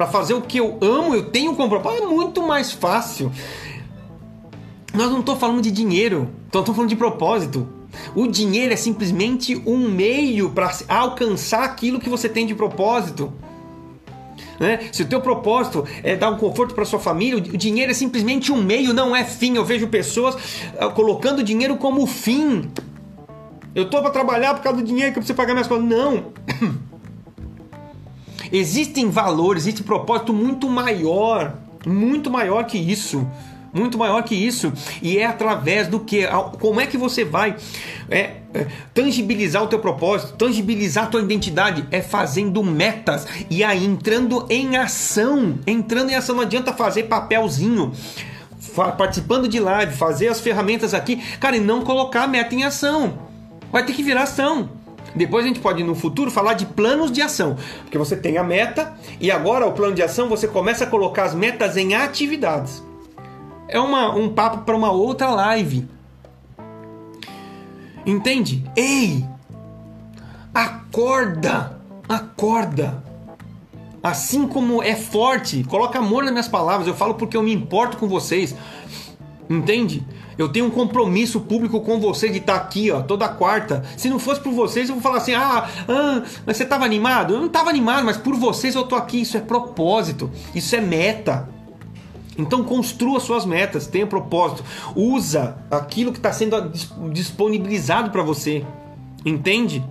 para 0.00 0.06
fazer 0.06 0.32
o 0.32 0.40
que 0.40 0.56
eu 0.56 0.78
amo, 0.80 1.14
eu 1.14 1.26
tenho 1.26 1.54
como 1.54 1.68
propósito, 1.68 2.04
é 2.04 2.06
muito 2.06 2.40
mais 2.40 2.72
fácil. 2.72 3.30
Nós 4.94 5.10
não 5.10 5.20
estamos 5.20 5.38
falando 5.38 5.60
de 5.60 5.70
dinheiro, 5.70 6.30
então 6.48 6.62
estamos 6.62 6.74
falando 6.74 6.88
de 6.88 6.96
propósito. 6.96 7.68
O 8.14 8.26
dinheiro 8.26 8.72
é 8.72 8.76
simplesmente 8.76 9.62
um 9.66 9.90
meio 9.90 10.52
para 10.52 10.72
alcançar 10.88 11.64
aquilo 11.64 12.00
que 12.00 12.08
você 12.08 12.30
tem 12.30 12.46
de 12.46 12.54
propósito. 12.54 13.30
Né? 14.58 14.88
Se 14.90 15.02
o 15.02 15.06
teu 15.06 15.20
propósito 15.20 15.86
é 16.02 16.16
dar 16.16 16.30
um 16.30 16.38
conforto 16.38 16.74
para 16.74 16.86
sua 16.86 16.98
família, 16.98 17.36
o 17.36 17.58
dinheiro 17.58 17.90
é 17.90 17.94
simplesmente 17.94 18.50
um 18.50 18.62
meio, 18.62 18.94
não 18.94 19.14
é 19.14 19.22
fim. 19.22 19.56
Eu 19.56 19.66
vejo 19.66 19.86
pessoas 19.88 20.34
ah, 20.78 20.88
colocando 20.88 21.42
dinheiro 21.42 21.76
como 21.76 22.06
fim. 22.06 22.70
Eu 23.74 23.90
tô 23.90 24.00
para 24.00 24.10
trabalhar 24.10 24.54
por 24.54 24.62
causa 24.62 24.78
do 24.80 24.84
dinheiro 24.84 25.12
que 25.12 25.18
eu 25.18 25.20
preciso 25.20 25.36
pagar 25.36 25.52
minhas 25.52 25.68
contas. 25.68 25.84
Não. 25.84 26.32
Existem 28.52 29.10
valores, 29.10 29.64
existe 29.64 29.82
propósito 29.82 30.32
muito 30.32 30.68
maior, 30.68 31.54
muito 31.86 32.30
maior 32.30 32.64
que 32.64 32.78
isso 32.78 33.26
muito 33.72 33.96
maior 33.96 34.22
que 34.22 34.34
isso. 34.34 34.72
E 35.00 35.18
é 35.18 35.26
através 35.26 35.88
do 35.88 36.00
que? 36.00 36.26
Como 36.58 36.80
é 36.80 36.86
que 36.86 36.96
você 36.96 37.24
vai 37.24 37.56
é, 38.08 38.36
é, 38.52 38.66
tangibilizar 38.92 39.62
o 39.62 39.66
teu 39.66 39.78
propósito, 39.78 40.34
tangibilizar 40.34 41.04
a 41.04 41.06
tua 41.06 41.20
identidade? 41.20 41.86
É 41.90 42.02
fazendo 42.02 42.62
metas 42.62 43.26
e 43.48 43.62
aí 43.62 43.84
entrando 43.84 44.46
em 44.50 44.76
ação. 44.76 45.58
Entrando 45.66 46.10
em 46.10 46.14
ação, 46.14 46.36
não 46.36 46.42
adianta 46.42 46.72
fazer 46.72 47.04
papelzinho. 47.04 47.92
Participando 48.96 49.48
de 49.48 49.58
live, 49.58 49.96
fazer 49.96 50.28
as 50.28 50.40
ferramentas 50.40 50.94
aqui, 50.94 51.16
cara, 51.38 51.56
e 51.56 51.60
não 51.60 51.82
colocar 51.82 52.24
a 52.24 52.28
meta 52.28 52.54
em 52.54 52.64
ação. 52.64 53.18
Vai 53.72 53.84
ter 53.84 53.92
que 53.92 54.02
virar 54.02 54.24
ação. 54.24 54.68
Depois 55.14 55.44
a 55.44 55.48
gente 55.48 55.60
pode 55.60 55.82
no 55.82 55.94
futuro 55.94 56.30
falar 56.30 56.54
de 56.54 56.66
planos 56.66 57.10
de 57.10 57.20
ação, 57.20 57.56
porque 57.82 57.98
você 57.98 58.16
tem 58.16 58.38
a 58.38 58.44
meta 58.44 58.94
e 59.20 59.30
agora 59.30 59.66
o 59.66 59.72
plano 59.72 59.94
de 59.94 60.02
ação 60.02 60.28
você 60.28 60.46
começa 60.46 60.84
a 60.84 60.86
colocar 60.86 61.24
as 61.24 61.34
metas 61.34 61.76
em 61.76 61.94
atividades 61.94 62.82
é 63.70 63.78
uma, 63.78 64.12
um 64.14 64.28
papo 64.28 64.64
para 64.64 64.76
uma 64.76 64.90
outra 64.90 65.30
live. 65.30 65.88
Entende? 68.04 68.64
Ei! 68.76 69.24
Acorda! 70.52 71.78
Acorda. 72.08 73.02
Assim 74.02 74.48
como 74.48 74.82
é 74.82 74.96
forte, 74.96 75.62
coloca 75.64 75.98
amor 75.98 76.24
nas 76.24 76.32
minhas 76.32 76.48
palavras. 76.48 76.88
Eu 76.88 76.94
falo 76.94 77.14
porque 77.14 77.36
eu 77.36 77.42
me 77.42 77.54
importo 77.54 77.96
com 77.96 78.08
vocês. 78.08 78.56
Entende? 79.48 80.04
Eu 80.40 80.48
tenho 80.48 80.64
um 80.64 80.70
compromisso 80.70 81.38
público 81.42 81.82
com 81.82 82.00
você 82.00 82.30
de 82.30 82.38
estar 82.38 82.56
aqui, 82.56 82.90
ó, 82.90 83.02
toda 83.02 83.28
quarta. 83.28 83.84
Se 83.94 84.08
não 84.08 84.18
fosse 84.18 84.40
por 84.40 84.54
vocês, 84.54 84.88
eu 84.88 84.94
vou 84.94 85.02
falar 85.02 85.18
assim: 85.18 85.34
ah, 85.34 85.68
ah 85.86 86.22
mas 86.46 86.56
você 86.56 86.62
estava 86.62 86.82
animado? 86.82 87.34
Eu 87.34 87.40
não 87.40 87.46
estava 87.46 87.68
animado, 87.68 88.06
mas 88.06 88.16
por 88.16 88.34
vocês 88.34 88.74
eu 88.74 88.84
tô 88.84 88.96
aqui. 88.96 89.20
Isso 89.20 89.36
é 89.36 89.40
propósito, 89.40 90.30
isso 90.54 90.74
é 90.74 90.80
meta. 90.80 91.46
Então 92.38 92.64
construa 92.64 93.20
suas 93.20 93.44
metas, 93.44 93.86
tenha 93.86 94.06
propósito, 94.06 94.64
usa 94.96 95.58
aquilo 95.70 96.10
que 96.10 96.18
está 96.18 96.32
sendo 96.32 96.72
disponibilizado 97.12 98.10
para 98.10 98.22
você, 98.22 98.64
entende? 99.26 99.84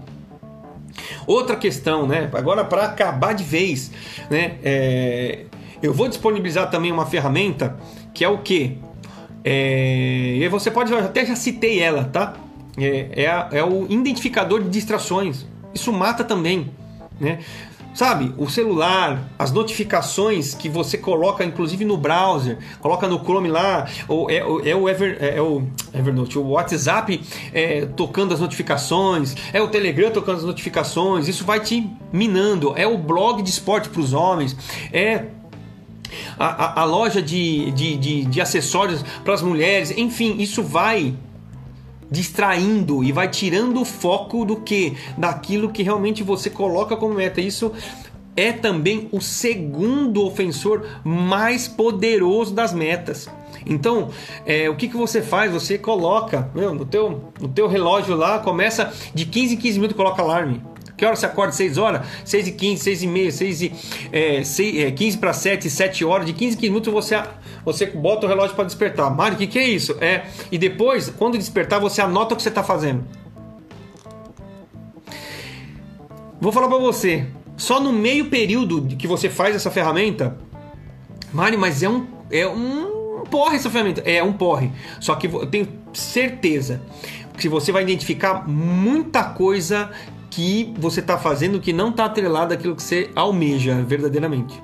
Outra 1.28 1.56
questão, 1.56 2.08
né? 2.08 2.28
Agora 2.34 2.66
para 2.66 2.86
acabar 2.86 3.34
de 3.34 3.44
vez, 3.44 3.92
né? 4.32 4.58
É... 4.64 5.46
eu 5.80 5.94
vou 5.94 6.08
disponibilizar 6.08 6.72
também 6.72 6.92
uma 6.92 7.06
ferramenta 7.06 7.78
que 8.16 8.26
é 8.26 8.30
o 8.30 8.40
que? 8.40 8.80
É... 9.44 10.36
E 10.38 10.48
você 10.50 10.70
pode 10.70 10.94
até 10.94 11.26
já 11.26 11.36
citei 11.36 11.80
ela, 11.80 12.06
tá? 12.06 12.36
É, 12.78 13.24
é, 13.24 13.28
a, 13.28 13.50
é 13.52 13.64
o 13.64 13.86
identificador 13.90 14.62
de 14.64 14.70
distrações. 14.70 15.46
Isso 15.74 15.92
mata 15.92 16.24
também, 16.24 16.72
né? 17.20 17.40
Sabe, 17.94 18.34
o 18.38 18.48
celular, 18.48 19.30
as 19.38 19.52
notificações 19.52 20.54
que 20.54 20.70
você 20.70 20.98
coloca, 20.98 21.44
inclusive 21.44 21.84
no 21.84 21.98
browser, 21.98 22.58
coloca 22.80 23.08
no 23.08 23.20
Chrome 23.20 23.50
lá, 23.50 23.90
ou 24.08 24.30
é, 24.30 24.38
é 24.38 24.76
o, 24.76 24.88
Ever, 24.88 25.18
é, 25.20 25.38
é 25.38 25.42
o 25.42 25.64
Evernote, 25.94 26.38
o 26.38 26.50
WhatsApp 26.50 27.20
é, 27.52 27.88
tocando 27.88 28.34
as 28.34 28.40
notificações, 28.40 29.36
é 29.52 29.62
o 29.62 29.68
Telegram 29.68 30.12
tocando 30.12 30.38
as 30.38 30.44
notificações, 30.44 31.28
isso 31.28 31.44
vai 31.44 31.60
te 31.60 31.90
minando. 32.14 32.74
É 32.78 32.88
o 32.88 32.98
blog 32.98 33.42
de 33.42 33.50
esporte 33.50 33.90
para 33.90 34.00
os 34.00 34.14
homens, 34.14 34.56
é 34.94 35.26
a, 36.38 36.46
a, 36.46 36.82
a 36.82 36.84
loja 36.86 37.22
de, 37.22 37.72
de, 37.72 37.98
de, 37.98 38.26
de 38.26 38.42
acessórios 38.42 39.04
para 39.24 39.34
as 39.34 39.42
mulheres, 39.42 39.92
enfim, 39.92 40.38
isso 40.40 40.64
vai 40.64 41.16
distraindo 42.12 43.04
e 43.04 43.12
vai 43.12 43.28
tirando 43.28 43.82
o 43.82 43.86
foco 43.86 44.44
do 44.44 44.58
que? 44.58 44.98
Daquilo 45.18 45.70
que 45.70 45.84
realmente 45.84 46.24
você 46.24 46.50
coloca 46.50 46.96
como 46.98 47.14
meta. 47.14 47.40
Isso 47.40 47.72
é 48.36 48.52
também 48.52 49.10
o 49.12 49.20
segundo 49.20 50.26
ofensor 50.26 50.86
mais 51.04 51.68
poderoso 51.68 52.54
das 52.54 52.74
metas. 52.74 53.30
Então, 53.66 54.10
é, 54.46 54.70
o 54.70 54.76
que, 54.76 54.88
que 54.88 54.96
você 54.96 55.22
faz? 55.22 55.52
Você 55.52 55.78
coloca 55.78 56.50
meu, 56.56 56.74
no, 56.74 56.86
teu, 56.86 57.32
no 57.40 57.48
teu 57.50 57.68
relógio 57.68 58.16
lá, 58.16 58.40
começa 58.40 58.94
de 59.14 59.26
15 59.26 59.56
em 59.56 59.58
15 59.58 59.78
minutos, 59.80 59.98
coloca 59.98 60.22
alarme. 60.22 60.62
Que 61.00 61.06
hora 61.06 61.16
você 61.16 61.26
acorda? 61.26 61.54
6 61.54 61.78
horas? 61.78 62.06
6 62.26 62.50
e 62.50 62.52
15, 62.52 62.84
6 62.84 63.04
e 63.04 63.08
meia, 63.08 63.32
6 63.32 63.62
e, 63.62 63.74
é, 64.12 64.44
6, 64.44 64.78
é, 64.80 64.92
15 64.92 65.18
para 65.18 65.32
7, 65.32 65.70
7 65.70 66.04
horas. 66.04 66.26
De 66.26 66.34
15 66.34 66.58
em 66.58 66.60
15 66.60 66.70
minutos 66.70 66.94
você, 66.94 67.24
você 67.64 67.86
bota 67.86 68.26
o 68.26 68.30
relógio 68.30 68.54
para 68.54 68.66
despertar. 68.66 69.10
Mário, 69.10 69.36
o 69.36 69.38
que, 69.38 69.48
que 69.48 69.58
é 69.58 69.66
isso? 69.66 69.96
É, 70.02 70.26
e 70.52 70.58
depois, 70.58 71.10
quando 71.10 71.38
despertar, 71.38 71.80
você 71.80 72.02
anota 72.02 72.34
o 72.34 72.38
que 72.38 72.44
você 72.44 72.50
está 72.50 72.62
fazendo. 72.62 73.06
Vou 76.42 76.52
falar 76.52 76.68
para 76.68 76.78
você. 76.78 77.26
Só 77.56 77.80
no 77.80 77.94
meio 77.94 78.26
período 78.26 78.94
que 78.98 79.08
você 79.08 79.30
faz 79.30 79.56
essa 79.56 79.72
ferramenta, 79.72 80.38
Mário, 81.32 81.58
mas 81.58 81.82
é 81.82 81.88
um, 81.88 82.08
é 82.30 82.46
um 82.46 83.24
porre 83.32 83.56
essa 83.56 83.70
ferramenta. 83.70 84.02
É 84.02 84.22
um 84.22 84.34
porre. 84.34 84.70
Só 85.00 85.16
que 85.16 85.28
eu 85.28 85.46
tenho 85.46 85.66
certeza 85.94 86.82
que 87.38 87.48
você 87.48 87.72
vai 87.72 87.84
identificar 87.84 88.46
muita 88.46 89.24
coisa 89.24 89.92
que 90.30 90.74
você 90.78 91.00
está 91.00 91.18
fazendo 91.18 91.60
que 91.60 91.74
não 91.74 91.90
está 91.90 92.06
atrelado 92.06 92.54
àquilo 92.54 92.76
que 92.76 92.84
você 92.84 93.10
almeja 93.16 93.82
verdadeiramente. 93.82 94.62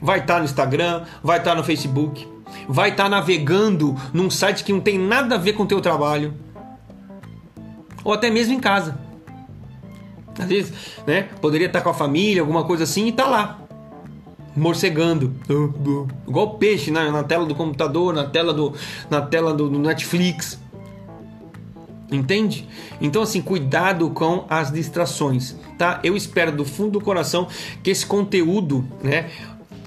Vai 0.00 0.20
estar 0.20 0.34
tá 0.34 0.38
no 0.40 0.44
Instagram, 0.44 1.04
vai 1.22 1.38
estar 1.38 1.50
tá 1.50 1.56
no 1.56 1.64
Facebook, 1.64 2.26
vai 2.68 2.90
estar 2.90 3.04
tá 3.04 3.08
navegando 3.08 3.96
num 4.12 4.30
site 4.30 4.64
que 4.64 4.72
não 4.72 4.80
tem 4.80 4.98
nada 4.98 5.34
a 5.34 5.38
ver 5.38 5.52
com 5.52 5.64
o 5.64 5.66
teu 5.66 5.80
trabalho, 5.80 6.34
ou 8.04 8.12
até 8.12 8.30
mesmo 8.30 8.54
em 8.54 8.60
casa. 8.60 8.98
Às 10.38 10.46
vezes, 10.46 10.72
né, 11.06 11.22
poderia 11.40 11.66
estar 11.66 11.80
com 11.80 11.90
a 11.90 11.94
família, 11.94 12.40
alguma 12.40 12.64
coisa 12.64 12.84
assim, 12.84 13.08
e 13.08 13.12
tá 13.12 13.26
lá, 13.26 13.58
morcegando, 14.54 15.34
igual 16.26 16.54
peixe 16.58 16.90
né, 16.90 17.10
na 17.10 17.24
tela 17.24 17.44
do 17.44 17.54
computador, 17.54 18.14
na 18.14 18.24
tela 18.24 18.52
do, 18.52 18.72
na 19.10 19.20
tela 19.20 19.52
do, 19.52 19.68
do 19.68 19.78
Netflix. 19.78 20.58
Entende? 22.10 22.66
Então, 23.00 23.22
assim, 23.22 23.42
cuidado 23.42 24.08
com 24.10 24.46
as 24.48 24.72
distrações, 24.72 25.56
tá? 25.76 26.00
Eu 26.02 26.16
espero 26.16 26.50
do 26.50 26.64
fundo 26.64 26.92
do 26.92 27.00
coração 27.02 27.46
que 27.82 27.90
esse 27.90 28.06
conteúdo, 28.06 28.86
né, 29.02 29.28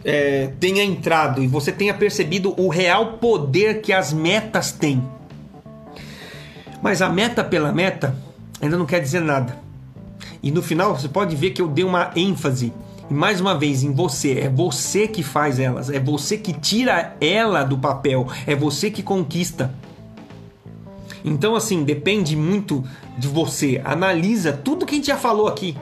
é, 0.04 0.52
tenha 0.60 0.84
entrado 0.84 1.42
e 1.44 1.48
você 1.48 1.72
tenha 1.72 1.94
percebido 1.94 2.54
o 2.62 2.70
real 2.70 3.14
poder 3.14 3.82
que 3.82 3.92
as 3.92 4.14
metas 4.14 4.72
têm. 4.72 5.04
Mas 6.82 7.02
a 7.02 7.10
meta 7.10 7.44
pela 7.44 7.72
meta 7.72 8.16
ainda 8.62 8.78
não 8.78 8.86
quer 8.86 9.00
dizer 9.00 9.22
nada. 9.22 9.58
E 10.44 10.52
no 10.52 10.62
final 10.62 10.96
você 10.96 11.08
pode 11.08 11.36
ver 11.36 11.52
que 11.52 11.62
eu 11.62 11.68
dei 11.68 11.84
uma 11.84 12.12
ênfase 12.16 12.74
mais 13.10 13.42
uma 13.42 13.58
vez 13.58 13.84
em 13.84 13.92
você. 13.92 14.40
É 14.40 14.50
você 14.50 15.08
que 15.08 15.22
faz 15.22 15.60
elas, 15.60 15.90
é 15.90 16.00
você 16.00 16.38
que 16.38 16.54
tira 16.54 17.16
ela 17.20 17.64
do 17.64 17.78
papel, 17.78 18.28
é 18.48 18.56
você 18.56 18.90
que 18.90 19.04
conquista. 19.04 19.74
Então, 21.24 21.56
assim, 21.56 21.84
depende 21.84 22.36
muito 22.36 22.84
de 23.18 23.28
você. 23.28 23.82
Analisa 23.84 24.54
tudo 24.54 24.86
que 24.86 24.96
a 24.96 24.98
gente 24.98 25.08
já 25.08 25.18
falou 25.18 25.48
aqui. 25.48 25.78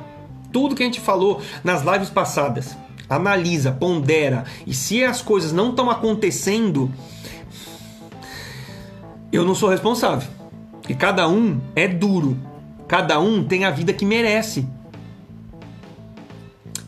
Tudo 0.52 0.76
que 0.76 0.84
a 0.84 0.86
gente 0.86 1.00
falou 1.00 1.42
nas 1.64 1.84
lives 1.84 2.10
passadas. 2.10 2.78
Analisa, 3.10 3.72
pondera. 3.72 4.46
E 4.66 4.74
se 4.74 5.04
as 5.04 5.22
coisas 5.22 5.52
não 5.52 5.70
estão 5.70 5.90
acontecendo, 5.90 6.92
eu 9.32 9.46
não 9.46 9.56
sou 9.56 9.70
responsável. 9.70 10.30
E 10.88 10.94
cada 10.94 11.28
um 11.28 11.60
é 11.76 11.88
duro. 11.88 12.38
Cada 12.88 13.20
um 13.20 13.44
tem 13.44 13.66
a 13.66 13.72
vida 13.72 13.94
que 13.94 14.06
merece 14.06 14.68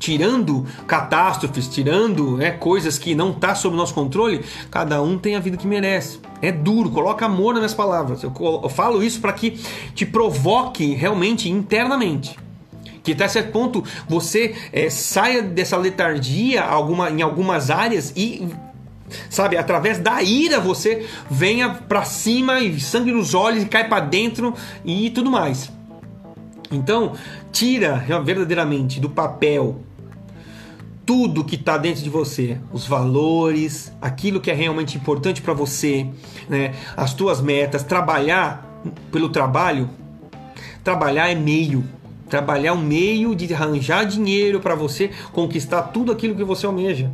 tirando 0.01 0.65
catástrofes, 0.87 1.67
tirando 1.67 2.35
né, 2.35 2.49
coisas 2.49 2.97
que 2.97 3.13
não 3.13 3.31
tá 3.31 3.53
sob 3.53 3.77
nosso 3.77 3.93
controle, 3.93 4.43
cada 4.71 4.99
um 4.99 5.15
tem 5.15 5.35
a 5.35 5.39
vida 5.39 5.55
que 5.55 5.67
merece. 5.67 6.19
É 6.41 6.51
duro, 6.51 6.89
coloca 6.89 7.27
amor 7.27 7.53
nas 7.53 7.59
minhas 7.59 7.73
palavras. 7.75 8.23
Eu, 8.23 8.33
eu 8.63 8.67
falo 8.67 9.03
isso 9.03 9.21
para 9.21 9.31
que 9.31 9.51
te 9.93 10.03
provoque 10.03 10.95
realmente 10.95 11.49
internamente 11.49 12.35
que 13.03 13.13
até 13.13 13.27
certo 13.27 13.51
ponto 13.51 13.83
você 14.07 14.55
é, 14.71 14.87
saia 14.87 15.41
dessa 15.41 15.75
letargia 15.75 16.63
alguma, 16.63 17.09
em 17.09 17.23
algumas 17.23 17.71
áreas 17.71 18.13
e 18.15 18.47
sabe 19.27 19.57
através 19.57 19.97
da 19.97 20.21
ira 20.21 20.59
você 20.59 21.07
venha 21.27 21.69
para 21.69 22.03
cima 22.03 22.59
e 22.59 22.79
sangue 22.79 23.11
nos 23.11 23.33
olhos 23.33 23.63
e 23.63 23.65
cai 23.65 23.89
para 23.89 24.05
dentro 24.05 24.53
e 24.85 25.09
tudo 25.09 25.31
mais 25.31 25.71
então 26.71 27.13
tira 27.51 28.05
verdadeiramente 28.23 28.99
do 28.99 29.09
papel 29.09 29.81
tudo 31.05 31.43
que 31.43 31.55
está 31.55 31.77
dentro 31.77 32.03
de 32.03 32.09
você, 32.09 32.57
os 32.71 32.85
valores, 32.85 33.91
aquilo 34.01 34.39
que 34.39 34.51
é 34.51 34.53
realmente 34.53 34.97
importante 34.97 35.41
para 35.41 35.53
você, 35.53 36.07
né? 36.47 36.73
as 36.95 37.13
tuas 37.13 37.41
metas, 37.41 37.83
trabalhar 37.83 38.81
pelo 39.11 39.29
trabalho. 39.29 39.89
Trabalhar 40.83 41.29
é 41.29 41.35
meio, 41.35 41.83
trabalhar 42.27 42.69
é 42.69 42.73
um 42.73 42.81
meio 42.81 43.35
de 43.35 43.53
arranjar 43.53 44.03
dinheiro 44.03 44.59
para 44.59 44.73
você 44.73 45.11
conquistar 45.31 45.83
tudo 45.83 46.11
aquilo 46.11 46.33
que 46.33 46.43
você 46.43 46.65
almeja. 46.65 47.11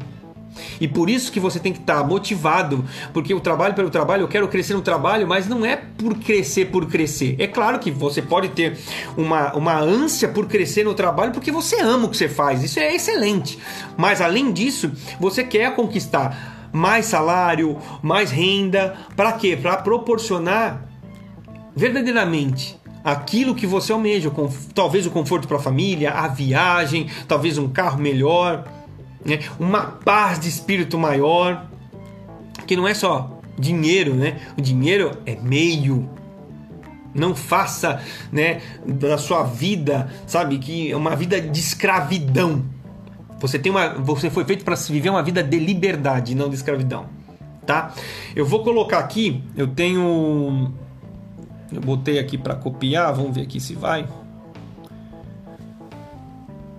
E 0.79 0.87
por 0.87 1.09
isso 1.09 1.31
que 1.31 1.39
você 1.39 1.59
tem 1.59 1.73
que 1.73 1.79
estar 1.79 2.03
motivado, 2.03 2.83
porque 3.13 3.33
o 3.33 3.39
trabalho 3.39 3.73
pelo 3.73 3.89
trabalho, 3.89 4.23
eu 4.23 4.27
quero 4.27 4.47
crescer 4.47 4.73
no 4.73 4.81
trabalho, 4.81 5.27
mas 5.27 5.47
não 5.47 5.65
é 5.65 5.75
por 5.75 6.15
crescer 6.15 6.65
por 6.65 6.85
crescer. 6.87 7.35
É 7.39 7.47
claro 7.47 7.79
que 7.79 7.91
você 7.91 8.21
pode 8.21 8.49
ter 8.49 8.77
uma, 9.15 9.53
uma 9.53 9.77
ânsia 9.79 10.27
por 10.27 10.47
crescer 10.47 10.83
no 10.83 10.93
trabalho 10.93 11.31
porque 11.31 11.51
você 11.51 11.81
ama 11.81 12.05
o 12.05 12.09
que 12.09 12.17
você 12.17 12.29
faz, 12.29 12.63
isso 12.63 12.79
é 12.79 12.93
excelente. 12.93 13.59
Mas 13.95 14.21
além 14.21 14.51
disso, 14.51 14.91
você 15.19 15.43
quer 15.43 15.75
conquistar 15.75 16.69
mais 16.71 17.05
salário, 17.05 17.77
mais 18.01 18.31
renda, 18.31 18.95
para 19.15 19.31
quê? 19.33 19.57
Para 19.59 19.77
proporcionar 19.77 20.85
verdadeiramente 21.75 22.77
aquilo 23.03 23.55
que 23.55 23.65
você 23.65 23.93
almeja, 23.93 24.31
talvez 24.73 25.05
o 25.05 25.11
conforto 25.11 25.47
para 25.47 25.57
a 25.57 25.61
família, 25.61 26.11
a 26.11 26.27
viagem, 26.27 27.09
talvez 27.27 27.57
um 27.57 27.69
carro 27.69 27.99
melhor 27.99 28.67
né? 29.27 29.39
uma 29.59 29.83
paz 29.83 30.39
de 30.39 30.47
espírito 30.47 30.97
maior, 30.97 31.67
que 32.65 32.75
não 32.75 32.87
é 32.87 32.93
só 32.93 33.39
dinheiro, 33.59 34.15
né? 34.15 34.39
O 34.57 34.61
dinheiro 34.61 35.17
é 35.25 35.35
meio. 35.35 36.09
Não 37.13 37.35
faça, 37.35 38.01
né, 38.31 38.61
da 38.85 39.17
sua 39.17 39.43
vida, 39.43 40.07
sabe, 40.27 40.59
que 40.59 40.91
é 40.91 40.95
uma 40.95 41.15
vida 41.15 41.41
de 41.41 41.59
escravidão. 41.59 42.63
Você 43.39 43.57
tem 43.57 43.71
uma, 43.71 43.95
você 43.95 44.29
foi 44.29 44.45
feito 44.45 44.63
para 44.63 44.75
viver 44.75 45.09
uma 45.09 45.23
vida 45.23 45.41
de 45.41 45.57
liberdade, 45.57 46.35
não 46.35 46.47
de 46.47 46.55
escravidão, 46.55 47.07
tá? 47.65 47.91
Eu 48.35 48.45
vou 48.45 48.63
colocar 48.63 48.99
aqui, 48.99 49.43
eu 49.55 49.67
tenho 49.67 50.71
eu 51.71 51.81
botei 51.81 52.19
aqui 52.19 52.37
para 52.37 52.55
copiar, 52.55 53.13
vamos 53.13 53.35
ver 53.35 53.41
aqui 53.41 53.59
se 53.59 53.73
vai. 53.73 54.07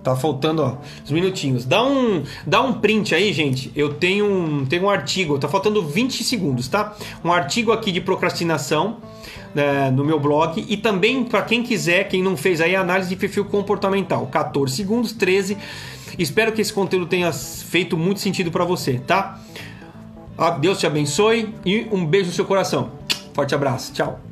Tá 0.03 0.15
faltando, 0.15 0.61
ó, 0.61 0.77
uns 1.03 1.11
minutinhos. 1.11 1.65
Dá 1.65 1.83
um, 1.83 2.23
dá 2.45 2.61
um 2.61 2.73
print 2.73 3.13
aí, 3.13 3.33
gente. 3.33 3.71
Eu 3.75 3.93
tenho 3.93 4.25
um, 4.25 4.65
tenho 4.65 4.83
um 4.83 4.89
artigo, 4.89 5.37
tá 5.37 5.47
faltando 5.47 5.85
20 5.85 6.23
segundos, 6.23 6.67
tá? 6.67 6.95
Um 7.23 7.31
artigo 7.31 7.71
aqui 7.71 7.91
de 7.91 7.99
procrastinação 7.99 8.97
né, 9.53 9.91
no 9.91 10.05
meu 10.05 10.19
blog 10.19 10.65
e 10.67 10.77
também 10.77 11.23
para 11.23 11.41
quem 11.41 11.63
quiser, 11.63 12.07
quem 12.07 12.23
não 12.23 12.37
fez 12.37 12.61
aí 12.61 12.75
análise 12.75 13.09
de 13.09 13.15
perfil 13.15 13.45
comportamental. 13.45 14.27
14 14.27 14.75
segundos, 14.75 15.11
13. 15.11 15.57
Espero 16.17 16.51
que 16.51 16.61
esse 16.61 16.73
conteúdo 16.73 17.05
tenha 17.05 17.31
feito 17.31 17.97
muito 17.97 18.19
sentido 18.19 18.51
para 18.51 18.63
você, 18.63 19.01
tá? 19.05 19.39
Ah, 20.37 20.51
Deus 20.51 20.79
te 20.79 20.87
abençoe 20.87 21.53
e 21.65 21.87
um 21.91 22.05
beijo 22.05 22.27
no 22.27 22.33
seu 22.33 22.45
coração. 22.45 22.91
Forte 23.33 23.53
abraço. 23.53 23.93
Tchau. 23.93 24.28